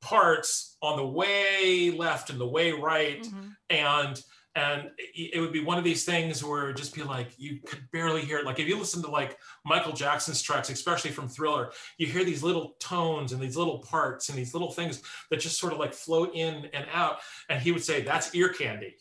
parts 0.00 0.76
on 0.80 0.96
the 0.96 1.06
way 1.06 1.90
left 1.90 2.30
and 2.30 2.40
the 2.40 2.46
way 2.46 2.72
right. 2.72 3.22
Mm-hmm. 3.22 3.48
And 3.70 4.22
and 4.58 4.90
it 4.98 5.40
would 5.40 5.52
be 5.52 5.62
one 5.62 5.78
of 5.78 5.84
these 5.84 6.04
things 6.04 6.42
where 6.42 6.72
just 6.72 6.94
be 6.94 7.02
like 7.02 7.28
you 7.38 7.60
could 7.64 7.88
barely 7.92 8.22
hear 8.22 8.38
it. 8.38 8.44
Like 8.44 8.58
if 8.58 8.66
you 8.66 8.78
listen 8.78 9.02
to 9.02 9.10
like 9.10 9.38
michael 9.64 9.92
jackson's 9.92 10.42
tracks 10.42 10.70
especially 10.70 11.10
from 11.10 11.28
thriller 11.28 11.70
you 11.96 12.06
hear 12.06 12.24
these 12.24 12.42
little 12.42 12.74
tones 12.80 13.32
and 13.32 13.40
these 13.40 13.56
little 13.56 13.78
parts 13.78 14.28
and 14.28 14.38
these 14.38 14.54
little 14.54 14.70
things 14.70 15.02
that 15.30 15.40
just 15.40 15.58
sort 15.58 15.72
of 15.72 15.78
like 15.78 15.92
float 15.92 16.32
in 16.34 16.68
and 16.72 16.86
out. 16.92 17.18
And 17.48 17.60
he 17.60 17.72
would 17.72 17.84
say 17.84 18.02
that's 18.02 18.34
ear 18.34 18.48
candy. 18.48 18.96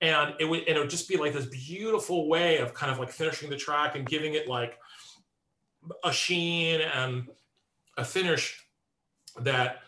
And 0.00 0.34
it 0.38 0.44
would 0.44 0.60
and 0.66 0.76
it 0.76 0.80
would 0.80 0.90
just 0.90 1.08
be 1.08 1.16
like 1.16 1.32
this 1.32 1.46
beautiful 1.46 2.28
way 2.28 2.58
of 2.58 2.74
kind 2.74 2.90
of 2.90 2.98
like 2.98 3.10
finishing 3.10 3.50
the 3.50 3.56
track 3.56 3.96
and 3.96 4.06
giving 4.06 4.34
it 4.34 4.48
like 4.48 4.78
a 6.02 6.12
sheen 6.12 6.80
and 6.80 7.28
a 7.96 8.04
finish 8.04 8.60
that 9.40 9.83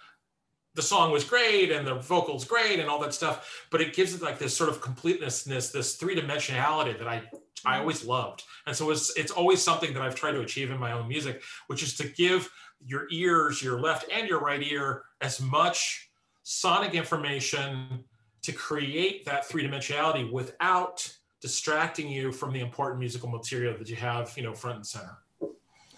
the 0.77 0.83
song 0.83 1.11
was 1.11 1.25
great 1.25 1.73
and 1.73 1.87
the 1.87 1.95
vocals 1.95 2.45
great 2.45 2.79
and 2.79 2.89
all 2.89 3.01
that 3.01 3.15
stuff, 3.15 3.67
but 3.71 3.81
it 3.81 3.95
gives 3.95 4.15
it 4.15 4.23
like 4.23 4.39
this 4.39 4.55
sort 4.55 4.69
of 4.69 4.81
completeness, 4.81 5.43
this 5.43 5.97
three 5.97 6.15
dimensionality 6.15 6.97
that 6.99 7.09
I 7.09 7.17
I 7.65 7.73
mm-hmm. 7.73 7.81
always 7.81 8.05
loved. 8.05 8.45
And 8.67 8.77
so 8.77 8.91
it's 8.91 9.17
it's 9.17 9.33
always 9.33 9.63
something 9.63 9.93
that 9.95 10.03
I've 10.03 10.15
tried 10.15 10.33
to 10.33 10.43
achieve 10.43 10.71
in 10.71 10.79
my 10.79 10.93
own 10.93 11.09
music, 11.09 11.43
which 11.67 11.83
is 11.83 11.97
to 11.97 12.09
give 12.09 12.49
your 12.85 13.07
ears, 13.11 13.63
your 13.63 13.81
left 13.81 14.05
and 14.13 14.29
your 14.29 14.41
right 14.41 14.63
ear, 14.63 15.05
as 15.23 15.41
much 15.41 16.11
sonic 16.43 16.95
information 16.95 18.05
to 18.43 18.53
create 18.53 19.25
that 19.25 19.47
three 19.47 19.67
dimensionality 19.67 20.31
without 20.31 21.11
distracting 21.41 22.09
you 22.09 22.31
from 22.31 22.53
the 22.53 22.61
important 22.61 23.01
musical 23.01 23.29
material 23.29 23.77
that 23.79 23.89
you 23.89 23.97
have, 23.97 24.33
you 24.37 24.43
know, 24.43 24.53
front 24.53 24.77
and 24.77 24.87
center. 24.87 25.19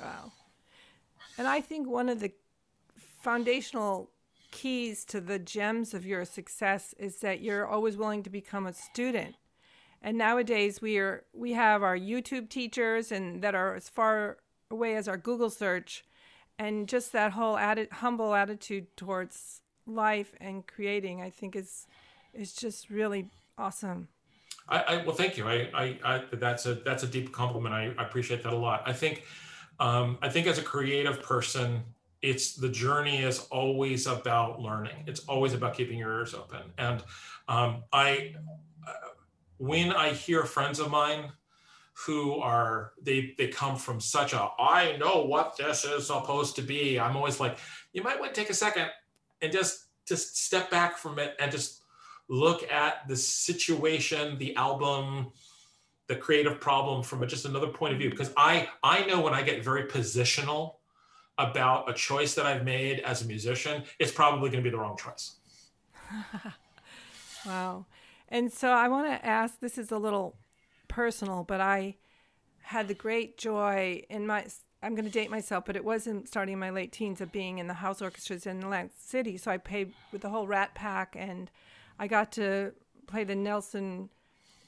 Wow. 0.00 0.32
And 1.36 1.46
I 1.46 1.60
think 1.60 1.88
one 1.88 2.08
of 2.08 2.20
the 2.20 2.32
foundational 2.96 4.10
keys 4.50 5.04
to 5.06 5.20
the 5.20 5.38
gems 5.38 5.94
of 5.94 6.06
your 6.06 6.24
success 6.24 6.94
is 6.98 7.16
that 7.20 7.40
you're 7.40 7.66
always 7.66 7.96
willing 7.96 8.22
to 8.22 8.30
become 8.30 8.66
a 8.66 8.72
student. 8.72 9.34
And 10.02 10.16
nowadays 10.16 10.80
we 10.80 10.98
are 10.98 11.24
we 11.32 11.52
have 11.52 11.82
our 11.82 11.98
YouTube 11.98 12.48
teachers 12.48 13.10
and 13.10 13.42
that 13.42 13.54
are 13.54 13.74
as 13.74 13.88
far 13.88 14.38
away 14.70 14.96
as 14.96 15.08
our 15.08 15.16
Google 15.16 15.50
search 15.50 16.04
and 16.58 16.88
just 16.88 17.12
that 17.12 17.32
whole 17.32 17.58
humble 17.92 18.34
attitude 18.34 18.96
towards 18.96 19.62
life 19.86 20.34
and 20.40 20.66
creating 20.66 21.20
I 21.20 21.30
think 21.30 21.56
is 21.56 21.86
is 22.32 22.52
just 22.54 22.90
really 22.90 23.30
awesome. 23.56 24.08
I, 24.68 24.80
I 24.80 25.04
well 25.04 25.16
thank 25.16 25.36
you. 25.36 25.48
I, 25.48 25.68
I, 25.74 25.98
I 26.04 26.24
that's 26.32 26.66
a 26.66 26.74
that's 26.74 27.02
a 27.02 27.06
deep 27.08 27.32
compliment. 27.32 27.74
I, 27.74 27.92
I 27.98 28.04
appreciate 28.04 28.42
that 28.44 28.52
a 28.52 28.56
lot. 28.56 28.82
I 28.86 28.92
think 28.92 29.24
um, 29.80 30.18
I 30.22 30.28
think 30.28 30.46
as 30.46 30.58
a 30.58 30.62
creative 30.62 31.22
person, 31.22 31.82
it's 32.22 32.54
the 32.54 32.68
journey 32.68 33.22
is 33.22 33.46
always 33.50 34.06
about 34.06 34.60
learning. 34.60 35.04
It's 35.06 35.20
always 35.20 35.54
about 35.54 35.74
keeping 35.74 35.98
your 35.98 36.12
ears 36.18 36.34
open. 36.34 36.62
And 36.76 37.02
um, 37.46 37.84
I, 37.92 38.34
uh, 38.86 38.92
when 39.58 39.92
I 39.92 40.10
hear 40.10 40.44
friends 40.44 40.80
of 40.80 40.90
mine 40.90 41.32
who 42.06 42.36
are 42.36 42.92
they 43.02 43.34
they 43.36 43.48
come 43.48 43.76
from 43.76 44.00
such 44.00 44.32
a 44.32 44.48
I 44.58 44.96
know 44.98 45.24
what 45.24 45.56
this 45.56 45.84
is 45.84 46.06
supposed 46.06 46.54
to 46.56 46.62
be. 46.62 46.98
I'm 46.98 47.16
always 47.16 47.40
like, 47.40 47.58
you 47.92 48.02
might 48.02 48.20
want 48.20 48.34
to 48.34 48.40
take 48.40 48.50
a 48.50 48.54
second 48.54 48.88
and 49.42 49.52
just 49.52 49.86
just 50.06 50.38
step 50.38 50.70
back 50.70 50.96
from 50.96 51.18
it 51.18 51.34
and 51.40 51.50
just 51.50 51.82
look 52.28 52.70
at 52.70 53.08
the 53.08 53.16
situation, 53.16 54.38
the 54.38 54.54
album, 54.54 55.32
the 56.06 56.14
creative 56.14 56.60
problem 56.60 57.02
from 57.02 57.26
just 57.26 57.46
another 57.46 57.68
point 57.68 57.94
of 57.94 57.98
view. 57.98 58.10
Because 58.10 58.32
I 58.36 58.68
I 58.82 59.04
know 59.06 59.20
when 59.20 59.34
I 59.34 59.42
get 59.42 59.64
very 59.64 59.84
positional 59.84 60.76
about 61.38 61.88
a 61.88 61.94
choice 61.94 62.34
that 62.34 62.46
I've 62.46 62.64
made 62.64 63.00
as 63.00 63.22
a 63.22 63.26
musician, 63.26 63.84
it's 63.98 64.12
probably 64.12 64.50
going 64.50 64.62
to 64.62 64.68
be 64.68 64.70
the 64.70 64.78
wrong 64.78 64.96
choice. 64.96 65.36
wow. 67.46 67.86
And 68.28 68.52
so 68.52 68.70
I 68.70 68.88
want 68.88 69.08
to 69.08 69.24
ask 69.24 69.60
this 69.60 69.78
is 69.78 69.90
a 69.90 69.98
little 69.98 70.36
personal, 70.88 71.44
but 71.44 71.60
I 71.60 71.96
had 72.62 72.88
the 72.88 72.94
great 72.94 73.38
joy 73.38 74.02
in 74.10 74.26
my 74.26 74.46
I'm 74.82 74.94
going 74.94 75.06
to 75.06 75.10
date 75.10 75.30
myself, 75.30 75.64
but 75.66 75.74
it 75.74 75.84
wasn't 75.84 76.28
starting 76.28 76.52
in 76.52 76.58
my 76.58 76.70
late 76.70 76.92
teens 76.92 77.20
of 77.20 77.32
being 77.32 77.58
in 77.58 77.66
the 77.66 77.74
house 77.74 78.00
orchestras 78.00 78.46
in 78.46 78.62
Atlantic 78.62 78.92
City. 78.96 79.36
So 79.36 79.50
I 79.50 79.56
played 79.56 79.92
with 80.12 80.22
the 80.22 80.28
whole 80.28 80.46
Rat 80.46 80.74
Pack, 80.74 81.16
and 81.18 81.50
I 81.98 82.06
got 82.06 82.30
to 82.32 82.72
play 83.08 83.24
the 83.24 83.34
Nelson 83.34 84.08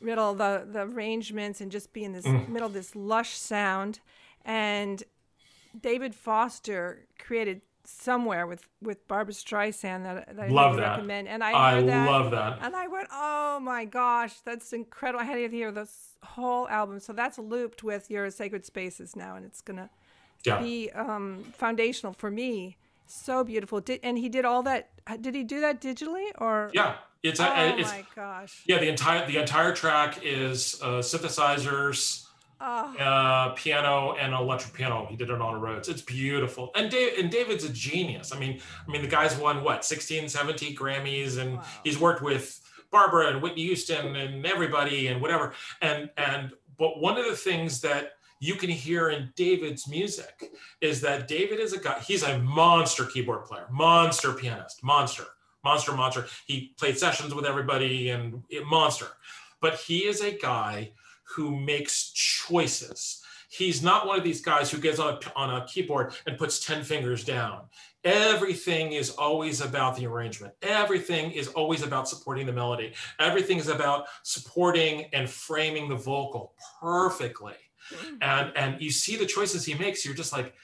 Riddle, 0.01 0.35
the 0.35 0.67
the 0.69 0.81
arrangements, 0.81 1.61
and 1.61 1.71
just 1.71 1.93
be 1.93 2.03
in 2.03 2.13
this 2.13 2.27
mm. 2.27 2.49
middle 2.49 2.67
of 2.67 2.73
this 2.73 2.97
lush 2.97 3.37
sound. 3.37 4.01
And 4.45 5.05
David 5.79 6.15
Foster 6.15 7.07
created 7.19 7.63
somewhere 7.85 8.47
with 8.47 8.69
with 8.81 9.07
Barbra 9.09 9.35
Streisand 9.35 10.05
that, 10.05 10.37
that 10.37 10.51
love 10.51 10.75
I 10.75 10.77
that. 10.77 10.91
recommend. 10.91 11.29
And 11.29 11.43
I, 11.43 11.53
I 11.53 11.83
that, 11.83 12.11
love 12.11 12.31
that. 12.31 12.59
And 12.63 12.77
I 12.77 12.87
went, 12.87 13.09
oh 13.13 13.61
my 13.61 13.85
gosh, 13.85 14.41
that's 14.45 14.73
incredible! 14.73 15.21
I 15.21 15.25
had 15.25 15.35
to 15.37 15.49
hear 15.49 15.73
this 15.73 16.17
whole 16.23 16.69
album. 16.69 17.01
So 17.01 17.13
that's 17.13 17.39
looped 17.39 17.83
with 17.83 18.11
your 18.11 18.31
Sacred 18.31 18.65
Spaces 18.65 19.17
now, 19.17 19.37
and 19.37 19.45
it's 19.45 19.61
gonna 19.61 19.91
yeah. 20.45 20.61
be 20.61 20.91
um, 20.91 21.45
foundational 21.57 22.13
for 22.13 22.31
me. 22.31 22.77
So 23.07 23.43
beautiful. 23.43 23.81
Did 23.81 24.01
and 24.03 24.19
he 24.19 24.29
did 24.29 24.45
all 24.45 24.63
that? 24.65 24.91
Did 25.21 25.35
he 25.35 25.43
do 25.43 25.61
that 25.61 25.81
digitally 25.81 26.29
or? 26.39 26.71
Yeah, 26.73 26.97
it's 27.23 27.41
oh 27.41 27.53
it's, 27.77 27.89
my 27.91 28.05
gosh. 28.15 28.63
Yeah, 28.67 28.79
the 28.79 28.89
entire 28.89 29.27
the 29.27 29.39
entire 29.39 29.75
track 29.75 30.21
is 30.23 30.81
uh, 30.83 31.01
synthesizers 31.01 32.27
Oh. 32.61 32.95
Uh, 32.99 33.55
piano 33.55 34.15
and 34.21 34.35
electric 34.35 34.75
piano. 34.75 35.07
He 35.09 35.17
did 35.17 35.31
it 35.31 35.41
on 35.41 35.55
the 35.55 35.59
Rhodes. 35.59 35.89
It's 35.89 36.03
beautiful. 36.03 36.71
And 36.75 36.91
Dave 36.91 37.19
and 37.19 37.31
David's 37.31 37.65
a 37.65 37.73
genius. 37.73 38.35
I 38.35 38.39
mean, 38.39 38.61
I 38.87 38.91
mean 38.91 39.01
the 39.01 39.09
guy's 39.09 39.37
won 39.37 39.65
what 39.65 39.85
16, 39.85 40.29
17 40.29 40.77
Grammys, 40.77 41.39
and 41.39 41.57
wow. 41.57 41.65
he's 41.85 41.99
worked 41.99 42.23
with 42.23 42.61
Barbra 42.91 43.29
and 43.29 43.41
Whitney 43.41 43.63
Houston 43.63 44.15
and 44.17 44.45
everybody 44.45 45.07
and 45.07 45.23
whatever. 45.23 45.55
And 45.81 46.11
and 46.19 46.53
but 46.79 47.01
one 47.01 47.17
of 47.17 47.25
the 47.25 47.37
things 47.37 47.81
that 47.81 48.13
you 48.41 48.55
can 48.55 48.71
hear 48.71 49.11
in 49.11 49.33
David's 49.37 49.89
music 49.89 50.51
is 50.81 51.01
that 51.03 51.29
David 51.29 51.61
is 51.61 51.73
a 51.73 51.79
guy. 51.79 52.01
He's 52.01 52.23
a 52.23 52.39
monster 52.41 53.05
keyboard 53.07 53.47
player, 53.47 53.67
monster 53.71 54.33
pianist, 54.33 54.83
monster, 54.83 55.25
monster, 55.65 55.93
monster. 55.93 56.27
He 56.47 56.75
played 56.79 56.99
sessions 56.99 57.35
with 57.35 57.47
everybody 57.47 58.11
and 58.11 58.43
monster. 58.67 59.07
But 59.61 59.77
he 59.77 60.07
is 60.07 60.23
a 60.23 60.33
guy 60.33 60.93
who 61.35 61.57
makes 61.57 62.13
choices. 62.13 63.23
He's 63.51 63.83
not 63.83 64.07
one 64.07 64.17
of 64.17 64.25
these 64.25 64.41
guys 64.41 64.71
who 64.71 64.79
gets 64.79 64.99
on 64.99 65.15
a, 65.15 65.33
on 65.35 65.63
a 65.63 65.67
keyboard 65.67 66.15
and 66.27 66.39
puts 66.39 66.65
10 66.65 66.85
fingers 66.85 67.25
down. 67.25 67.63
Everything 68.05 68.93
is 68.93 69.11
always 69.11 69.61
about 69.61 69.97
the 69.97 70.07
arrangement. 70.07 70.55
Everything 70.63 71.33
is 71.33 71.49
always 71.49 71.83
about 71.83 72.09
supporting 72.09 72.47
the 72.47 72.53
melody. 72.53 72.95
Everything 73.19 73.59
is 73.59 73.69
about 73.69 74.07
supporting 74.23 75.07
and 75.13 75.29
framing 75.29 75.89
the 75.89 75.97
vocal 75.97 76.55
perfectly. 76.81 77.55
Mm. 77.93 78.19
And, 78.23 78.53
and 78.57 78.83
you 78.83 78.91
see 78.91 79.17
the 79.17 79.27
choices 79.27 79.65
he 79.65 79.75
makes, 79.75 80.05
you're 80.05 80.15
just 80.15 80.33
like, 80.33 80.55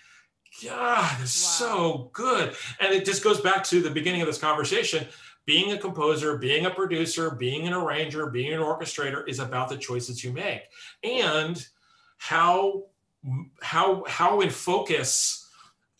God, 0.65 1.17
it's 1.21 1.61
wow. 1.61 1.69
so 1.69 2.11
good. 2.13 2.55
And 2.81 2.95
it 2.95 3.05
just 3.05 3.23
goes 3.23 3.41
back 3.41 3.65
to 3.65 3.83
the 3.83 3.91
beginning 3.91 4.23
of 4.23 4.27
this 4.27 4.39
conversation 4.39 5.07
being 5.47 5.73
a 5.73 5.79
composer, 5.79 6.37
being 6.37 6.67
a 6.67 6.71
producer, 6.71 7.31
being 7.31 7.67
an 7.67 7.73
arranger, 7.73 8.27
being 8.27 8.53
an 8.53 8.61
orchestrator 8.61 9.27
is 9.29 9.39
about 9.39 9.69
the 9.69 9.77
choices 9.77 10.23
you 10.23 10.33
make 10.33 10.63
and 11.03 11.67
how 12.19 12.85
how 13.63 14.05
how 14.07 14.41
in 14.41 14.51
focus 14.51 15.49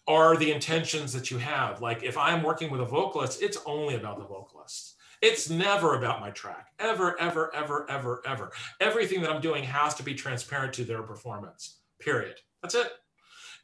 are 0.09 0.37
the 0.37 0.53
intentions 0.53 1.13
that 1.13 1.31
you 1.31 1.39
have. 1.39 1.81
Like 1.81 2.03
if 2.03 2.19
I'm 2.19 2.43
working 2.43 2.71
with 2.71 2.81
a 2.81 2.85
vocalist, 2.85 3.43
it's 3.43 3.59
only 3.67 3.95
about 3.95 4.19
the 4.19 4.25
vocalist. 4.25 4.95
It's 5.23 5.49
never 5.49 5.97
about 5.97 6.21
my 6.21 6.31
track. 6.31 6.69
Ever, 6.79 7.19
ever, 7.21 7.55
ever, 7.55 7.91
ever, 7.91 8.23
ever. 8.27 8.53
Everything 8.81 9.23
that 9.23 9.31
I'm 9.31 9.41
doing 9.41 9.65
has 9.65 9.95
to 9.95 10.03
be 10.03 10.15
transparent 10.15 10.75
to 10.75 10.85
their 10.85 11.03
performance. 11.03 11.79
Period. 11.99 12.37
That's 12.63 12.75
it. 12.75 12.93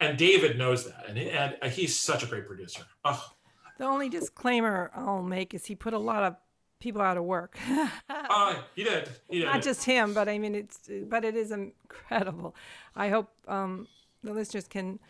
And 0.01 0.17
David 0.19 0.59
knows 0.59 0.87
that, 0.87 1.05
and, 1.09 1.19
and 1.19 1.73
he's 1.73 2.01
such 2.01 2.25
a 2.25 2.27
great 2.27 2.47
producer. 2.47 2.83
Oh. 3.05 3.23
The 3.83 3.89
only 3.89 4.09
disclaimer 4.09 4.93
I'll 4.95 5.25
make 5.25 5.55
is 5.55 5.67
he 5.67 5.75
put 5.75 5.93
a 5.93 5.99
lot 5.99 6.23
of 6.23 6.37
people 6.79 7.03
out 7.03 7.17
of 7.17 7.25
work. 7.25 7.59
uh, 8.09 8.55
he 8.77 8.85
did. 8.85 9.09
He 9.29 9.41
did. 9.41 9.47
Not 9.47 9.61
just 9.61 9.83
him, 9.83 10.15
but 10.15 10.29
I 10.29 10.39
mean 10.39 10.55
it's 10.55 10.89
but 11.09 11.25
it 11.25 11.35
is 11.35 11.51
incredible. 11.51 12.55
I 12.95 13.09
hope 13.09 13.31
um, 13.49 13.89
the 14.23 14.33
listeners 14.35 14.69
can 14.69 15.01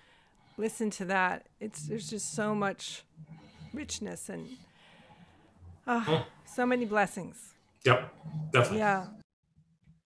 listen 0.56 0.88
to 0.92 1.04
that. 1.04 1.50
It's 1.60 1.82
there's 1.82 2.08
just 2.08 2.32
so 2.34 2.54
much 2.54 3.02
richness 3.74 4.30
and 4.30 4.48
uh, 5.86 6.22
so 6.46 6.64
many 6.64 6.86
blessings. 6.86 7.52
Yep, 7.84 8.10
definitely. 8.54 8.78
Yeah. 8.78 9.08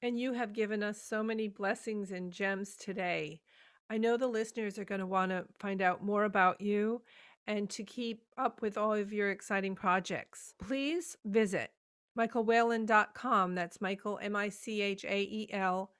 And 0.02 0.18
you 0.18 0.32
have 0.32 0.52
given 0.52 0.82
us 0.82 1.00
so 1.00 1.22
many 1.22 1.46
blessings 1.46 2.10
and 2.10 2.32
gems 2.32 2.74
today. 2.74 3.42
I 3.88 3.98
know 3.98 4.16
the 4.16 4.26
listeners 4.26 4.76
are 4.76 4.84
going 4.84 4.98
to 4.98 5.06
want 5.06 5.30
to 5.30 5.44
find 5.60 5.80
out 5.80 6.02
more 6.02 6.24
about 6.24 6.60
you 6.60 7.02
and 7.46 7.70
to 7.70 7.84
keep 7.84 8.22
up 8.36 8.60
with 8.60 8.76
all 8.76 8.94
of 8.94 9.12
your 9.12 9.30
exciting 9.30 9.74
projects, 9.74 10.54
please 10.58 11.16
visit 11.24 11.70
michaelwhalen.com. 12.18 13.54
That's 13.54 13.80
Michael, 13.80 14.18
M 14.22 14.34
I 14.34 14.48
C 14.48 14.82
H 14.82 15.04
A 15.04 15.20
E 15.20 15.48
L 15.52 15.90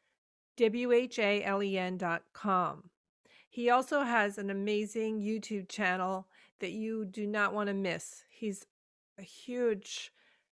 W 0.57 0.93
H 0.93 1.19
A 1.19 1.45
L 1.45 1.63
E 1.63 1.79
N.com. 1.79 2.91
He 3.49 3.71
also 3.71 4.03
has 4.03 4.39
an 4.39 4.51
amazing 4.51 5.21
YouTube 5.21 5.69
channel 5.69 6.29
that 6.61 6.73
you 6.73 7.05
do 7.05 7.27
not 7.27 7.55
want 7.55 7.69
to 7.69 7.75
miss. 7.75 8.25
He's 8.29 8.67
a 9.19 9.23
huge, 9.23 10.13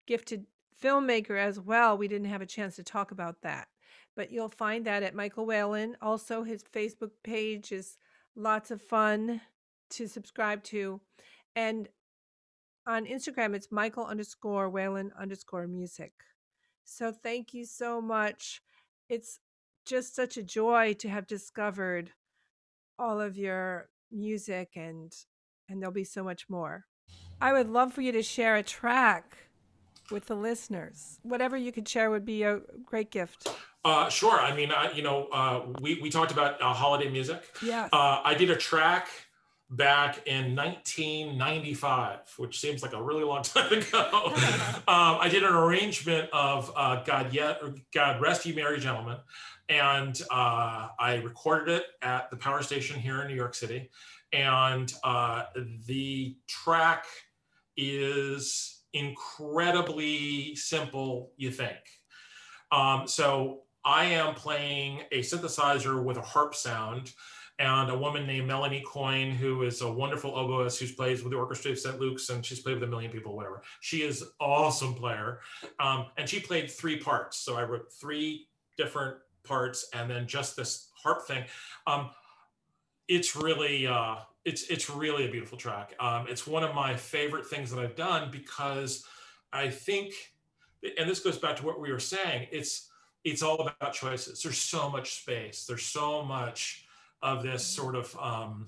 gifted 0.07 0.47
filmmaker 0.82 1.39
as 1.39 1.61
well. 1.61 1.97
We 1.97 2.09
didn't 2.09 2.28
have 2.28 2.43
a 2.43 2.47
chance 2.47 2.76
to 2.76 2.82
talk 2.82 3.11
about 3.11 3.43
that, 3.43 3.68
but 4.16 4.30
you'll 4.30 4.49
find 4.49 4.84
that 4.86 5.03
at 5.03 5.14
Michael 5.14 5.47
Whalen. 5.47 5.97
Also, 6.01 6.43
his 6.43 6.62
Facebook 6.62 7.11
page 7.22 7.72
is 7.72 7.99
lots 8.34 8.70
of 8.70 8.80
fun 8.80 9.41
to 9.91 10.07
subscribe 10.07 10.62
to. 10.64 11.01
And 11.57 11.89
on 12.86 13.07
Instagram, 13.07 13.55
it's 13.55 13.70
Michael 13.70 14.07
underscore 14.07 14.70
Whalen 14.70 15.12
underscore 15.18 15.66
music. 15.66 16.12
So 16.84 17.12
thank 17.12 17.53
you 17.53 17.64
so 17.64 18.01
much. 18.01 18.62
It's 19.09 19.41
just 19.84 20.14
such 20.14 20.36
a 20.36 20.43
joy 20.43 20.95
to 20.95 21.09
have 21.09 21.26
discovered 21.26 22.12
all 22.99 23.20
of 23.20 23.36
your 23.36 23.89
music 24.11 24.70
and 24.74 25.12
and 25.68 25.82
there'll 25.82 25.93
be 25.93 26.05
so 26.05 26.24
much 26.24 26.49
more. 26.49 26.86
I 27.41 27.53
would 27.53 27.68
love 27.68 27.93
for 27.93 28.01
you 28.01 28.11
to 28.12 28.22
share 28.22 28.57
a 28.57 28.62
track 28.62 29.36
with 30.11 30.26
the 30.26 30.34
listeners. 30.34 31.18
Whatever 31.22 31.57
you 31.57 31.72
could 31.72 31.86
share 31.86 32.11
would 32.11 32.24
be 32.24 32.43
a 32.43 32.61
great 32.84 33.11
gift. 33.11 33.49
Uh, 33.84 34.09
sure. 34.09 34.41
I 34.41 34.55
mean, 34.57 34.72
I, 34.72 34.93
you 34.93 35.03
know, 35.03 35.28
uh, 35.30 35.66
we, 35.80 36.01
we 36.01 36.11
talked 36.11 36.32
about 36.32 36.61
uh, 36.61 36.72
holiday 36.72 37.11
music. 37.11 37.43
Yes. 37.62 37.91
Uh, 37.93 38.22
I 38.24 38.34
did 38.34 38.51
a 38.51 38.57
track 38.57 39.09
back 39.70 40.26
in 40.26 40.56
1995, 40.56 42.20
which 42.38 42.60
seems 42.60 42.82
like 42.82 42.94
a 42.94 43.02
really 43.02 43.24
long 43.24 43.42
time 43.44 43.72
ago. 43.72 44.08
um, 44.88 45.18
I 45.20 45.28
did 45.30 45.42
an 45.42 45.52
arrangement 45.52 46.30
of 46.32 46.72
uh, 46.74 47.02
God 47.04 47.32
Yet, 47.32 47.60
God 47.92 48.20
Rest 48.20 48.46
You 48.46 48.54
Merry 48.54 48.80
Gentlemen, 48.80 49.18
and 49.68 50.20
uh, 50.30 50.88
I 50.98 51.20
recorded 51.24 51.76
it 51.76 51.84
at 52.02 52.30
the 52.30 52.36
power 52.36 52.62
station 52.62 52.98
here 52.98 53.20
in 53.20 53.28
New 53.28 53.34
York 53.34 53.54
City. 53.54 53.90
And 54.32 54.92
uh, 55.04 55.44
the 55.86 56.36
track 56.46 57.06
is 57.76 58.82
incredibly 58.92 60.54
simple, 60.56 61.32
you 61.36 61.50
think. 61.50 61.78
Um, 62.70 63.06
so 63.06 63.62
I 63.84 64.06
am 64.06 64.34
playing 64.34 65.02
a 65.12 65.20
synthesizer 65.20 66.02
with 66.02 66.16
a 66.16 66.22
harp 66.22 66.54
sound 66.54 67.12
and 67.59 67.90
a 67.90 67.98
woman 67.98 68.26
named 68.26 68.46
Melanie 68.46 68.84
Coyne, 68.86 69.32
who 69.32 69.62
is 69.62 69.80
a 69.80 69.90
wonderful 69.90 70.32
oboist 70.32 70.78
who 70.78 70.92
plays 70.94 71.22
with 71.22 71.32
the 71.32 71.38
Orchestra 71.38 71.72
of 71.72 71.78
St. 71.78 71.98
Luke's, 71.98 72.30
and 72.30 72.44
she's 72.44 72.61
played 72.61 72.74
with 72.74 72.84
a 72.84 72.86
million 72.86 73.11
people, 73.11 73.34
whatever. 73.34 73.62
She 73.80 74.02
is 74.02 74.24
awesome 74.40 74.94
player, 74.94 75.40
um, 75.80 76.06
and 76.16 76.28
she 76.28 76.38
played 76.38 76.70
three 76.70 76.98
parts. 76.98 77.38
So 77.38 77.56
I 77.56 77.64
wrote 77.64 77.92
three 77.92 78.46
different 78.76 79.16
parts, 79.42 79.88
and 79.92 80.09
then 80.09 80.28
just 80.28 80.56
this 80.56 80.90
harp 80.94 81.26
thing. 81.26 81.44
Um, 81.86 82.11
it's 83.09 83.34
really, 83.34 83.86
uh, 83.86 84.16
it's 84.44 84.64
it's 84.68 84.88
really 84.88 85.26
a 85.26 85.30
beautiful 85.30 85.59
track. 85.59 85.94
Um, 85.98 86.26
it's 86.28 86.46
one 86.46 86.62
of 86.62 86.74
my 86.74 86.94
favorite 86.94 87.46
things 87.46 87.70
that 87.72 87.80
I've 87.80 87.96
done 87.96 88.30
because 88.30 89.04
I 89.52 89.68
think, 89.68 90.14
and 90.96 91.11
this 91.11 91.20
goes 91.20 91.38
back 91.38 91.56
to 91.56 91.66
what 91.66 91.80
we 91.80 91.90
were 91.90 91.98
saying. 91.98 92.46
It's 92.52 92.88
it's 93.24 93.42
all 93.42 93.56
about 93.56 93.92
choices. 93.94 94.42
There's 94.42 94.59
so 94.59 94.88
much 94.88 95.22
space. 95.22 95.64
There's 95.66 95.84
so 95.84 96.22
much 96.24 96.84
of 97.22 97.42
this 97.42 97.64
sort 97.64 97.94
of 97.96 98.16
um, 98.20 98.66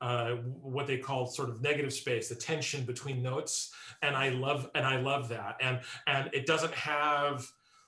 uh, 0.00 0.32
what 0.60 0.86
they 0.86 0.98
call 0.98 1.26
sort 1.26 1.48
of 1.48 1.62
negative 1.62 1.92
space, 1.92 2.28
the 2.28 2.34
tension 2.34 2.84
between 2.84 3.22
notes, 3.22 3.72
and 4.02 4.16
I 4.16 4.30
love 4.30 4.70
and 4.74 4.84
I 4.86 5.00
love 5.00 5.28
that. 5.30 5.56
And 5.60 5.80
and 6.06 6.30
it 6.32 6.46
doesn't 6.46 6.74
have 6.74 7.46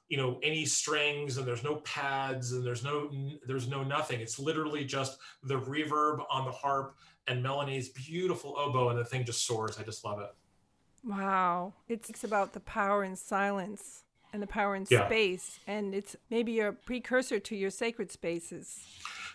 you 0.09 0.17
know 0.17 0.39
any 0.43 0.65
strings 0.65 1.37
and 1.37 1.47
there's 1.47 1.65
no 1.65 1.77
pads 1.77 2.53
and 2.53 2.65
there's 2.65 2.85
no 2.85 3.11
there's 3.47 3.69
no 3.69 3.83
nothing. 3.83 4.21
It's 4.21 4.39
literally 4.39 4.85
just 4.85 5.19
the 5.43 5.59
reverb 5.61 6.25
on 6.31 6.45
the 6.45 6.53
harp 6.53 6.97
and 7.29 7.43
melanie's 7.43 7.89
beautiful 7.89 8.55
oboe 8.57 8.89
and 8.91 8.99
the 8.99 9.05
thing 9.05 9.25
just 9.25 9.45
soars. 9.47 9.79
I 9.79 9.83
just 9.83 10.05
love 10.05 10.21
it. 10.21 10.33
Wow. 11.05 11.75
It's 11.89 12.25
about 12.25 12.53
the 12.53 12.61
power 12.61 13.05
in 13.05 13.17
silence 13.17 14.03
and 14.33 14.43
the 14.43 14.47
power 14.47 14.75
in 14.77 14.87
Yeah. 14.89 15.07
space. 15.07 15.59
And 15.67 15.95
it's 15.95 16.17
maybe 16.31 16.61
a 16.61 16.73
precursor 16.73 17.39
to 17.41 17.57
your 17.57 17.71
sacred 17.71 18.11
spaces 18.11 18.81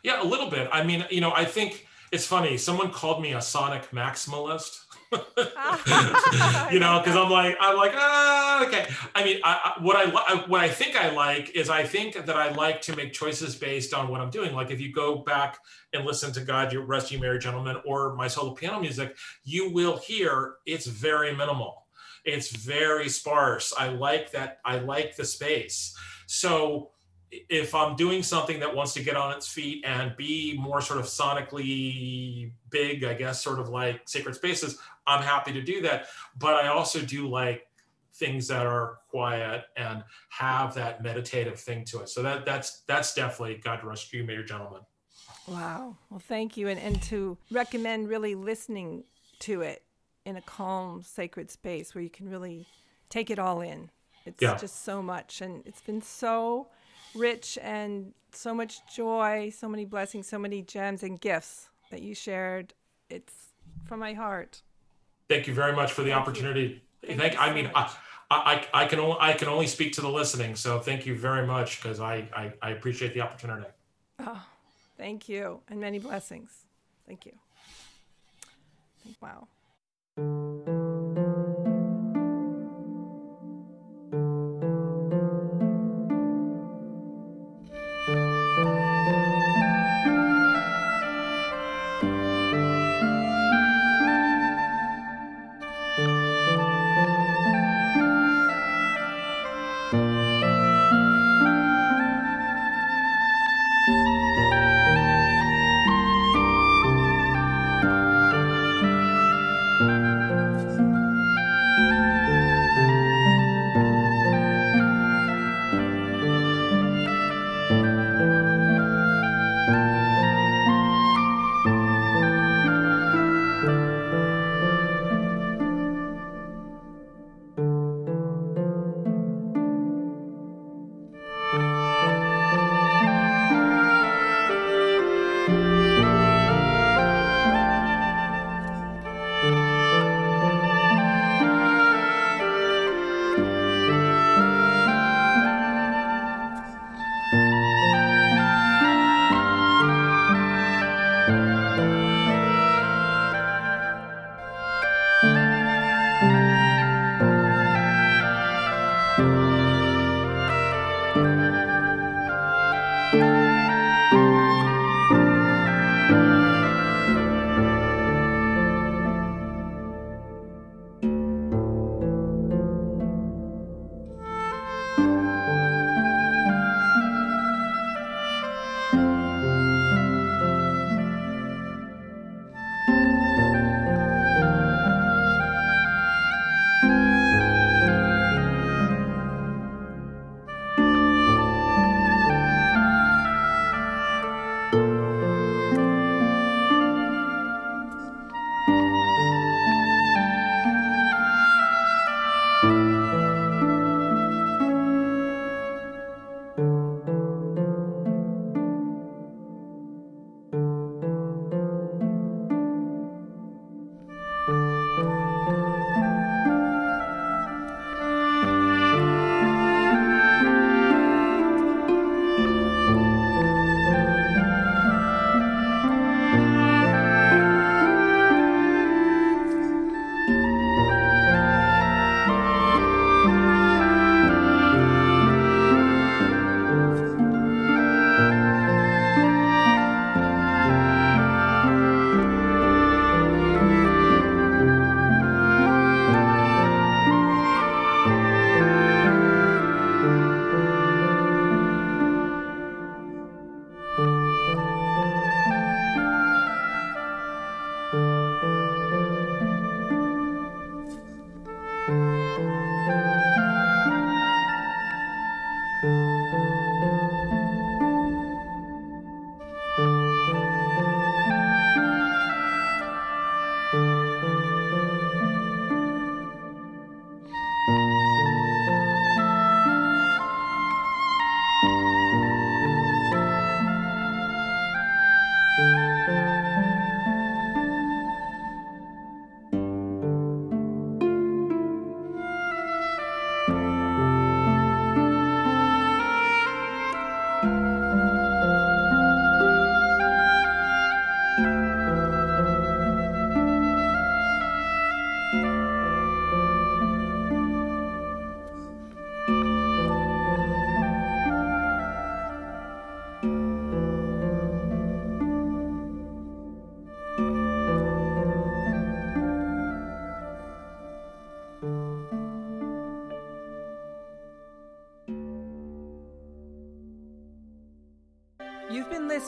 Yeah, 0.04 0.22
a 0.22 0.26
little 0.26 0.50
bit. 0.50 0.70
I 0.72 0.84
mean, 0.84 1.06
you 1.10 1.22
know, 1.22 1.32
I 1.34 1.46
think 1.46 1.88
it's 2.12 2.26
funny. 2.26 2.58
Someone 2.58 2.92
called 2.92 3.22
me 3.22 3.34
a 3.34 3.42
sonic 3.42 3.90
maximalist. 3.92 4.86
you 5.12 6.80
know, 6.80 7.00
because 7.00 7.16
I'm 7.16 7.30
like, 7.30 7.58
I'm 7.60 7.76
like, 7.76 7.92
ah, 7.96 8.66
okay. 8.66 8.88
I 9.14 9.24
mean, 9.24 9.40
I, 9.44 9.76
I, 9.78 9.84
what 9.84 9.96
I 9.98 10.06
li- 10.06 10.44
what 10.48 10.62
I 10.62 10.70
think 10.70 10.96
I 10.96 11.12
like 11.12 11.56
is 11.56 11.70
I 11.70 11.84
think 11.84 12.14
that 12.14 12.36
I 12.36 12.54
like 12.54 12.82
to 12.84 12.96
make 12.96 13.12
choices 13.12 13.56
based 13.56 13.94
on 13.94 14.08
what 14.08 14.22
I'm 14.22 14.30
doing. 14.30 14.54
Like 14.54 14.72
if 14.72 14.80
you 14.80 14.94
go 14.94 15.18
back 15.18 15.58
and 15.94 16.06
listen 16.06 16.32
to 16.34 16.42
God, 16.42 16.72
You 16.72 16.82
Rest 16.82 17.12
You 17.12 17.20
Merry 17.20 17.40
Gentlemen, 17.40 17.78
or 17.86 18.16
my 18.16 18.28
solo 18.28 18.54
piano 18.54 18.80
music, 18.80 19.18
you 19.44 19.70
will 19.72 19.98
hear 19.98 20.56
it's 20.66 20.88
very 20.88 21.36
minimal. 21.36 21.86
It's 22.24 22.56
very 22.56 23.10
sparse. 23.10 23.74
I 23.78 23.90
like 23.90 24.32
that. 24.32 24.60
I 24.64 24.80
like 24.80 25.16
the 25.16 25.26
space. 25.26 25.96
So 26.28 26.92
if 27.32 27.74
I'm 27.74 27.96
doing 27.96 28.24
something 28.24 28.60
that 28.60 28.76
wants 28.76 28.94
to 28.94 29.04
get 29.04 29.16
on 29.16 29.32
its 29.36 29.48
feet 29.48 29.84
and 29.86 30.16
be 30.18 30.58
more 30.60 30.82
sort 30.82 31.00
of 31.00 31.06
sonically 31.06 32.52
big, 32.70 33.04
I 33.04 33.14
guess, 33.14 33.42
sort 33.44 33.60
of 33.60 33.70
like 33.70 34.02
Sacred 34.06 34.36
Spaces, 34.36 34.78
I'm 35.08 35.24
happy 35.24 35.54
to 35.54 35.62
do 35.62 35.82
that. 35.84 36.08
But 36.38 36.56
I 36.56 36.68
also 36.68 37.02
do 37.02 37.28
like 37.30 37.68
things 38.14 38.48
that 38.50 38.66
are 38.66 39.00
quiet 39.10 39.64
and 39.78 40.04
have 40.30 40.74
that 40.76 41.02
meditative 41.02 41.60
thing 41.60 41.86
to 41.86 42.00
it. 42.02 42.10
So 42.10 42.22
that 42.24 42.46
that's 42.46 42.82
that's 42.82 43.14
definitely 43.14 43.56
God 43.64 43.84
Rest 43.84 44.12
You, 44.14 44.24
Major 44.24 44.44
Gentleman. 44.44 44.82
wow 45.48 45.96
well 46.10 46.20
thank 46.20 46.56
you 46.58 46.68
and, 46.68 46.80
and 46.80 47.02
to 47.02 47.38
recommend 47.50 48.08
really 48.08 48.36
listening 48.36 49.04
to 49.40 49.62
it 49.62 49.84
in 50.26 50.36
a 50.36 50.42
calm 50.42 51.02
sacred 51.02 51.50
space 51.50 51.96
where 51.96 52.04
you 52.04 52.10
can 52.10 52.30
really 52.30 52.68
take 53.10 53.30
it 53.32 53.40
all 53.40 53.62
in 53.62 53.90
it's 54.26 54.42
Yeah. 54.42 54.56
just 54.58 54.84
so 54.84 55.02
much 55.02 55.42
and 55.42 55.64
it's 55.66 55.82
been 55.82 56.02
so 56.02 56.68
rich 57.16 57.58
and 57.62 58.14
so 58.32 58.54
much 58.54 58.80
joy 58.94 59.50
so 59.56 59.68
many 59.68 59.86
blessings 59.86 60.28
so 60.28 60.40
many 60.40 60.62
gems 60.62 61.04
and 61.04 61.20
gifts 61.22 61.70
that 61.90 62.02
you 62.02 62.16
shared 62.16 62.74
it's 63.10 63.34
from 63.86 64.00
my 64.00 64.14
heart 64.14 64.62
Thank 65.30 65.48
you 65.48 65.54
very 65.54 65.72
much 65.74 65.94
for 65.94 66.02
the 66.04 66.10
Thank 66.10 66.16
you. 66.18 66.22
opportunity. 66.22 66.82
Thank 67.06 67.20
Thank, 67.22 67.34
you 67.34 67.40
I 67.40 67.54
mean. 67.54 67.72
I, 67.74 67.96
I, 68.30 68.66
I 68.74 68.86
can 68.86 69.00
only 69.00 69.16
I 69.20 69.32
can 69.34 69.48
only 69.48 69.66
speak 69.68 69.94
to 69.94 70.02
the 70.02 70.10
listening. 70.10 70.56
So 70.58 70.80
thank 70.80 71.06
you 71.06 71.16
very 71.18 71.48
much 71.48 71.82
because 71.82 72.02
I, 72.02 72.28
I 72.36 72.52
I 72.62 72.70
appreciate 72.72 73.14
the 73.14 73.22
opportunity. 73.22 73.66
oh 74.20 74.42
thank 74.98 75.30
you 75.30 75.62
and 75.70 75.80
many 75.80 76.00
blessings 76.00 76.66
thank 77.08 77.26
you 77.26 77.34
wow 79.22 79.48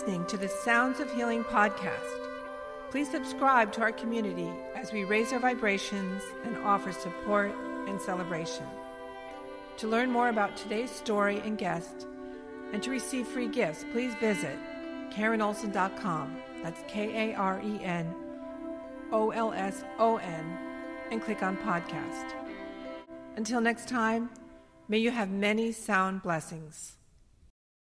listening 0.03 0.25
to 0.25 0.35
the 0.35 0.49
Sounds 0.49 0.99
of 0.99 1.09
Healing 1.13 1.45
podcast. 1.45 2.27
Please 2.91 3.09
subscribe 3.09 3.71
to 3.71 3.79
our 3.79 3.93
community 3.93 4.51
as 4.75 4.91
we 4.91 5.05
raise 5.05 5.31
our 5.31 5.39
vibrations 5.39 6.21
and 6.43 6.57
offer 6.57 6.91
support 6.91 7.55
and 7.87 8.01
celebration. 8.01 8.65
To 9.77 9.87
learn 9.87 10.11
more 10.11 10.27
about 10.27 10.57
today's 10.57 10.91
story 10.91 11.39
and 11.45 11.57
guest, 11.57 12.05
and 12.73 12.83
to 12.83 12.91
receive 12.91 13.25
free 13.27 13.47
gifts, 13.47 13.85
please 13.93 14.13
visit 14.15 14.57
KarenOlson.com. 15.11 16.35
That's 16.61 16.83
K 16.89 17.31
A 17.31 17.35
R 17.35 17.61
E 17.63 17.79
N 17.81 18.13
O 19.13 19.29
L 19.29 19.53
S 19.53 19.85
O 19.99 20.17
N, 20.17 20.57
and 21.11 21.21
click 21.21 21.41
on 21.41 21.55
podcast. 21.55 22.33
Until 23.37 23.61
next 23.61 23.87
time, 23.87 24.29
may 24.89 24.97
you 24.97 25.11
have 25.11 25.29
many 25.29 25.71
sound 25.71 26.23
blessings. 26.23 26.97